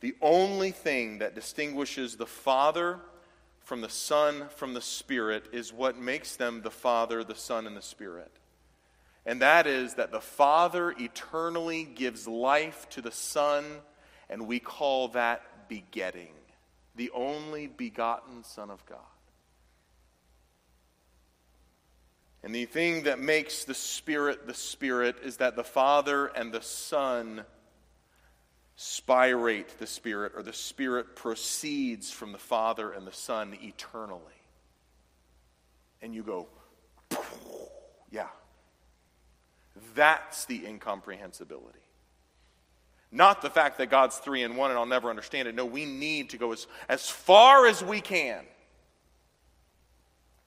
The 0.00 0.14
only 0.22 0.70
thing 0.70 1.18
that 1.18 1.34
distinguishes 1.34 2.16
the 2.16 2.26
Father 2.26 2.98
from 3.60 3.82
the 3.82 3.90
Son 3.90 4.46
from 4.56 4.72
the 4.72 4.80
Spirit 4.80 5.50
is 5.52 5.70
what 5.70 5.98
makes 5.98 6.36
them 6.36 6.62
the 6.62 6.70
Father, 6.70 7.22
the 7.22 7.34
Son, 7.34 7.66
and 7.66 7.76
the 7.76 7.82
Spirit. 7.82 8.32
And 9.24 9.40
that 9.42 9.66
is 9.66 9.94
that 9.94 10.10
the 10.10 10.20
Father 10.20 10.90
eternally 10.98 11.84
gives 11.84 12.26
life 12.26 12.88
to 12.90 13.00
the 13.00 13.12
Son, 13.12 13.64
and 14.28 14.46
we 14.48 14.58
call 14.58 15.08
that 15.08 15.68
begetting, 15.68 16.34
the 16.96 17.10
only 17.14 17.68
begotten 17.68 18.42
Son 18.42 18.70
of 18.70 18.84
God. 18.86 18.98
And 22.42 22.52
the 22.52 22.64
thing 22.64 23.04
that 23.04 23.20
makes 23.20 23.64
the 23.64 23.74
Spirit 23.74 24.48
the 24.48 24.54
Spirit 24.54 25.16
is 25.22 25.36
that 25.36 25.54
the 25.54 25.62
Father 25.62 26.26
and 26.26 26.52
the 26.52 26.62
Son 26.62 27.44
spirate 28.74 29.78
the 29.78 29.86
Spirit, 29.86 30.32
or 30.34 30.42
the 30.42 30.52
Spirit 30.52 31.14
proceeds 31.14 32.10
from 32.10 32.32
the 32.32 32.38
Father 32.38 32.90
and 32.90 33.06
the 33.06 33.12
Son 33.12 33.56
eternally. 33.62 34.20
And 36.00 36.12
you 36.12 36.24
go, 36.24 36.48
yeah. 37.12 37.18
That's 39.94 40.44
the 40.44 40.66
incomprehensibility. 40.66 41.78
Not 43.10 43.42
the 43.42 43.50
fact 43.50 43.78
that 43.78 43.90
God's 43.90 44.16
three 44.16 44.42
in 44.42 44.56
one 44.56 44.70
and 44.70 44.78
I'll 44.78 44.86
never 44.86 45.10
understand 45.10 45.46
it. 45.46 45.54
No, 45.54 45.66
we 45.66 45.84
need 45.84 46.30
to 46.30 46.38
go 46.38 46.52
as, 46.52 46.66
as 46.88 47.08
far 47.10 47.66
as 47.66 47.84
we 47.84 48.00
can 48.00 48.42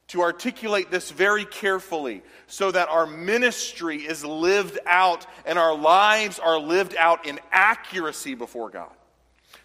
to 0.07 0.21
articulate 0.21 0.91
this 0.91 1.11
very 1.11 1.45
carefully 1.45 2.23
so 2.47 2.71
that 2.71 2.89
our 2.89 3.05
ministry 3.05 3.97
is 3.97 4.23
lived 4.23 4.79
out 4.85 5.25
and 5.45 5.57
our 5.57 5.75
lives 5.75 6.39
are 6.39 6.59
lived 6.59 6.95
out 6.95 7.25
in 7.27 7.39
accuracy 7.51 8.35
before 8.35 8.69
God. 8.69 8.91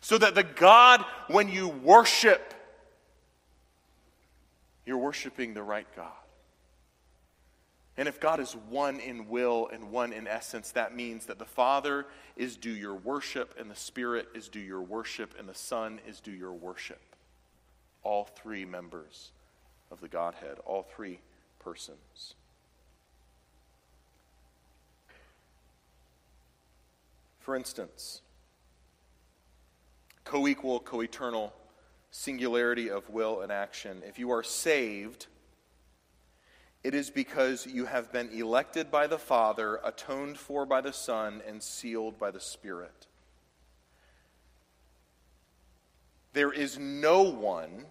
So 0.00 0.16
that 0.18 0.34
the 0.34 0.42
God, 0.42 1.04
when 1.28 1.48
you 1.48 1.68
worship, 1.68 2.54
you're 4.86 4.98
worshiping 4.98 5.52
the 5.52 5.62
right 5.62 5.86
God. 5.94 6.12
And 8.00 8.08
if 8.08 8.18
God 8.18 8.40
is 8.40 8.56
one 8.70 8.98
in 8.98 9.28
will 9.28 9.68
and 9.70 9.90
one 9.90 10.14
in 10.14 10.26
essence, 10.26 10.72
that 10.72 10.96
means 10.96 11.26
that 11.26 11.38
the 11.38 11.44
Father 11.44 12.06
is 12.34 12.56
due 12.56 12.70
your 12.70 12.94
worship, 12.94 13.54
and 13.60 13.70
the 13.70 13.76
Spirit 13.76 14.26
is 14.34 14.48
due 14.48 14.58
your 14.58 14.80
worship, 14.80 15.34
and 15.38 15.46
the 15.46 15.54
Son 15.54 16.00
is 16.08 16.18
due 16.18 16.30
your 16.30 16.54
worship. 16.54 17.02
All 18.02 18.24
three 18.24 18.64
members 18.64 19.32
of 19.90 20.00
the 20.00 20.08
Godhead, 20.08 20.56
all 20.64 20.82
three 20.82 21.20
persons. 21.58 22.36
For 27.38 27.54
instance, 27.54 28.22
co 30.24 30.48
equal, 30.48 30.80
co 30.80 31.02
eternal 31.02 31.52
singularity 32.10 32.88
of 32.88 33.10
will 33.10 33.42
and 33.42 33.52
action. 33.52 34.02
If 34.06 34.18
you 34.18 34.30
are 34.30 34.42
saved, 34.42 35.26
it 36.82 36.94
is 36.94 37.10
because 37.10 37.66
you 37.66 37.84
have 37.86 38.10
been 38.10 38.30
elected 38.30 38.90
by 38.90 39.06
the 39.06 39.18
Father, 39.18 39.80
atoned 39.84 40.38
for 40.38 40.64
by 40.64 40.80
the 40.80 40.92
Son, 40.92 41.42
and 41.46 41.62
sealed 41.62 42.18
by 42.18 42.30
the 42.30 42.40
Spirit. 42.40 43.06
There 46.32 46.52
is 46.52 46.78
no 46.78 47.22
one 47.22 47.86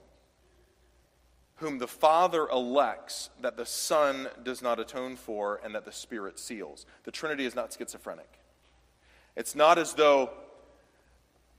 whom 1.57 1.77
the 1.77 1.87
Father 1.87 2.47
elects 2.47 3.29
that 3.41 3.57
the 3.57 3.65
Son 3.65 4.29
does 4.43 4.61
not 4.61 4.79
atone 4.79 5.17
for 5.17 5.59
and 5.63 5.75
that 5.75 5.85
the 5.85 5.91
Spirit 5.91 6.39
seals. 6.39 6.85
The 7.03 7.11
Trinity 7.11 7.45
is 7.45 7.53
not 7.53 7.75
schizophrenic. 7.77 8.39
It's 9.35 9.55
not 9.55 9.77
as 9.77 9.93
though 9.93 10.31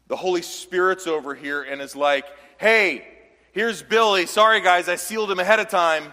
the 0.09 0.17
Holy 0.17 0.43
Spirit's 0.43 1.07
over 1.07 1.35
here 1.35 1.63
and 1.63 1.81
is 1.81 1.95
like, 1.95 2.25
hey, 2.59 3.07
here's 3.53 3.83
Billy. 3.83 4.27
Sorry, 4.27 4.61
guys, 4.61 4.89
I 4.89 4.97
sealed 4.97 5.31
him 5.31 5.39
ahead 5.39 5.61
of 5.61 5.69
time. 5.69 6.13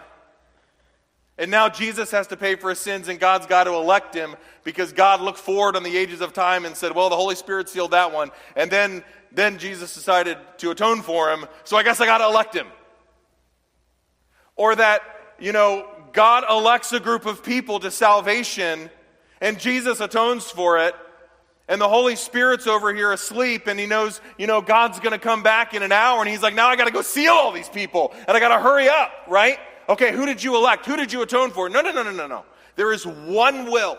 And 1.38 1.52
now 1.52 1.68
Jesus 1.68 2.10
has 2.10 2.26
to 2.28 2.36
pay 2.36 2.56
for 2.56 2.70
his 2.70 2.80
sins, 2.80 3.06
and 3.06 3.20
God's 3.20 3.46
got 3.46 3.64
to 3.64 3.74
elect 3.74 4.12
him 4.12 4.34
because 4.64 4.92
God 4.92 5.20
looked 5.20 5.38
forward 5.38 5.76
on 5.76 5.84
the 5.84 5.96
ages 5.96 6.20
of 6.20 6.32
time 6.32 6.64
and 6.64 6.76
said, 6.76 6.92
Well, 6.92 7.08
the 7.08 7.16
Holy 7.16 7.36
Spirit 7.36 7.68
sealed 7.68 7.92
that 7.92 8.12
one. 8.12 8.30
And 8.56 8.68
then, 8.70 9.04
then 9.30 9.58
Jesus 9.58 9.94
decided 9.94 10.36
to 10.58 10.72
atone 10.72 11.00
for 11.00 11.32
him, 11.32 11.46
so 11.62 11.76
I 11.76 11.84
guess 11.84 12.00
I 12.00 12.06
got 12.06 12.18
to 12.18 12.24
elect 12.24 12.54
him. 12.54 12.66
Or 14.56 14.74
that, 14.74 15.02
you 15.38 15.52
know, 15.52 15.88
God 16.12 16.44
elects 16.50 16.92
a 16.92 16.98
group 16.98 17.24
of 17.24 17.44
people 17.44 17.78
to 17.80 17.92
salvation, 17.92 18.90
and 19.40 19.60
Jesus 19.60 20.00
atones 20.00 20.50
for 20.50 20.78
it, 20.78 20.94
and 21.68 21.80
the 21.80 21.88
Holy 21.88 22.16
Spirit's 22.16 22.66
over 22.66 22.92
here 22.92 23.12
asleep, 23.12 23.68
and 23.68 23.78
he 23.78 23.86
knows, 23.86 24.20
you 24.38 24.48
know, 24.48 24.60
God's 24.60 24.98
going 24.98 25.12
to 25.12 25.18
come 25.18 25.44
back 25.44 25.74
in 25.74 25.84
an 25.84 25.92
hour, 25.92 26.18
and 26.18 26.28
he's 26.28 26.42
like, 26.42 26.54
now 26.54 26.66
I 26.66 26.74
got 26.74 26.86
to 26.86 26.92
go 26.92 27.02
seal 27.02 27.32
all 27.32 27.52
these 27.52 27.68
people, 27.68 28.12
and 28.26 28.36
I 28.36 28.40
got 28.40 28.48
to 28.48 28.60
hurry 28.60 28.88
up, 28.88 29.12
right? 29.28 29.58
Okay, 29.88 30.12
who 30.12 30.26
did 30.26 30.42
you 30.42 30.56
elect? 30.56 30.84
Who 30.86 30.96
did 30.96 31.12
you 31.12 31.22
atone 31.22 31.50
for? 31.50 31.68
No, 31.68 31.80
no, 31.80 31.90
no, 31.90 32.02
no, 32.02 32.12
no, 32.12 32.26
no. 32.26 32.44
There 32.76 32.92
is 32.92 33.06
one 33.06 33.70
will 33.70 33.98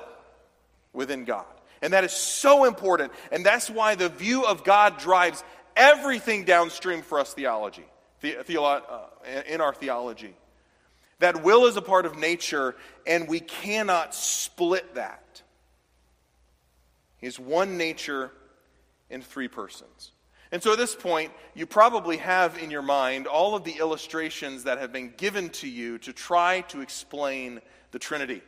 within 0.93 1.25
God. 1.25 1.45
And 1.81 1.93
that 1.93 2.03
is 2.03 2.11
so 2.11 2.65
important. 2.65 3.11
And 3.31 3.45
that's 3.45 3.69
why 3.69 3.95
the 3.95 4.09
view 4.09 4.45
of 4.45 4.63
God 4.63 4.97
drives 4.99 5.43
everything 5.75 6.43
downstream 6.43 7.01
for 7.01 7.19
us 7.19 7.33
theology, 7.33 7.85
the, 8.21 8.33
theolo- 8.47 8.83
uh, 8.87 9.41
in 9.47 9.61
our 9.61 9.73
theology. 9.73 10.35
That 11.19 11.43
will 11.43 11.65
is 11.65 11.75
a 11.75 11.81
part 11.81 12.05
of 12.05 12.17
nature, 12.17 12.75
and 13.05 13.27
we 13.27 13.39
cannot 13.39 14.13
split 14.13 14.95
that. 14.95 15.41
He's 17.17 17.39
one 17.39 17.77
nature 17.77 18.31
in 19.09 19.21
three 19.21 19.47
persons. 19.47 20.11
And 20.51 20.63
so 20.63 20.71
at 20.71 20.79
this 20.79 20.95
point, 20.95 21.31
you 21.53 21.65
probably 21.65 22.17
have 22.17 22.57
in 22.57 22.71
your 22.71 22.81
mind 22.81 23.27
all 23.27 23.55
of 23.55 23.63
the 23.63 23.73
illustrations 23.73 24.63
that 24.63 24.79
have 24.79 24.91
been 24.91 25.13
given 25.15 25.49
to 25.49 25.67
you 25.67 25.99
to 25.99 26.11
try 26.11 26.61
to 26.69 26.81
explain 26.81 27.61
the 27.91 27.99
Trinity. 27.99 28.41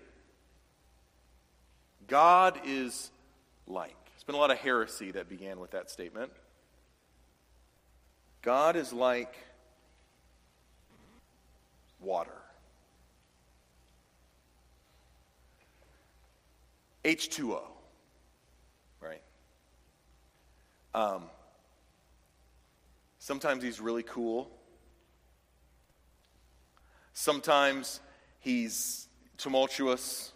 God 2.08 2.60
is 2.66 3.12
like. 3.68 3.96
There's 4.06 4.24
been 4.24 4.36
a 4.36 4.40
lot 4.40 4.52
of 4.52 4.58
heresy 4.58 5.12
that 5.12 5.30
began 5.30 5.60
with 5.60 5.72
that 5.72 5.92
statement. 5.92 6.32
God 8.42 8.76
is 8.76 8.92
like 8.92 9.36
water. 12.00 12.32
H2O. 17.06 17.62
right? 19.02 19.22
Um, 20.94 21.24
sometimes 23.22 23.64
he's 23.64 23.80
really 23.80 24.02
cool. 24.02 24.50
Sometimes 27.14 28.02
he's 28.40 29.08
tumultuous, 29.38 30.34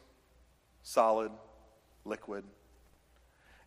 solid, 0.84 1.32
liquid. 2.06 2.44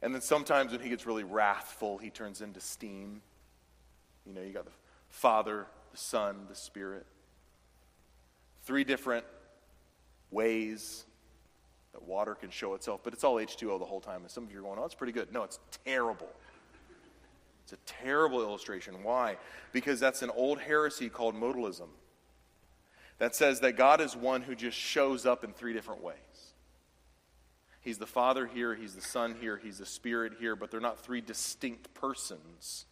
And 0.03 0.15
then 0.15 0.23
sometimes 0.23 0.71
when 0.71 0.81
he 0.81 0.89
gets 0.89 1.05
really 1.05 1.25
wrathful, 1.25 1.99
he 1.99 2.11
turns 2.11 2.41
into 2.41 2.61
steam. 2.61 3.21
You 4.25 4.35
know, 4.35 4.41
you 4.41 4.53
got 4.53 4.67
the 4.67 4.71
Father, 5.09 5.67
the 5.91 5.99
Son, 5.99 6.47
the 6.49 6.55
Spirit. 6.55 7.05
Three 8.63 8.85
different 8.85 9.25
ways 10.31 11.07
that 11.93 12.03
water 12.05 12.37
can 12.37 12.51
show 12.51 12.75
itself, 12.75 13.01
but 13.03 13.15
it's 13.15 13.25
all 13.25 13.35
H2O 13.37 13.81
the 13.81 13.85
whole 13.85 14.01
time. 14.01 14.23
And 14.23 14.31
some 14.31 14.45
of 14.45 14.53
you 14.53 14.61
are 14.61 14.63
going, 14.63 14.79
oh, 14.79 14.83
that's 14.83 14.95
pretty 14.95 15.13
good. 15.13 15.33
No, 15.33 15.43
it's 15.43 15.59
terrible. 15.85 16.31
It's 17.71 17.75
a 17.75 18.03
terrible 18.03 18.41
illustration. 18.41 19.03
Why? 19.03 19.37
Because 19.73 20.01
that's 20.01 20.23
an 20.23 20.31
old 20.31 20.59
heresy 20.59 21.11
called 21.11 21.35
modalism 21.35 21.89
that 23.19 23.35
says 23.35 23.61
that 23.61 23.77
God 23.77 24.01
is 24.01 24.17
one 24.17 24.41
who 24.41 24.55
just 24.55 24.79
shows 24.79 25.27
up 25.27 25.45
in 25.45 25.53
three 25.53 25.75
different 25.75 26.03
ways. 26.03 26.17
He's 27.83 27.99
the 27.99 28.07
Father 28.07 28.47
here, 28.47 28.75
He's 28.75 28.95
the 28.95 29.03
Son 29.03 29.37
here, 29.39 29.61
He's 29.63 29.77
the 29.77 29.85
Spirit 29.85 30.35
here, 30.41 30.57
but 30.57 30.71
they're 30.71 30.81
not 30.81 30.99
three 30.99 31.21
distinct 31.21 31.93
persons. 31.93 32.87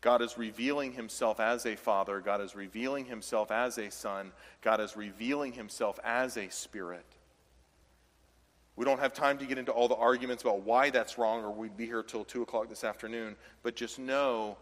God 0.00 0.22
is 0.22 0.38
revealing 0.38 0.92
Himself 0.92 1.38
as 1.38 1.66
a 1.66 1.76
Father, 1.76 2.20
God 2.20 2.40
is 2.40 2.56
revealing 2.56 3.04
Himself 3.04 3.50
as 3.50 3.76
a 3.76 3.90
Son, 3.90 4.32
God 4.62 4.80
is 4.80 4.96
revealing 4.96 5.52
Himself 5.52 6.00
as 6.02 6.38
a 6.38 6.48
Spirit. 6.48 7.04
We 8.76 8.84
don't 8.84 9.00
have 9.00 9.12
time 9.12 9.38
to 9.38 9.46
get 9.46 9.58
into 9.58 9.72
all 9.72 9.88
the 9.88 9.96
arguments 9.96 10.42
about 10.42 10.62
why 10.62 10.90
that's 10.90 11.18
wrong, 11.18 11.44
or 11.44 11.50
we'd 11.50 11.76
be 11.76 11.86
here 11.86 12.02
till 12.02 12.24
2 12.24 12.42
o'clock 12.42 12.68
this 12.68 12.84
afternoon. 12.84 13.36
But 13.62 13.76
just 13.76 13.98
know 13.98 14.56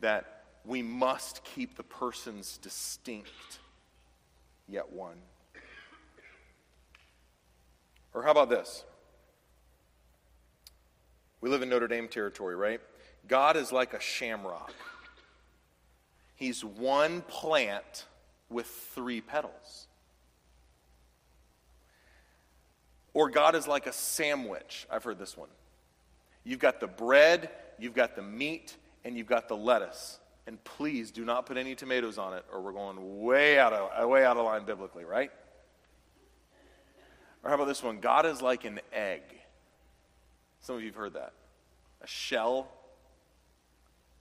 that 0.00 0.44
we 0.64 0.82
must 0.82 1.42
keep 1.44 1.76
the 1.76 1.82
persons 1.82 2.58
distinct, 2.58 3.60
yet 4.68 4.92
one. 4.92 5.16
Or 8.12 8.22
how 8.22 8.30
about 8.30 8.50
this? 8.50 8.84
We 11.40 11.50
live 11.50 11.62
in 11.62 11.68
Notre 11.68 11.86
Dame 11.86 12.08
territory, 12.08 12.56
right? 12.56 12.80
God 13.28 13.56
is 13.56 13.72
like 13.72 13.94
a 13.94 14.00
shamrock. 14.00 14.72
He's 16.34 16.64
one 16.64 17.22
plant 17.22 18.06
with 18.48 18.66
three 18.66 19.20
petals. 19.20 19.85
Or 23.16 23.30
God 23.30 23.54
is 23.54 23.66
like 23.66 23.86
a 23.86 23.94
sandwich. 23.94 24.86
I've 24.90 25.02
heard 25.02 25.18
this 25.18 25.38
one. 25.38 25.48
You've 26.44 26.58
got 26.58 26.80
the 26.80 26.86
bread, 26.86 27.48
you've 27.78 27.94
got 27.94 28.14
the 28.14 28.20
meat, 28.20 28.76
and 29.06 29.16
you've 29.16 29.26
got 29.26 29.48
the 29.48 29.56
lettuce. 29.56 30.18
And 30.46 30.62
please 30.64 31.12
do 31.12 31.24
not 31.24 31.46
put 31.46 31.56
any 31.56 31.74
tomatoes 31.74 32.18
on 32.18 32.34
it, 32.34 32.44
or 32.52 32.60
we're 32.60 32.72
going 32.72 33.24
way 33.24 33.58
out 33.58 33.72
of, 33.72 34.06
way 34.10 34.22
out 34.22 34.36
of 34.36 34.44
line 34.44 34.66
biblically, 34.66 35.06
right? 35.06 35.30
Or 37.42 37.48
how 37.48 37.54
about 37.54 37.68
this 37.68 37.82
one? 37.82 38.00
God 38.00 38.26
is 38.26 38.42
like 38.42 38.66
an 38.66 38.80
egg. 38.92 39.22
Some 40.60 40.76
of 40.76 40.82
you 40.82 40.88
have 40.88 40.96
heard 40.96 41.14
that. 41.14 41.32
A 42.02 42.06
shell, 42.06 42.68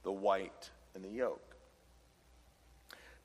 the 0.03 0.11
white, 0.13 0.69
and 0.95 1.03
the 1.03 1.09
yolk. 1.09 1.57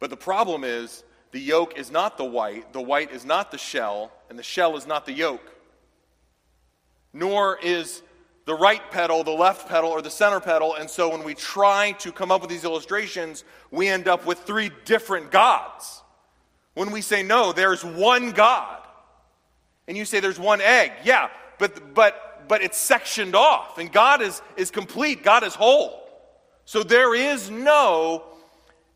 But 0.01 0.11
the 0.11 0.17
problem 0.17 0.65
is, 0.65 1.05
the 1.31 1.39
yolk 1.39 1.79
is 1.79 1.93
not 1.93 2.19
the 2.19 2.25
white, 2.25 2.73
the 2.73 2.83
white 2.83 3.13
is 3.13 3.25
not 3.25 3.53
the 3.53 3.59
shell, 3.59 4.11
and 4.29 4.37
the 4.37 4.43
shell 4.43 4.77
is 4.77 4.85
not 4.85 5.07
the 5.07 5.13
yolk 5.13 5.59
nor 7.13 7.59
is 7.63 8.03
the 8.51 8.55
right 8.55 8.91
petal 8.91 9.23
the 9.23 9.31
left 9.31 9.69
petal 9.69 9.91
or 9.91 10.03
the 10.03 10.11
center 10.11 10.41
petal. 10.41 10.75
And 10.75 10.91
so 10.91 11.11
when 11.11 11.23
we 11.23 11.35
try 11.35 11.93
to 12.01 12.11
come 12.11 12.33
up 12.33 12.41
with 12.41 12.51
these 12.51 12.65
illustrations, 12.65 13.45
we 13.71 13.87
end 13.87 14.09
up 14.09 14.27
with 14.27 14.41
three 14.41 14.73
different 14.85 15.31
gods. 15.31 16.03
When 16.75 16.91
we 16.91 17.01
say, 17.01 17.23
no, 17.23 17.53
there's 17.53 17.85
one 17.85 18.33
God. 18.33 18.79
And 19.87 19.97
you 19.97 20.05
say 20.05 20.21
there's 20.21 20.39
one 20.39 20.61
egg. 20.61 20.93
Yeah, 21.05 21.29
but, 21.59 21.95
but, 21.95 22.45
but 22.49 22.63
it's 22.63 22.79
sectioned 22.79 23.37
off. 23.37 23.79
And 23.79 23.93
God 23.93 24.23
is, 24.23 24.43
is 24.57 24.71
complete, 24.71 25.23
God 25.23 25.45
is 25.45 25.55
whole. 25.55 26.09
So 26.65 26.83
there 26.83 27.15
is 27.15 27.51
no, 27.51 28.25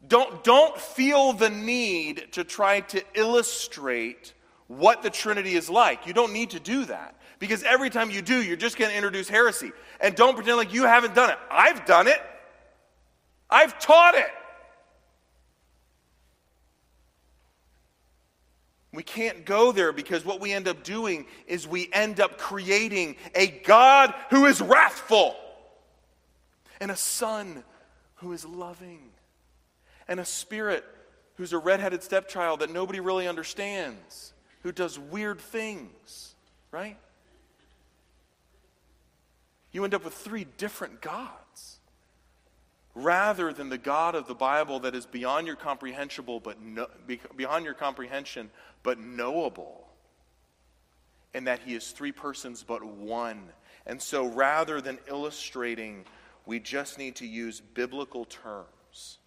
don't, 0.07 0.43
don't 0.43 0.77
feel 0.79 1.33
the 1.33 1.51
need 1.51 2.33
to 2.33 2.45
try 2.45 2.81
to 2.81 3.03
illustrate 3.15 4.33
what 4.67 5.03
the 5.03 5.11
Trinity 5.11 5.55
is 5.55 5.69
like. 5.69 6.07
You 6.07 6.13
don't 6.13 6.33
need 6.33 6.51
to 6.51 6.61
do 6.61 6.85
that. 6.87 7.17
Because 7.39 7.63
every 7.63 7.91
time 7.91 8.11
you 8.11 8.23
do, 8.23 8.43
you're 8.43 8.57
just 8.57 8.79
going 8.79 8.91
to 8.91 8.97
introduce 8.97 9.29
heresy. 9.29 9.73
And 10.01 10.15
don't 10.15 10.35
pretend 10.35 10.57
like 10.57 10.73
you 10.73 10.85
haven't 10.85 11.15
done 11.15 11.31
it. 11.31 11.39
I've 11.51 11.85
done 11.87 12.09
it, 12.09 12.21
I've 13.51 13.79
taught 13.79 14.15
it. 14.15 14.31
We 18.93 19.03
can't 19.03 19.45
go 19.45 19.73
there 19.73 19.93
because 19.93 20.25
what 20.25 20.41
we 20.41 20.53
end 20.53 20.69
up 20.69 20.85
doing 20.85 21.27
is 21.49 21.67
we 21.67 21.91
end 21.93 22.21
up 22.21 22.39
creating 22.39 23.17
a 23.35 23.49
God 23.49 24.15
who 24.31 24.47
is 24.47 24.61
wrathful, 24.61 25.35
and 26.81 26.93
a 26.93 26.97
Son 26.97 27.65
who 28.17 28.33
is 28.33 28.45
loving, 28.45 29.01
and 30.07 30.21
a 30.21 30.25
Spirit 30.25 30.85
who's 31.35 31.53
a 31.53 31.59
redheaded 31.59 32.05
stepchild 32.05 32.61
that 32.61 32.71
nobody 32.71 33.01
really 33.01 33.27
understands, 33.27 34.33
who 34.63 34.71
does 34.71 34.97
weird 34.97 35.41
things, 35.41 36.37
right? 36.71 36.97
You 39.75 39.85
end 39.85 39.93
up 39.93 40.05
with 40.05 40.15
three 40.15 40.47
different 40.57 41.03
gods 41.03 41.79
rather 42.95 43.53
than 43.53 43.69
the 43.69 43.77
God 43.77 44.15
of 44.15 44.29
the 44.29 44.35
Bible 44.35 44.79
that 44.81 44.95
is 44.95 45.05
beyond 45.05 45.49
your 45.49 45.57
comprehensible 45.57 46.39
but 46.39 46.63
no, 46.63 46.87
beyond 47.37 47.65
your 47.65 47.75
comprehension 47.75 48.51
but 48.85 49.01
knowable 49.01 49.89
and 51.35 51.49
that 51.49 51.59
he 51.59 51.75
is 51.75 51.91
three 51.91 52.13
persons 52.13 52.63
but 52.63 52.85
one. 52.85 53.43
And 53.85 54.01
so 54.01 54.29
rather 54.29 54.81
than 54.81 54.99
illustrating, 55.09 56.05
we 56.47 56.61
just 56.61 56.97
need 56.97 57.17
to 57.17 57.27
use 57.27 57.61
biblical 57.61 58.25
terms. 58.25 59.19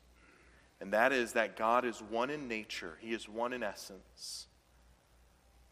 And 0.79 0.93
that 0.93 1.11
is 1.11 1.33
that 1.33 1.57
God 1.57 1.83
is 1.83 2.01
one 2.01 2.29
in 2.29 2.47
nature, 2.47 2.97
he 3.01 3.13
is 3.13 3.27
one 3.27 3.51
in 3.51 3.63
essence. 3.63 4.47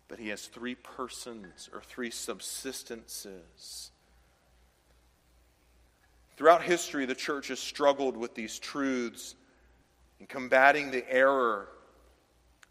But 0.10 0.20
he 0.20 0.28
has 0.28 0.48
three 0.48 0.76
persons 0.76 1.70
or 1.74 1.82
three 1.82 2.12
subsistences. 2.12 3.90
Throughout 6.38 6.64
history, 6.64 7.06
the 7.06 7.16
church 7.16 7.48
has 7.48 7.60
struggled 7.60 8.18
with 8.18 8.36
these 8.36 8.60
truths 8.60 9.36
and 10.20 10.28
combating 10.28 10.92
the 10.92 11.10
error 11.12 11.70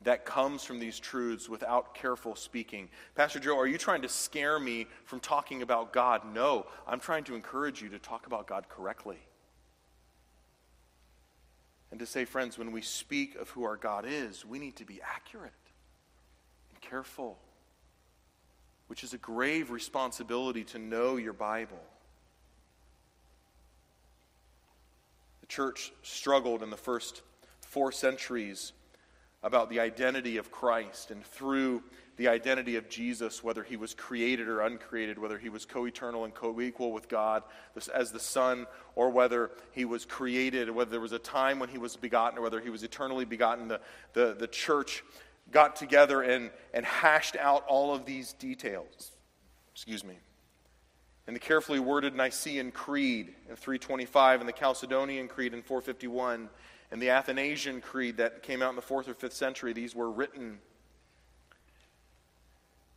that 0.03 0.27
comes 0.27 0.63
from 0.63 0.79
these 0.79 0.99
truths 1.01 1.49
without 1.49 1.95
careful 1.95 2.37
speaking. 2.37 2.91
Pastor 3.15 3.41
Joe, 3.41 3.59
are 3.59 3.67
you 3.67 3.79
trying 3.79 4.03
to 4.03 4.09
scare 4.09 4.59
me 4.59 4.87
from 5.07 5.19
talking 5.19 5.63
about 5.63 5.93
God? 5.93 6.23
No, 6.35 6.67
I'm 6.87 7.01
trying 7.01 7.25
to 7.25 7.35
encourage 7.35 7.81
you 7.81 7.89
to 7.91 7.99
talk 7.99 8.27
about 8.27 8.47
God 8.47 8.69
correctly. 8.69 9.19
And 11.91 12.01
to 12.01 12.07
say, 12.07 12.25
friends, 12.25 12.59
when 12.59 12.73
we 12.73 12.83
speak 12.83 13.37
of 13.37 13.49
who 13.51 13.65
our 13.65 13.77
God 13.77 14.05
is, 14.07 14.45
we 14.45 14.59
need 14.59 14.77
to 14.77 14.85
be 14.85 15.01
accurate 15.01 15.53
and 16.71 16.81
careful, 16.83 17.39
which 18.89 19.05
is 19.05 19.15
a 19.15 19.19
grave 19.19 19.71
responsibility 19.71 20.65
to 20.65 20.79
know 20.79 21.17
your 21.17 21.33
Bible. 21.33 21.81
Church 25.55 25.93
struggled 26.03 26.65
in 26.65 26.71
the 26.71 26.77
first 26.77 27.23
four 27.61 27.93
centuries 27.93 28.73
about 29.41 29.71
the 29.71 29.79
identity 29.79 30.37
of 30.37 30.51
Christ 30.51 31.13
and 31.13 31.25
through 31.25 31.85
the 32.17 32.27
identity 32.27 32.75
of 32.75 32.89
Jesus, 32.89 33.45
whether 33.45 33.63
he 33.63 33.77
was 33.77 33.95
created 33.95 34.49
or 34.49 34.63
uncreated, 34.63 35.17
whether 35.17 35.39
he 35.39 35.49
was 35.49 35.65
co 35.65 35.87
eternal 35.87 36.25
and 36.25 36.35
co 36.35 36.61
equal 36.61 36.91
with 36.91 37.09
God 37.09 37.45
as 37.95 38.11
the 38.11 38.19
Son, 38.19 38.67
or 38.97 39.11
whether 39.11 39.53
he 39.71 39.85
was 39.85 40.05
created, 40.05 40.71
whether 40.71 40.91
there 40.91 41.01
was 41.01 41.13
a 41.13 41.21
time 41.21 41.61
when 41.61 41.69
he 41.69 41.79
was 41.79 41.95
begotten, 41.95 42.39
or 42.39 42.43
whether 42.43 42.61
he 42.61 42.71
was 42.71 42.83
eternally 42.83 43.25
begotten. 43.25 43.69
The, 43.69 43.81
the, 44.13 44.35
the 44.37 44.49
church 44.49 45.05
got 45.53 45.77
together 45.77 46.23
and, 46.23 46.51
and 46.73 46.85
hashed 46.85 47.37
out 47.37 47.65
all 47.69 47.95
of 47.95 48.07
these 48.07 48.33
details. 48.33 49.13
Excuse 49.73 50.03
me 50.03 50.17
in 51.27 51.35
the 51.35 51.41
carefully 51.41 51.81
worded 51.81 52.15
Nicene 52.15 52.71
Creed 52.71 53.35
in 53.49 53.57
325, 53.57 54.41
and 54.41 54.49
the 54.49 54.53
Chalcedonian 54.53 55.29
Creed 55.29 55.55
in 55.55 55.63
451, 55.63 56.51
and 56.91 57.03
the 57.03 57.11
Athanasian 57.11 57.81
Creed 57.81 58.19
that 58.19 58.43
came 58.43 58.63
out 58.63 58.71
in 58.71 58.77
the 58.77 58.83
4th 58.83 59.09
or 59.09 59.15
5th 59.15 59.33
century, 59.33 59.73
these 59.73 59.95
were 59.95 60.11
written. 60.11 60.59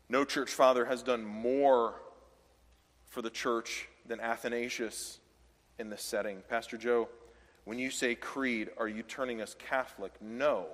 No 0.10 0.24
church 0.26 0.52
father 0.52 0.86
has 0.86 1.04
done 1.04 1.24
more 1.24 1.96
for 3.06 3.22
the 3.22 3.30
church 3.30 3.88
than 4.06 4.20
Athanasius 4.20 5.20
in 5.80 5.90
this 5.90 6.02
setting. 6.02 6.44
Pastor 6.50 6.78
Joe, 6.78 7.10
when 7.66 7.80
you 7.80 7.90
say 7.90 8.16
creed, 8.16 8.70
are 8.78 8.88
you 8.88 9.04
turning 9.04 9.42
us 9.42 9.56
Catholic? 9.58 10.14
No. 10.22 10.68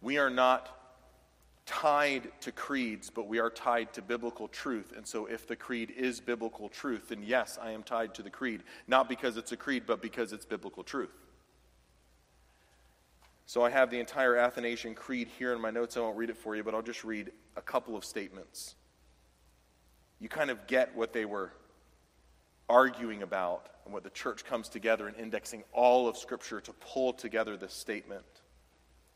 We 0.00 0.18
are 0.18 0.30
not 0.30 0.83
tied 1.66 2.30
to 2.42 2.52
creeds, 2.52 3.10
but 3.10 3.26
we 3.26 3.38
are 3.38 3.50
tied 3.50 3.92
to 3.94 4.02
biblical 4.02 4.48
truth. 4.48 4.92
And 4.96 5.06
so, 5.06 5.26
if 5.26 5.46
the 5.46 5.56
creed 5.56 5.90
is 5.96 6.20
biblical 6.20 6.68
truth, 6.68 7.08
then 7.08 7.22
yes, 7.22 7.58
I 7.60 7.70
am 7.70 7.82
tied 7.82 8.14
to 8.14 8.22
the 8.22 8.30
creed. 8.30 8.62
Not 8.86 9.08
because 9.08 9.36
it's 9.36 9.52
a 9.52 9.56
creed, 9.56 9.84
but 9.86 10.02
because 10.02 10.32
it's 10.32 10.44
biblical 10.44 10.82
truth. 10.82 11.14
So, 13.46 13.62
I 13.62 13.70
have 13.70 13.90
the 13.90 13.98
entire 13.98 14.36
Athanasian 14.36 14.94
Creed 14.94 15.28
here 15.38 15.52
in 15.54 15.60
my 15.60 15.70
notes. 15.70 15.96
I 15.96 16.00
won't 16.00 16.16
read 16.16 16.30
it 16.30 16.36
for 16.36 16.54
you, 16.54 16.62
but 16.62 16.74
I'll 16.74 16.82
just 16.82 17.04
read 17.04 17.30
a 17.56 17.62
couple 17.62 17.96
of 17.96 18.04
statements. 18.04 18.74
You 20.20 20.28
kind 20.28 20.50
of 20.50 20.66
get 20.66 20.94
what 20.94 21.12
they 21.12 21.24
were 21.24 21.52
arguing 22.68 23.22
about 23.22 23.68
and 23.84 23.92
what 23.92 24.04
the 24.04 24.10
church 24.10 24.44
comes 24.44 24.68
together 24.68 25.08
in 25.08 25.14
indexing 25.14 25.64
all 25.72 26.08
of 26.08 26.16
Scripture 26.16 26.60
to 26.60 26.72
pull 26.74 27.12
together 27.12 27.56
this 27.56 27.74
statement. 27.74 28.24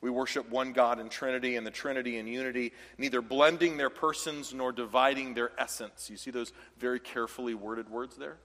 We 0.00 0.10
worship 0.10 0.48
one 0.48 0.72
God 0.72 1.00
in 1.00 1.08
Trinity 1.08 1.56
and 1.56 1.66
the 1.66 1.72
Trinity 1.72 2.18
in 2.18 2.26
unity, 2.28 2.72
neither 2.98 3.20
blending 3.20 3.76
their 3.76 3.90
persons 3.90 4.54
nor 4.54 4.70
dividing 4.70 5.34
their 5.34 5.50
essence. 5.58 6.08
You 6.08 6.16
see 6.16 6.30
those 6.30 6.52
very 6.78 7.00
carefully 7.00 7.54
worded 7.54 7.88
words 7.88 8.16
there? 8.16 8.36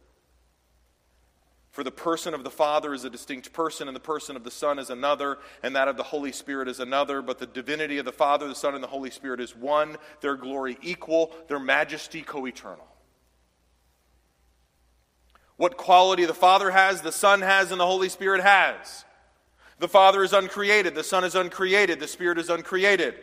For 1.70 1.84
the 1.84 1.92
person 1.92 2.36
of 2.36 2.44
the 2.44 2.52
Father 2.52 2.94
is 2.94 3.04
a 3.04 3.10
distinct 3.10 3.52
person, 3.52 3.88
and 3.88 3.96
the 3.96 4.00
person 4.00 4.36
of 4.36 4.44
the 4.44 4.52
Son 4.52 4.78
is 4.78 4.92
another, 4.92 5.40
and 5.64 5.76
that 5.76 5.88
of 5.88 5.98
the 5.98 6.04
Holy 6.04 6.32
Spirit 6.32 6.68
is 6.68 6.80
another. 6.80 7.22
But 7.22 7.40
the 7.40 7.48
divinity 7.48 7.98
of 7.98 8.06
the 8.06 8.12
Father, 8.12 8.48
the 8.48 8.54
Son, 8.54 8.76
and 8.76 8.84
the 8.84 8.88
Holy 8.88 9.10
Spirit 9.10 9.40
is 9.40 9.56
one, 9.56 9.98
their 10.22 10.36
glory 10.36 10.78
equal, 10.84 11.32
their 11.48 11.60
majesty 11.60 12.22
co 12.22 12.46
eternal. 12.46 12.88
What 15.58 15.78
quality 15.78 16.26
the 16.26 16.34
Father 16.36 16.70
has, 16.70 17.02
the 17.02 17.12
Son 17.12 17.42
has, 17.42 17.72
and 17.72 17.80
the 17.80 17.88
Holy 17.88 18.10
Spirit 18.10 18.42
has. 18.42 19.06
The 19.84 19.90
Father 19.90 20.24
is 20.24 20.32
uncreated, 20.32 20.96
the 20.96 21.04
Son 21.04 21.26
is 21.26 21.36
uncreated, 21.36 22.00
the 22.00 22.08
Spirit 22.08 22.38
is 22.38 22.50
uncreated. 22.50 23.16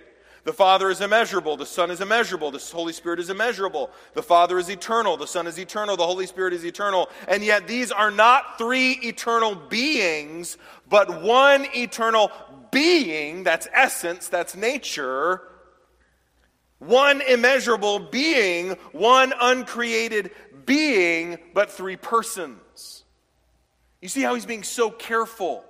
The 0.44 0.52
Father 0.52 0.90
is 0.90 1.00
immeasurable, 1.00 1.56
the 1.56 1.64
Son 1.64 1.90
is 1.90 2.02
immeasurable, 2.02 2.50
the 2.50 2.58
Holy 2.58 2.92
Spirit 2.92 3.18
is 3.18 3.30
immeasurable. 3.30 3.90
The 4.12 4.22
Father 4.22 4.58
is 4.58 4.68
eternal, 4.68 5.16
the 5.16 5.26
Son 5.26 5.46
is 5.46 5.58
eternal, 5.58 5.96
the 5.96 6.04
Holy 6.04 6.26
Spirit 6.26 6.52
is 6.52 6.66
eternal. 6.66 7.08
And 7.28 7.42
yet 7.42 7.66
these 7.66 7.90
are 7.90 8.10
not 8.10 8.58
three 8.58 8.92
eternal 9.02 9.54
beings, 9.54 10.58
but 10.86 11.22
one 11.22 11.66
eternal 11.74 12.30
being, 12.70 13.42
that's 13.42 13.66
essence, 13.72 14.28
that's 14.28 14.54
nature. 14.54 15.40
One 16.78 17.22
immeasurable 17.22 18.00
being, 18.00 18.72
one 18.92 19.32
uncreated 19.40 20.30
being, 20.66 21.38
but 21.54 21.70
three 21.70 21.96
persons. 21.96 23.04
You 24.02 24.10
see 24.10 24.20
how 24.20 24.34
he's 24.34 24.44
being 24.44 24.62
so 24.62 24.90
careful 24.90 25.64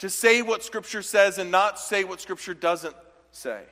to 0.00 0.10
say 0.10 0.42
what 0.42 0.62
Scripture 0.62 1.02
says 1.02 1.38
and 1.38 1.50
not 1.50 1.78
say 1.78 2.04
what 2.04 2.20
Scripture 2.20 2.54
doesn't 2.54 2.96
say. 3.30 3.62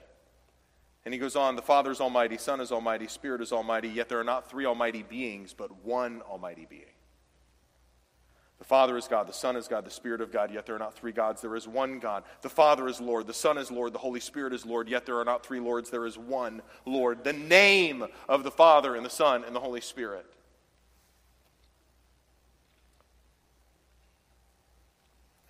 And 1.04 1.14
he 1.14 1.18
goes 1.18 1.36
on 1.36 1.56
the 1.56 1.62
Father 1.62 1.90
is 1.90 2.00
Almighty, 2.00 2.36
Son 2.36 2.60
is 2.60 2.70
Almighty, 2.70 3.08
Spirit 3.08 3.40
is 3.40 3.50
Almighty, 3.50 3.88
yet 3.88 4.08
there 4.08 4.20
are 4.20 4.24
not 4.24 4.48
three 4.48 4.66
Almighty 4.66 5.02
beings, 5.02 5.54
but 5.56 5.84
one 5.84 6.20
Almighty 6.22 6.66
being. 6.68 6.84
The 8.58 8.64
Father 8.64 8.98
is 8.98 9.08
God, 9.08 9.26
the 9.26 9.32
Son 9.32 9.56
is 9.56 9.68
God, 9.68 9.86
the 9.86 9.90
Spirit 9.90 10.20
of 10.20 10.30
God, 10.30 10.52
yet 10.52 10.66
there 10.66 10.74
are 10.74 10.80
not 10.80 10.94
three 10.94 11.12
gods. 11.12 11.40
There 11.40 11.56
is 11.56 11.66
one 11.66 11.98
God. 11.98 12.24
The 12.42 12.50
Father 12.50 12.88
is 12.88 13.00
Lord, 13.00 13.26
the 13.26 13.32
Son 13.32 13.56
is 13.56 13.70
Lord, 13.70 13.94
the 13.94 13.98
Holy 13.98 14.20
Spirit 14.20 14.52
is 14.52 14.66
Lord, 14.66 14.88
yet 14.88 15.06
there 15.06 15.18
are 15.18 15.24
not 15.24 15.46
three 15.46 15.60
Lords. 15.60 15.88
There 15.88 16.06
is 16.06 16.18
one 16.18 16.60
Lord. 16.84 17.24
The 17.24 17.32
name 17.32 18.04
of 18.28 18.42
the 18.42 18.50
Father 18.50 18.96
and 18.96 19.06
the 19.06 19.10
Son 19.10 19.44
and 19.44 19.56
the 19.56 19.60
Holy 19.60 19.80
Spirit. 19.80 20.26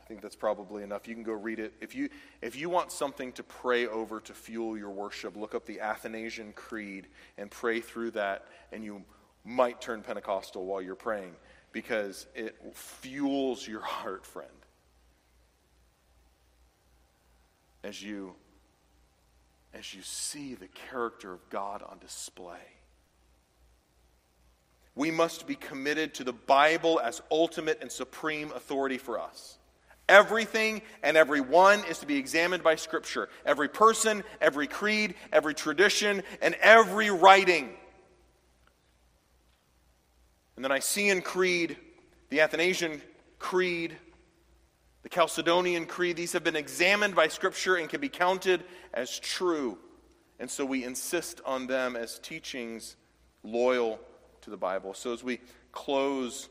Think 0.08 0.22
that's 0.22 0.34
probably 0.34 0.82
enough. 0.82 1.06
You 1.06 1.14
can 1.14 1.22
go 1.22 1.34
read 1.34 1.58
it. 1.58 1.74
If 1.82 1.94
you, 1.94 2.08
if 2.40 2.56
you 2.56 2.70
want 2.70 2.90
something 2.90 3.30
to 3.32 3.42
pray 3.42 3.86
over 3.86 4.20
to 4.20 4.32
fuel 4.32 4.76
your 4.76 4.90
worship, 4.90 5.36
look 5.36 5.54
up 5.54 5.66
the 5.66 5.80
Athanasian 5.80 6.52
Creed 6.54 7.08
and 7.36 7.50
pray 7.50 7.80
through 7.80 8.12
that, 8.12 8.46
and 8.72 8.82
you 8.82 9.04
might 9.44 9.82
turn 9.82 10.02
Pentecostal 10.02 10.64
while 10.64 10.80
you're 10.80 10.94
praying 10.94 11.34
because 11.72 12.26
it 12.34 12.56
fuels 12.72 13.68
your 13.68 13.80
heart, 13.82 14.24
friend. 14.24 14.48
As 17.84 18.02
you, 18.02 18.34
as 19.74 19.92
you 19.94 20.00
see 20.02 20.54
the 20.54 20.68
character 20.68 21.34
of 21.34 21.48
God 21.50 21.82
on 21.82 21.98
display. 21.98 22.56
We 24.94 25.10
must 25.12 25.46
be 25.46 25.54
committed 25.54 26.14
to 26.14 26.24
the 26.24 26.32
Bible 26.32 26.98
as 26.98 27.22
ultimate 27.30 27.78
and 27.82 27.92
supreme 27.92 28.50
authority 28.52 28.98
for 28.98 29.20
us. 29.20 29.57
Everything 30.08 30.80
and 31.02 31.16
everyone 31.16 31.84
is 31.84 31.98
to 31.98 32.06
be 32.06 32.16
examined 32.16 32.62
by 32.62 32.76
Scripture. 32.76 33.28
Every 33.44 33.68
person, 33.68 34.24
every 34.40 34.66
creed, 34.66 35.14
every 35.32 35.52
tradition, 35.52 36.22
and 36.40 36.54
every 36.62 37.10
writing. 37.10 37.70
And 40.56 40.64
the 40.64 40.70
Nicene 40.70 41.20
Creed, 41.20 41.76
the 42.30 42.40
Athanasian 42.40 43.02
Creed, 43.38 43.96
The 45.02 45.08
Chalcedonian 45.08 45.86
Creed, 45.86 46.16
these 46.16 46.32
have 46.32 46.42
been 46.42 46.56
examined 46.56 47.14
by 47.14 47.28
Scripture 47.28 47.76
and 47.76 47.88
can 47.88 48.00
be 48.00 48.08
counted 48.08 48.64
as 48.92 49.18
true. 49.18 49.78
And 50.40 50.50
so 50.50 50.64
we 50.64 50.84
insist 50.84 51.40
on 51.44 51.66
them 51.66 51.96
as 51.96 52.18
teachings 52.18 52.96
loyal 53.42 54.00
to 54.40 54.50
the 54.50 54.56
Bible. 54.56 54.94
So 54.94 55.12
as 55.12 55.22
we 55.22 55.40
close 55.70 56.48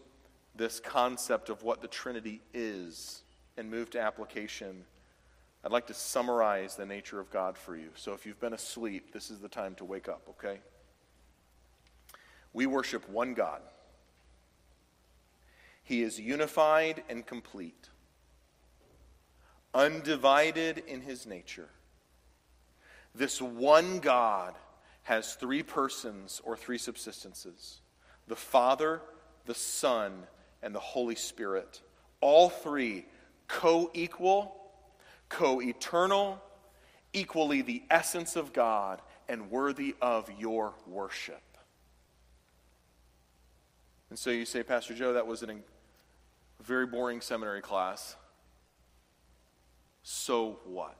this 0.56 0.80
concept 0.80 1.50
of 1.50 1.64
what 1.64 1.82
the 1.82 1.88
Trinity 1.88 2.42
is 2.54 3.24
and 3.58 3.70
move 3.70 3.90
to 3.92 4.00
application, 4.00 4.86
I'd 5.64 5.72
like 5.72 5.88
to 5.88 5.94
summarize 5.94 6.76
the 6.76 6.86
nature 6.86 7.20
of 7.20 7.32
God 7.32 7.58
for 7.58 7.76
you. 7.76 7.90
So 7.96 8.14
if 8.14 8.26
you've 8.26 8.40
been 8.40 8.54
asleep, 8.54 9.12
this 9.12 9.30
is 9.30 9.40
the 9.40 9.50
time 9.50 9.76
to 9.76 9.86
wake 9.86 10.08
up, 10.08 10.22
okay? 10.30 10.60
We 12.54 12.66
worship 12.66 13.10
one 13.10 13.34
God. 13.34 13.62
He 15.84 16.04
is 16.04 16.20
unified 16.20 17.04
and 17.10 17.26
complete, 17.26 17.90
undivided 19.74 20.84
in 20.88 21.02
his 21.02 21.26
nature. 21.26 21.70
This 23.16 23.42
one 23.42 24.00
God 24.00 24.54
has 25.04 25.36
three 25.36 25.64
persons 25.64 26.42
or 26.44 26.58
three 26.58 26.78
subsistences 26.78 27.80
the 28.28 28.36
Father, 28.36 29.02
the 29.46 29.56
Son, 29.56 30.24
and 30.62 30.76
the 30.76 30.80
Holy 30.80 31.16
Spirit. 31.16 31.82
All 32.20 32.50
three 32.50 33.06
co 33.48 33.90
equal, 33.94 34.56
co 35.30 35.62
eternal, 35.62 36.42
equally 37.14 37.62
the 37.62 37.84
essence 37.90 38.36
of 38.36 38.54
God, 38.54 39.02
and 39.28 39.50
worthy 39.50 39.96
of 40.02 40.30
your 40.38 40.74
worship. 40.86 41.42
And 44.10 44.18
so 44.18 44.30
you 44.30 44.46
say, 44.46 44.64
Pastor 44.64 44.94
Joe, 44.94 45.14
that 45.14 45.28
was 45.28 45.44
a 45.44 45.56
very 46.64 46.86
boring 46.86 47.22
seminary 47.22 47.62
class. 47.62 48.16
So 50.04 50.60
what? 50.66 50.98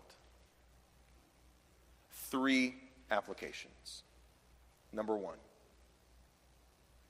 Three 2.30 2.76
applications. 3.10 4.04
Number 4.92 5.16
one, 5.16 5.38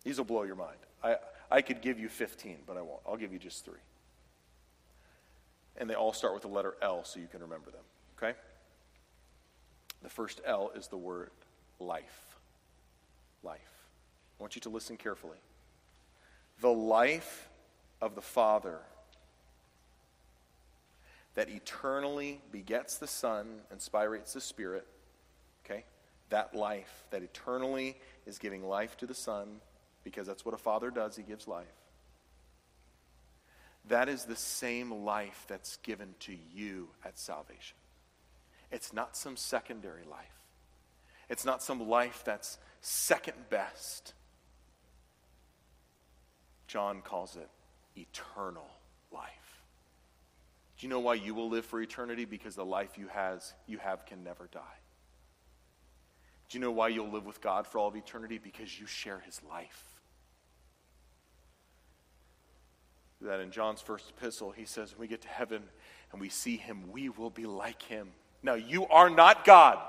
these 0.04 0.18
will 0.18 0.26
blow 0.26 0.44
your 0.44 0.56
mind. 0.56 0.78
I, 1.04 1.18
I 1.50 1.62
could 1.62 1.82
give 1.82 2.00
you 2.00 2.10
15, 2.10 2.58
but 2.68 2.78
I 2.78 2.82
won't. 2.82 3.02
I'll 3.08 3.18
give 3.18 3.34
you 3.34 3.40
just 3.40 3.66
three. 3.66 3.80
And 5.78 5.90
they 5.90 5.94
all 5.94 6.14
start 6.14 6.34
with 6.34 6.42
the 6.42 6.50
letter 6.50 6.76
L 6.82 7.04
so 7.04 7.20
you 7.20 7.28
can 7.28 7.42
remember 7.42 7.70
them, 7.70 7.84
okay? 8.18 8.38
The 10.04 10.10
first 10.10 10.42
L 10.46 10.72
is 10.76 10.88
the 10.88 10.98
word 10.98 11.30
life. 11.80 12.36
Life. 13.44 13.60
I 14.40 14.44
want 14.44 14.56
you 14.56 14.62
to 14.62 14.70
listen 14.70 14.98
carefully. 14.98 15.38
The 16.62 16.72
life 16.72 17.50
of 18.02 18.16
the 18.16 18.22
Father 18.22 18.80
that 21.36 21.50
eternally 21.50 22.42
begets 22.52 22.98
the 22.98 23.08
Son 23.08 23.46
and 23.70 23.80
spirates 23.80 24.34
the 24.34 24.42
Spirit, 24.42 24.88
okay? 25.64 25.84
That 26.30 26.56
life 26.56 27.04
that 27.12 27.22
eternally 27.22 27.96
is 28.26 28.40
giving 28.40 28.68
life 28.68 28.98
to 28.98 29.06
the 29.06 29.14
Son 29.14 29.62
because 30.04 30.26
that's 30.26 30.46
what 30.46 30.56
a 30.56 30.58
father 30.58 30.90
does, 30.90 31.16
he 31.16 31.24
gives 31.24 31.48
life. 31.48 31.66
That 33.88 34.10
is 34.10 34.26
the 34.26 34.36
same 34.36 34.92
life 35.06 35.46
that's 35.48 35.78
given 35.78 36.16
to 36.22 36.36
you 36.54 36.90
at 37.06 37.18
salvation. 37.18 37.78
It's 38.72 38.92
not 38.92 39.16
some 39.16 39.38
secondary 39.38 40.04
life, 40.04 40.42
it's 41.30 41.46
not 41.46 41.64
some 41.64 41.88
life 41.88 42.24
that's 42.26 42.58
second 42.82 43.50
best. 43.50 44.14
John 46.68 47.02
calls 47.02 47.38
it 47.38 47.50
eternal 47.96 48.68
life. 49.12 49.64
Do 50.78 50.86
you 50.86 50.90
know 50.90 51.00
why 51.00 51.14
you 51.14 51.34
will 51.34 51.50
live 51.50 51.66
for 51.66 51.82
eternity? 51.82 52.26
Because 52.26 52.56
the 52.56 52.66
life 52.66 52.98
you 52.98 53.08
has 53.08 53.54
you 53.68 53.78
have 53.78 54.06
can 54.06 54.24
never 54.24 54.50
die. 54.52 54.60
Do 56.50 56.58
you 56.58 56.62
know 56.62 56.72
why 56.72 56.90
you'll 56.90 57.10
live 57.10 57.26
with 57.26 57.42
God 57.42 57.68
for 57.68 57.80
all 57.80 57.88
of 57.88 57.96
eternity? 57.96 58.38
Because 58.38 58.80
you 58.80 58.86
share 58.86 59.20
his 59.20 59.42
life. 59.50 59.87
That 63.22 63.40
in 63.40 63.52
John's 63.52 63.82
first 63.82 64.10
epistle, 64.10 64.52
he 64.52 64.66
says, 64.66 64.92
when 64.94 65.02
we 65.02 65.08
get 65.08 65.22
to 65.22 65.28
heaven 65.28 65.64
and 66.12 66.22
we 66.22 66.30
see 66.30 66.58
him, 66.58 66.92
we 66.92 67.10
will 67.10 67.30
be 67.30 67.46
like 67.46 67.82
him. 67.84 68.10
Now, 68.44 68.54
you 68.54 68.86
are 68.88 69.10
not 69.10 69.46
God. 69.46 69.80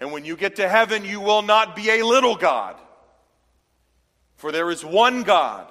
And 0.00 0.12
when 0.12 0.24
you 0.24 0.36
get 0.36 0.56
to 0.56 0.68
heaven, 0.68 1.04
you 1.04 1.20
will 1.20 1.42
not 1.42 1.76
be 1.76 1.90
a 1.90 2.04
little 2.04 2.34
God. 2.34 2.76
For 4.36 4.50
there 4.50 4.70
is 4.70 4.82
one 4.82 5.22
God. 5.22 5.66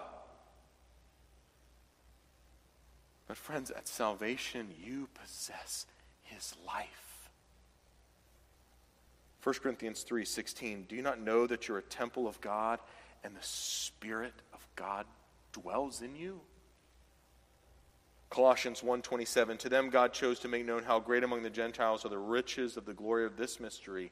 But, 3.28 3.38
friends, 3.38 3.72
at 3.72 3.88
salvation, 3.88 4.70
you 4.84 5.10
possess 5.20 5.88
his 6.22 6.54
life. 6.66 7.30
1 9.44 9.56
Corinthians 9.62 10.04
3:16 10.04 10.88
Do 10.88 10.96
you 10.96 11.02
not 11.02 11.20
know 11.20 11.48
that 11.48 11.68
you're 11.68 11.78
a 11.78 11.84
temple 11.84 12.28
of 12.28 12.40
God 12.42 12.80
and 13.24 13.36
the 13.36 13.42
Spirit 13.42 14.34
God 14.80 15.06
dwells 15.52 16.02
in 16.02 16.16
you. 16.16 16.40
Colossians 18.30 18.82
1:27 18.82 19.60
To 19.60 19.70
them 19.70 19.90
God 19.90 20.14
chose 20.14 20.40
to 20.40 20.48
make 20.48 20.66
known 20.66 20.84
how 20.84 21.00
great 21.00 21.24
among 21.24 21.44
the 21.44 21.50
Gentiles 21.50 22.06
are 22.06 22.10
the 22.10 22.18
riches 22.18 22.78
of 22.78 22.86
the 22.86 22.94
glory 22.94 23.26
of 23.26 23.36
this 23.38 23.60
mystery 23.60 24.12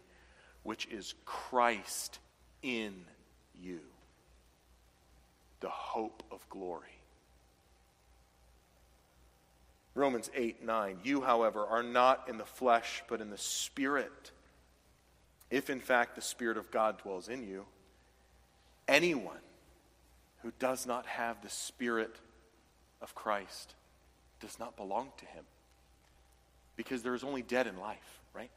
which 0.63 0.87
is 0.87 1.13
Christ 1.23 2.19
in 2.61 3.05
you 3.53 3.79
the 5.59 5.69
hope 5.69 6.23
of 6.31 6.47
glory 6.49 6.99
Romans 9.93 10.29
8 10.33 10.63
9 10.63 10.99
You 11.03 11.21
however 11.21 11.65
are 11.65 11.83
not 11.83 12.27
in 12.27 12.37
the 12.37 12.45
flesh 12.45 13.03
but 13.07 13.21
in 13.21 13.29
the 13.29 13.37
spirit 13.37 14.31
if 15.51 15.69
in 15.69 15.79
fact 15.79 16.15
the 16.15 16.21
spirit 16.21 16.57
of 16.57 16.71
God 16.71 16.97
dwells 16.97 17.29
in 17.29 17.47
you 17.47 17.65
anyone 18.87 19.37
who 20.43 20.51
does 20.59 20.85
not 20.85 21.05
have 21.05 21.41
the 21.41 21.49
Spirit 21.49 22.15
of 23.01 23.15
Christ 23.15 23.75
does 24.39 24.59
not 24.59 24.75
belong 24.75 25.11
to 25.17 25.25
him. 25.25 25.43
Because 26.75 27.01
there 27.01 27.15
is 27.15 27.23
only 27.23 27.41
dead 27.41 27.67
in 27.67 27.77
life, 27.79 28.21
right? 28.33 28.51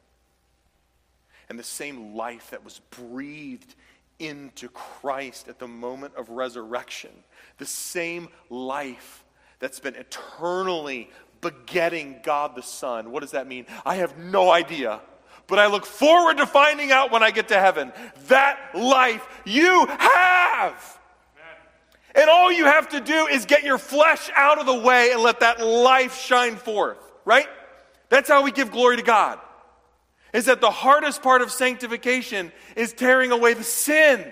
And 1.49 1.57
the 1.57 1.63
same 1.63 2.15
life 2.15 2.51
that 2.51 2.63
was 2.63 2.79
breathed 2.91 3.75
into 4.19 4.69
Christ 4.69 5.47
at 5.47 5.57
the 5.57 5.67
moment 5.67 6.15
of 6.15 6.29
resurrection, 6.29 7.11
the 7.57 7.65
same 7.65 8.29
life 8.49 9.23
that's 9.59 9.79
been 9.79 9.95
eternally 9.95 11.09
begetting 11.41 12.19
God 12.21 12.55
the 12.55 12.61
Son. 12.61 13.11
What 13.11 13.21
does 13.21 13.31
that 13.31 13.47
mean? 13.47 13.65
I 13.83 13.95
have 13.95 14.17
no 14.17 14.51
idea. 14.51 15.01
But 15.47 15.57
I 15.59 15.67
look 15.67 15.85
forward 15.85 16.37
to 16.37 16.45
finding 16.45 16.91
out 16.91 17.11
when 17.11 17.23
I 17.23 17.31
get 17.31 17.47
to 17.49 17.59
heaven. 17.59 17.91
That 18.27 18.59
life 18.75 19.27
you 19.43 19.87
have 19.87 20.99
and 22.15 22.29
all 22.29 22.51
you 22.51 22.65
have 22.65 22.89
to 22.89 22.99
do 22.99 23.27
is 23.27 23.45
get 23.45 23.63
your 23.63 23.77
flesh 23.77 24.29
out 24.35 24.59
of 24.59 24.65
the 24.65 24.79
way 24.79 25.11
and 25.11 25.21
let 25.21 25.39
that 25.39 25.65
life 25.65 26.17
shine 26.17 26.55
forth, 26.55 26.97
right? 27.25 27.47
That's 28.09 28.29
how 28.29 28.43
we 28.43 28.51
give 28.51 28.71
glory 28.71 28.97
to 28.97 29.03
God. 29.03 29.39
Is 30.33 30.45
that 30.45 30.61
the 30.61 30.71
hardest 30.71 31.21
part 31.21 31.41
of 31.41 31.51
sanctification 31.51 32.51
is 32.75 32.93
tearing 32.93 33.31
away 33.31 33.53
the 33.53 33.63
sin. 33.63 34.25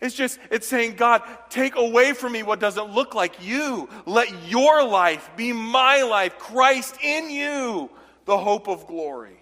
It's 0.00 0.14
just, 0.14 0.38
it's 0.50 0.66
saying, 0.66 0.96
God, 0.96 1.22
take 1.48 1.76
away 1.76 2.12
from 2.12 2.32
me 2.32 2.42
what 2.42 2.60
doesn't 2.60 2.92
look 2.92 3.14
like 3.14 3.44
you. 3.44 3.88
Let 4.04 4.46
your 4.46 4.84
life 4.84 5.30
be 5.36 5.52
my 5.52 6.02
life, 6.02 6.38
Christ 6.38 6.96
in 7.02 7.30
you, 7.30 7.90
the 8.24 8.36
hope 8.36 8.68
of 8.68 8.86
glory. 8.86 9.38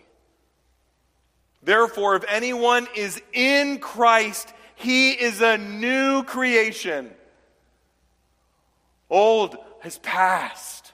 Therefore, 1.62 2.14
if 2.16 2.24
anyone 2.28 2.87
is 2.95 3.20
in 3.32 3.78
Christ, 3.78 4.54
he 4.75 5.12
is 5.12 5.41
a 5.41 5.59
new 5.59 6.25
creation. 6.25 7.11
Old 9.11 9.57
has 9.81 9.99
passed, 9.99 10.93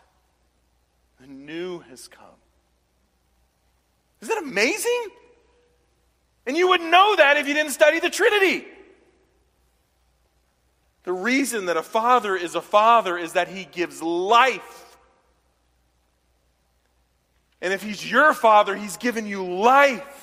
the 1.20 1.26
new 1.26 1.80
has 1.80 2.08
come. 2.08 2.26
Isn't 4.20 4.34
that 4.34 4.42
amazing? 4.42 5.06
And 6.46 6.56
you 6.56 6.68
would 6.68 6.80
know 6.80 7.16
that 7.16 7.36
if 7.36 7.46
you 7.46 7.54
didn't 7.54 7.72
study 7.72 8.00
the 8.00 8.10
Trinity. 8.10 8.66
The 11.04 11.12
reason 11.12 11.66
that 11.66 11.76
a 11.76 11.82
father 11.82 12.36
is 12.36 12.54
a 12.54 12.60
father 12.60 13.16
is 13.16 13.32
that 13.32 13.48
he 13.48 13.64
gives 13.64 14.02
life. 14.02 14.98
And 17.62 17.72
if 17.72 17.82
he's 17.82 18.10
your 18.10 18.34
father, 18.34 18.74
he's 18.74 18.96
given 18.96 19.26
you 19.26 19.44
life. 19.44 20.19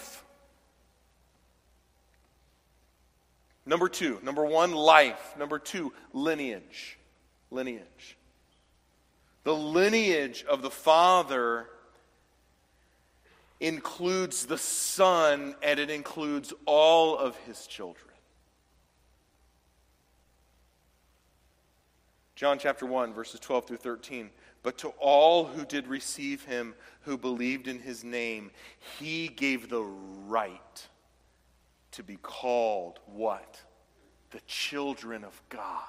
Number 3.68 3.90
two, 3.90 4.18
number 4.24 4.46
one, 4.46 4.72
life. 4.72 5.36
Number 5.38 5.60
two, 5.60 5.92
lineage. 6.14 6.98
Lineage. 7.52 8.18
The 9.44 9.54
lineage 9.54 10.46
of 10.50 10.62
the 10.62 10.72
Father 10.72 11.68
includes 13.60 14.46
the 14.46 14.58
Son 14.58 15.54
and 15.62 15.80
it 15.80 15.90
includes 15.90 16.54
all 16.66 17.18
of 17.18 17.36
his 17.46 17.68
children. 17.68 18.06
John 22.36 22.60
chapter 22.60 22.86
1, 22.86 23.14
verses 23.14 23.40
12 23.42 23.68
through 23.68 23.78
13. 23.78 24.30
But 24.64 24.78
to 24.80 24.90
all 25.00 25.44
who 25.44 25.66
did 25.66 25.88
receive 25.88 26.46
him, 26.46 26.74
who 27.02 27.18
believed 27.18 27.68
in 27.68 27.80
his 27.80 28.04
name, 28.04 28.52
he 29.00 29.28
gave 29.28 29.68
the 29.68 29.82
right 29.82 30.88
to 31.98 32.04
be 32.04 32.18
called 32.18 33.00
what? 33.08 33.60
The 34.30 34.40
children 34.46 35.24
of 35.24 35.42
God. 35.50 35.82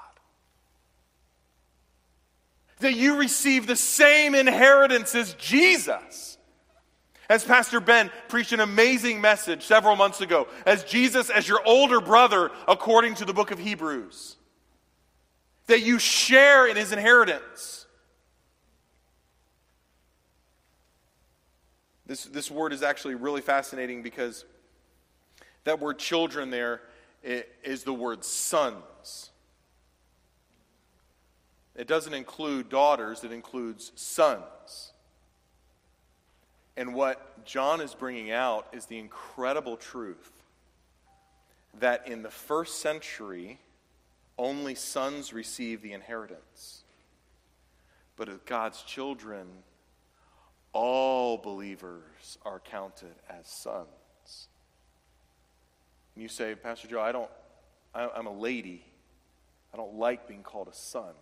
That 2.80 2.94
you 2.94 3.16
receive 3.16 3.66
the 3.66 3.76
same 3.76 4.34
inheritance 4.34 5.14
as 5.14 5.34
Jesus. 5.34 6.38
As 7.28 7.44
Pastor 7.44 7.78
Ben 7.78 8.11
preached 8.28 8.52
an 8.52 8.61
amazing 8.61 9.20
message 9.20 9.64
several 9.64 9.96
months 9.96 10.22
ago, 10.22 10.48
as 10.64 10.82
Jesus 10.82 11.28
as 11.28 11.46
your 11.46 11.61
older 11.66 12.00
brother, 12.00 12.50
according 12.66 13.16
to 13.16 13.26
the 13.26 13.34
book 13.34 13.50
of 13.50 13.59
Hebrews. 13.59 14.36
That 15.66 15.82
you 15.82 15.98
share 15.98 16.66
in 16.66 16.78
his 16.78 16.90
inheritance. 16.90 17.84
This, 22.06 22.24
this 22.24 22.50
word 22.50 22.72
is 22.72 22.82
actually 22.82 23.16
really 23.16 23.42
fascinating 23.42 24.02
because 24.02 24.46
that 25.68 25.80
word 25.80 25.98
children 25.98 26.50
there 26.50 26.80
is 27.22 27.84
the 27.84 27.92
word 27.92 28.24
sons. 28.24 29.30
It 31.76 31.86
doesn't 31.86 32.14
include 32.14 32.68
daughters, 32.70 33.22
it 33.22 33.32
includes 33.32 33.92
sons. 33.94 34.92
And 36.76 36.94
what 36.94 37.44
John 37.44 37.80
is 37.80 37.94
bringing 37.94 38.30
out 38.30 38.66
is 38.72 38.86
the 38.86 38.98
incredible 38.98 39.76
truth 39.76 40.30
that 41.80 42.08
in 42.08 42.22
the 42.22 42.30
first 42.30 42.80
century, 42.80 43.58
only 44.38 44.74
sons 44.74 45.32
receive 45.32 45.82
the 45.82 45.92
inheritance. 45.92 46.84
But 48.16 48.28
of 48.28 48.44
God's 48.46 48.82
children, 48.82 49.46
all 50.72 51.36
believers 51.36 52.38
are 52.44 52.60
counted 52.60 53.14
as 53.28 53.46
sons. 53.48 53.97
And 56.18 56.22
you 56.24 56.28
say, 56.28 56.56
Pastor 56.56 56.88
Joe, 56.88 57.00
I 57.00 57.12
don't, 57.12 57.30
I, 57.94 58.08
I'm 58.08 58.26
a 58.26 58.36
lady. 58.36 58.82
I 59.72 59.76
don't 59.76 59.94
like 59.94 60.26
being 60.26 60.42
called 60.42 60.66
a 60.66 60.74
son. 60.74 61.14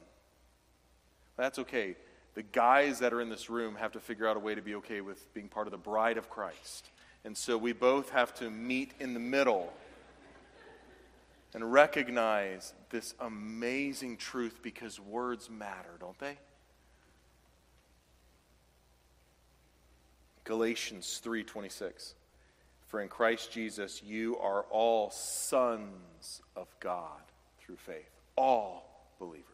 That's 1.37 1.59
okay. 1.59 1.97
The 2.33 2.43
guys 2.43 3.01
that 3.01 3.13
are 3.13 3.21
in 3.21 3.29
this 3.29 3.51
room 3.51 3.75
have 3.75 3.93
to 3.93 4.01
figure 4.01 4.27
out 4.27 4.39
a 4.39 4.41
way 4.41 4.55
to 4.55 4.63
be 4.63 4.75
okay 4.77 5.03
with 5.03 5.35
being 5.35 5.49
part 5.49 5.67
of 5.67 5.71
the 5.73 5.77
bride 5.77 6.17
of 6.17 6.31
Christ. 6.31 6.89
And 7.27 7.37
so 7.37 7.59
we 7.59 7.75
both 7.75 8.09
have 8.09 8.33
to 8.37 8.49
meet 8.49 8.95
in 8.99 9.13
the 9.13 9.21
middle 9.21 9.71
and 11.53 11.71
recognize 11.71 12.73
this 12.89 13.15
amazing 13.21 14.17
truth 14.17 14.61
because 14.63 14.99
words 14.99 15.51
matter, 15.51 15.91
don't 16.01 16.19
they? 16.19 16.39
Galatians 20.45 21.21
3:26 21.23 22.15
For 22.87 23.01
in 23.01 23.09
Christ 23.09 23.51
Jesus 23.51 24.03
you 24.03 24.37
are 24.39 24.63
all 24.71 25.11
sons 25.11 26.43
of 26.55 26.69
God 26.81 27.21
through 27.59 27.77
faith. 27.77 28.11
All 28.37 29.09
believers. 29.19 29.47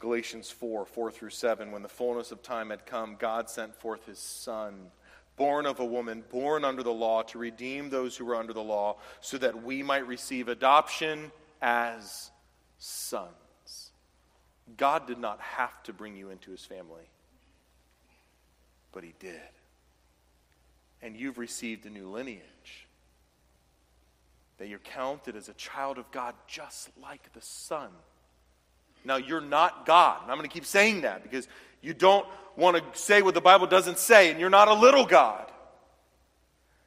Galatians 0.00 0.50
4 0.50 0.84
4 0.86 1.10
through 1.10 1.30
7. 1.30 1.72
When 1.72 1.82
the 1.82 1.88
fullness 1.88 2.30
of 2.30 2.42
time 2.42 2.70
had 2.70 2.86
come, 2.86 3.16
God 3.18 3.50
sent 3.50 3.74
forth 3.74 4.06
his 4.06 4.18
Son, 4.18 4.90
born 5.36 5.66
of 5.66 5.80
a 5.80 5.84
woman, 5.84 6.22
born 6.30 6.64
under 6.64 6.82
the 6.82 6.92
law, 6.92 7.22
to 7.22 7.38
redeem 7.38 7.90
those 7.90 8.16
who 8.16 8.24
were 8.24 8.36
under 8.36 8.52
the 8.52 8.62
law, 8.62 8.96
so 9.20 9.38
that 9.38 9.62
we 9.62 9.82
might 9.82 10.06
receive 10.06 10.48
adoption 10.48 11.32
as 11.60 12.30
sons. 12.78 13.90
God 14.76 15.06
did 15.06 15.18
not 15.18 15.40
have 15.40 15.82
to 15.84 15.92
bring 15.92 16.16
you 16.16 16.30
into 16.30 16.50
his 16.50 16.64
family, 16.64 17.08
but 18.92 19.02
he 19.02 19.14
did. 19.18 19.40
And 21.02 21.16
you've 21.16 21.38
received 21.38 21.86
a 21.86 21.90
new 21.90 22.08
lineage. 22.08 22.42
That 24.58 24.68
you're 24.68 24.80
counted 24.80 25.36
as 25.36 25.48
a 25.48 25.54
child 25.54 25.98
of 25.98 26.10
God 26.10 26.34
just 26.46 26.90
like 27.00 27.32
the 27.32 27.40
Son. 27.40 27.90
Now, 29.04 29.16
you're 29.16 29.40
not 29.40 29.86
God. 29.86 30.22
And 30.22 30.30
I'm 30.30 30.36
going 30.36 30.48
to 30.48 30.52
keep 30.52 30.66
saying 30.66 31.02
that 31.02 31.22
because 31.22 31.46
you 31.80 31.94
don't 31.94 32.26
want 32.56 32.76
to 32.76 32.98
say 32.98 33.22
what 33.22 33.34
the 33.34 33.40
Bible 33.40 33.66
doesn't 33.66 33.98
say, 33.98 34.30
and 34.30 34.40
you're 34.40 34.50
not 34.50 34.68
a 34.68 34.74
little 34.74 35.06
God. 35.06 35.50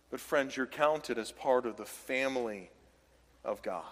But, 0.09 0.19
friends, 0.19 0.57
you're 0.57 0.67
counted 0.67 1.17
as 1.17 1.31
part 1.31 1.65
of 1.65 1.77
the 1.77 1.85
family 1.85 2.69
of 3.45 3.61
God. 3.61 3.83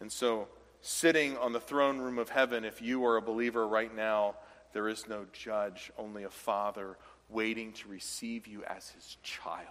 And 0.00 0.10
so, 0.10 0.46
sitting 0.80 1.36
on 1.38 1.52
the 1.52 1.60
throne 1.60 1.98
room 1.98 2.18
of 2.18 2.28
heaven, 2.28 2.64
if 2.64 2.80
you 2.80 3.04
are 3.06 3.16
a 3.16 3.22
believer 3.22 3.66
right 3.66 3.94
now, 3.94 4.36
there 4.72 4.88
is 4.88 5.08
no 5.08 5.26
judge, 5.32 5.90
only 5.98 6.22
a 6.22 6.30
father 6.30 6.96
waiting 7.32 7.72
to 7.72 7.88
receive 7.88 8.46
you 8.46 8.62
as 8.64 8.90
his 8.90 9.16
child. 9.22 9.66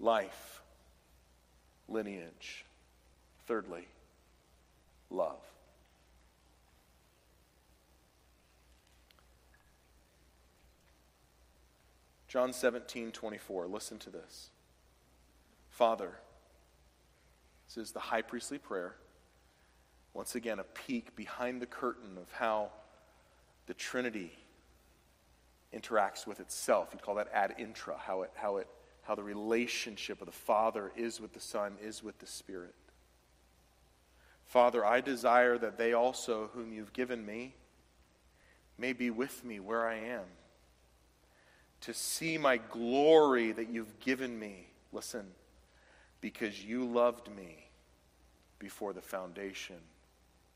Life, 0.00 0.62
lineage. 1.88 2.64
Thirdly, 3.46 3.86
love. 5.10 5.40
John 12.32 12.52
17, 12.54 13.12
24. 13.12 13.66
Listen 13.66 13.98
to 13.98 14.10
this. 14.10 14.48
Father, 15.68 16.12
this 17.66 17.76
is 17.76 17.92
the 17.92 18.00
high 18.00 18.22
priestly 18.22 18.56
prayer. 18.56 18.96
Once 20.14 20.34
again, 20.34 20.58
a 20.58 20.64
peek 20.64 21.14
behind 21.14 21.60
the 21.60 21.66
curtain 21.66 22.16
of 22.16 22.32
how 22.32 22.70
the 23.66 23.74
Trinity 23.74 24.32
interacts 25.74 26.26
with 26.26 26.40
itself. 26.40 26.88
You'd 26.92 27.02
call 27.02 27.14
that 27.16 27.28
ad 27.32 27.54
intra, 27.58 27.96
how, 27.96 28.22
it, 28.22 28.30
how, 28.34 28.58
it, 28.58 28.68
how 29.02 29.14
the 29.14 29.22
relationship 29.22 30.20
of 30.20 30.26
the 30.26 30.32
Father 30.32 30.92
is 30.96 31.20
with 31.20 31.32
the 31.32 31.40
Son, 31.40 31.74
is 31.82 32.02
with 32.02 32.18
the 32.18 32.26
Spirit. 32.26 32.74
Father, 34.46 34.84
I 34.84 35.00
desire 35.00 35.56
that 35.58 35.78
they 35.78 35.94
also, 35.94 36.50
whom 36.54 36.72
you've 36.72 36.92
given 36.92 37.24
me, 37.24 37.54
may 38.76 38.92
be 38.92 39.10
with 39.10 39.44
me 39.44 39.60
where 39.60 39.86
I 39.86 39.94
am, 39.94 40.24
to 41.82 41.94
see 41.94 42.38
my 42.38 42.58
glory 42.58 43.52
that 43.52 43.70
you've 43.70 43.98
given 44.00 44.38
me. 44.38 44.68
Listen, 44.92 45.26
because 46.20 46.62
you 46.62 46.84
loved 46.84 47.34
me 47.34 47.66
before 48.58 48.92
the 48.92 49.00
foundation 49.00 49.76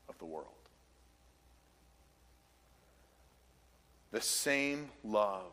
of 0.07 0.17
the 0.19 0.25
world. 0.25 0.56
The 4.11 4.21
same 4.21 4.89
love 5.03 5.51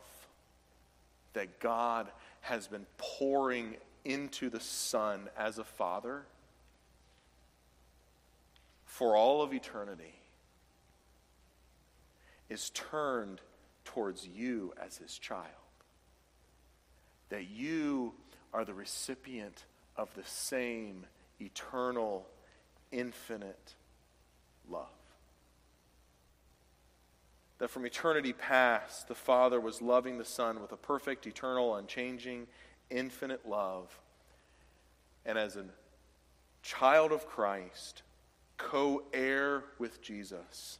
that 1.32 1.61
God 1.61 2.09
has 2.40 2.66
been 2.66 2.86
pouring 2.96 3.76
into 4.05 4.50
the 4.50 4.61
Son 4.61 5.28
as 5.36 5.59
a 5.59 5.64
father 5.64 6.22
for 8.86 9.16
all 9.16 9.42
of 9.42 9.52
eternity 9.52 10.14
is 12.48 12.70
turned 12.70 13.40
towards 13.84 14.26
you 14.26 14.72
as 14.80 14.96
his 14.98 15.18
child. 15.18 15.48
That 17.30 17.48
you 17.48 18.12
are 18.52 18.64
the 18.64 18.74
recipient 18.74 19.64
of 19.96 20.14
the 20.14 20.22
same 20.24 21.07
eternal, 21.40 22.26
infinite 22.92 23.74
love. 24.70 24.86
That 27.59 27.70
from 27.70 27.86
eternity 27.86 28.32
past, 28.32 29.09
the 29.09 29.14
Father 29.14 29.61
was 29.61 29.80
loving 29.80 30.18
the 30.18 30.24
Son 30.24 30.61
with 30.61 30.72
a 30.72 30.76
perfect, 30.76 31.26
eternal, 31.26 31.76
unchanging, 31.76 32.46
infinite 32.90 33.48
love. 33.48 33.96
And 35.24 35.38
as 35.38 35.57
a 35.57 35.64
child 36.62 37.12
of 37.12 37.26
Christ, 37.26 38.02
co 38.57 39.05
heir 39.12 39.64
with 39.78 40.02
Jesus, 40.02 40.78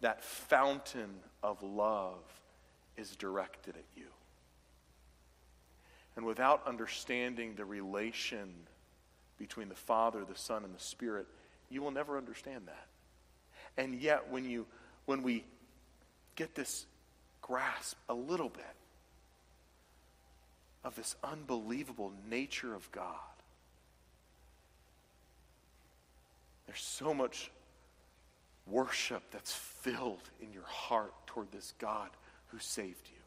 that 0.00 0.22
fountain 0.22 1.10
of 1.42 1.62
love 1.62 2.22
is 2.96 3.16
directed 3.16 3.76
at 3.76 3.84
you. 3.96 4.06
And 6.16 6.24
without 6.24 6.66
understanding 6.66 7.54
the 7.54 7.64
relation 7.64 8.52
between 9.38 9.68
the 9.68 9.74
Father, 9.74 10.24
the 10.24 10.36
Son, 10.36 10.64
and 10.64 10.74
the 10.74 10.80
Spirit, 10.80 11.26
you 11.70 11.82
will 11.82 11.90
never 11.90 12.18
understand 12.18 12.66
that. 12.66 12.86
And 13.76 13.94
yet, 13.94 14.30
when, 14.30 14.44
you, 14.44 14.66
when 15.06 15.22
we 15.22 15.44
get 16.40 16.54
this 16.54 16.86
grasp 17.42 17.96
a 18.08 18.14
little 18.14 18.48
bit 18.48 18.64
of 20.84 20.96
this 20.96 21.14
unbelievable 21.22 22.12
nature 22.30 22.74
of 22.74 22.90
God, 22.92 23.30
There's 26.70 26.82
so 26.82 27.12
much 27.12 27.50
worship 28.68 29.24
that's 29.32 29.52
filled 29.52 30.30
in 30.40 30.52
your 30.52 30.62
heart 30.62 31.12
toward 31.26 31.50
this 31.50 31.74
God 31.80 32.10
who 32.46 32.60
saved 32.60 33.08
you. 33.08 33.20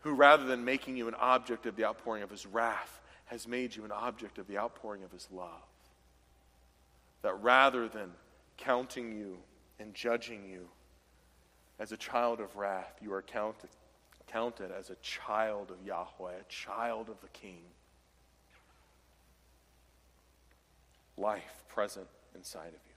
Who, 0.00 0.14
rather 0.14 0.44
than 0.44 0.64
making 0.64 0.96
you 0.96 1.08
an 1.08 1.14
object 1.20 1.66
of 1.66 1.76
the 1.76 1.84
outpouring 1.84 2.22
of 2.22 2.30
his 2.30 2.46
wrath, 2.46 3.02
has 3.26 3.46
made 3.46 3.76
you 3.76 3.84
an 3.84 3.92
object 3.92 4.38
of 4.38 4.46
the 4.46 4.56
outpouring 4.56 5.04
of 5.04 5.12
his 5.12 5.28
love. 5.30 5.60
That 7.20 7.34
rather 7.42 7.86
than 7.86 8.12
counting 8.56 9.12
you 9.12 9.36
and 9.78 9.92
judging 9.92 10.48
you 10.48 10.68
as 11.80 11.92
a 11.92 11.96
child 11.96 12.40
of 12.40 12.54
wrath, 12.56 12.98
you 13.00 13.12
are 13.14 13.22
counted, 13.22 13.70
counted 14.26 14.70
as 14.70 14.90
a 14.90 14.96
child 14.96 15.70
of 15.70 15.84
Yahweh, 15.84 16.34
a 16.38 16.44
child 16.50 17.08
of 17.08 17.18
the 17.22 17.28
King. 17.28 17.62
Life 21.16 21.64
present 21.68 22.06
inside 22.34 22.68
of 22.68 22.74
you. 22.74 22.94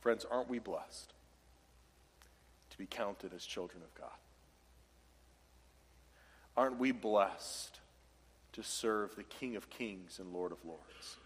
Friends, 0.00 0.24
aren't 0.30 0.48
we 0.48 0.58
blessed 0.58 1.12
to 2.70 2.78
be 2.78 2.86
counted 2.86 3.34
as 3.34 3.44
children 3.44 3.82
of 3.82 3.94
God? 4.00 4.10
Aren't 6.56 6.78
we 6.78 6.90
blessed 6.90 7.80
to 8.52 8.62
serve 8.62 9.14
the 9.14 9.24
King 9.24 9.56
of 9.56 9.68
Kings 9.68 10.18
and 10.18 10.32
Lord 10.32 10.52
of 10.52 10.64
Lords? 10.64 11.16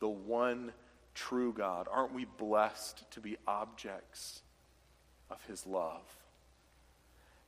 The 0.00 0.08
one 0.08 0.72
true 1.14 1.52
God. 1.52 1.88
Aren't 1.90 2.14
we 2.14 2.24
blessed 2.24 3.10
to 3.12 3.20
be 3.20 3.36
objects 3.46 4.42
of 5.30 5.44
His 5.46 5.66
love? 5.66 6.02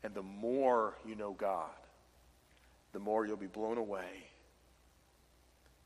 And 0.02 0.14
the 0.14 0.22
more 0.22 0.94
you 1.04 1.14
know 1.14 1.32
God, 1.32 1.70
the 2.92 2.98
more 2.98 3.26
you'll 3.26 3.36
be 3.36 3.46
blown 3.46 3.78
away 3.78 4.30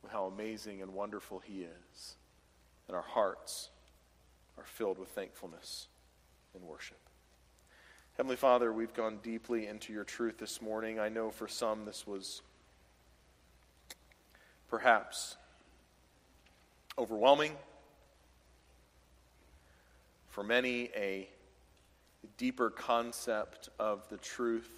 with 0.02 0.12
how 0.12 0.26
amazing 0.26 0.82
and 0.82 0.94
wonderful 0.94 1.40
He 1.40 1.62
is. 1.62 2.16
And 2.86 2.96
our 2.96 3.02
hearts 3.02 3.70
are 4.58 4.64
filled 4.64 4.98
with 4.98 5.08
thankfulness 5.10 5.88
and 6.54 6.62
worship. 6.64 6.98
Heavenly 8.16 8.36
Father, 8.36 8.72
we've 8.72 8.92
gone 8.92 9.18
deeply 9.22 9.66
into 9.66 9.92
your 9.92 10.04
truth 10.04 10.38
this 10.38 10.60
morning. 10.60 10.98
I 10.98 11.08
know 11.08 11.30
for 11.30 11.48
some 11.48 11.84
this 11.86 12.06
was 12.06 12.42
perhaps 14.68 15.36
overwhelming. 16.98 17.52
For 20.30 20.42
many, 20.42 20.90
a 20.96 21.28
deeper 22.38 22.70
concept 22.70 23.68
of 23.78 24.08
the 24.08 24.16
truth 24.16 24.70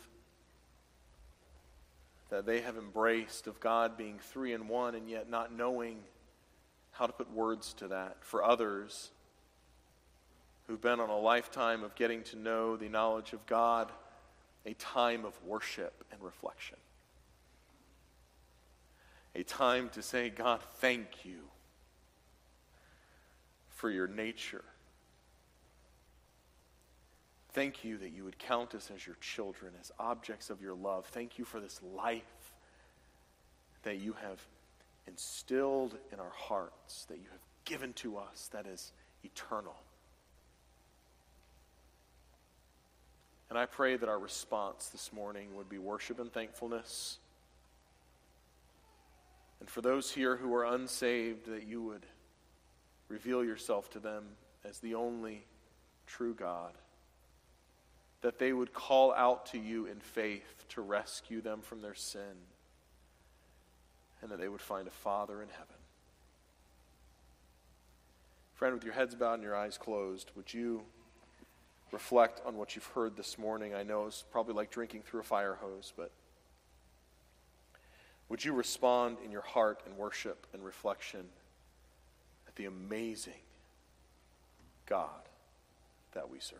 that 2.31 2.47
they 2.47 2.63
have 2.63 2.77
embraced 2.79 3.47
of 3.47 3.61
God 3.61 3.97
being 3.97 4.19
three 4.19 4.55
in 4.55 4.67
one 4.67 4.95
and 4.95 5.09
yet 5.09 5.29
not 5.29 5.55
knowing 5.55 5.99
how 6.93 7.07
to 7.07 7.13
put 7.13 7.31
words 7.31 7.75
to 7.75 7.89
that. 7.89 8.17
For 8.21 8.43
others, 8.43 9.11
who've 10.67 10.81
been 10.81 11.01
on 11.01 11.11
a 11.11 11.19
lifetime 11.19 11.85
of 11.85 11.95
getting 11.95 12.23
to 12.23 12.37
know 12.37 12.77
the 12.77 12.89
knowledge 12.89 13.35
of 13.35 13.45
God, 13.45 13.93
a 14.65 14.73
time 14.75 15.27
of 15.27 15.35
worship 15.45 16.05
and 16.11 16.23
reflection. 16.23 16.79
A 19.35 19.43
time 19.43 19.91
to 19.91 20.03
say, 20.03 20.31
God, 20.31 20.61
thank 20.77 21.25
you 21.25 21.41
for 23.69 23.91
your 23.91 24.07
nature. 24.07 24.65
Thank 27.53 27.85
you 27.85 27.99
that 27.99 28.13
you 28.13 28.25
would 28.25 28.39
count 28.39 28.75
us 28.75 28.91
as 28.95 29.07
your 29.07 29.17
children, 29.21 29.73
as 29.81 29.93
objects 29.99 30.49
of 30.49 30.63
your 30.63 30.75
love. 30.75 31.07
Thank 31.07 31.39
you 31.39 31.45
for 31.45 31.61
this 31.61 31.81
life 31.83 32.53
that 33.83 33.99
you 33.99 34.15
have 34.15 34.41
instilled 35.07 35.99
in 36.13 36.21
our 36.21 36.33
hearts, 36.35 37.05
that 37.07 37.19
you 37.19 37.27
have 37.31 37.41
given 37.65 37.93
to 37.95 38.17
us, 38.17 38.49
that 38.53 38.67
is 38.67 38.93
eternal. 39.23 39.77
And 43.51 43.59
I 43.59 43.67
pray 43.67 43.97
that 43.97 44.09
our 44.09 44.19
response 44.19 44.89
this 44.89 45.13
morning 45.13 45.55
would 45.57 45.69
be 45.69 45.77
worship 45.77 46.19
and 46.19 46.33
thankfulness. 46.33 47.19
And 49.61 49.69
for 49.69 49.83
those 49.83 50.11
here 50.11 50.37
who 50.37 50.55
are 50.55 50.65
unsaved, 50.65 51.47
that 51.47 51.65
you 51.65 51.83
would 51.83 52.07
reveal 53.09 53.45
yourself 53.45 53.91
to 53.91 53.99
them 53.99 54.25
as 54.65 54.79
the 54.79 54.95
only 54.95 55.45
true 56.07 56.33
God. 56.33 56.73
That 58.23 58.39
they 58.39 58.53
would 58.53 58.73
call 58.73 59.13
out 59.13 59.47
to 59.47 59.59
you 59.59 59.87
in 59.87 60.01
faith 60.01 60.65
to 60.71 60.81
rescue 60.81 61.41
them 61.41 61.61
from 61.61 61.83
their 61.83 61.95
sin. 61.95 62.37
And 64.23 64.31
that 64.31 64.39
they 64.39 64.49
would 64.49 64.61
find 64.61 64.89
a 64.89 64.93
Father 64.93 65.43
in 65.43 65.49
heaven. 65.49 65.67
Friend, 68.55 68.75
with 68.75 68.85
your 68.85 68.95
heads 68.95 69.15
bowed 69.15 69.35
and 69.35 69.43
your 69.43 69.57
eyes 69.57 69.77
closed, 69.77 70.31
would 70.37 70.55
you 70.55 70.83
reflect 71.93 72.41
on 72.47 72.57
what 72.57 72.75
you've 72.75 72.87
heard 72.87 73.17
this 73.17 73.39
morning. 73.39 73.75
I 73.75 73.83
know 73.83 74.07
it's 74.07 74.25
probably 74.33 74.55
like 74.55 74.71
drinking 74.71 75.03
through 75.03 75.21
a 75.21 75.25
fire 75.25 75.59
hose, 75.61 75.93
but 75.97 76.11
would 78.29 78.45
you 78.45 78.55
respond 78.55 79.19
in 79.25 79.31
your 79.31 79.43
heart 79.43 79.81
and 79.87 79.97
worship 79.97 80.47
and 80.55 80.65
reflection 80.65 81.27
at 82.49 82.57
the 82.57 82.65
amazing 82.65 83.35
God 84.87 85.29
that 86.15 86.31
we 86.31 86.41
serve? 86.41 86.59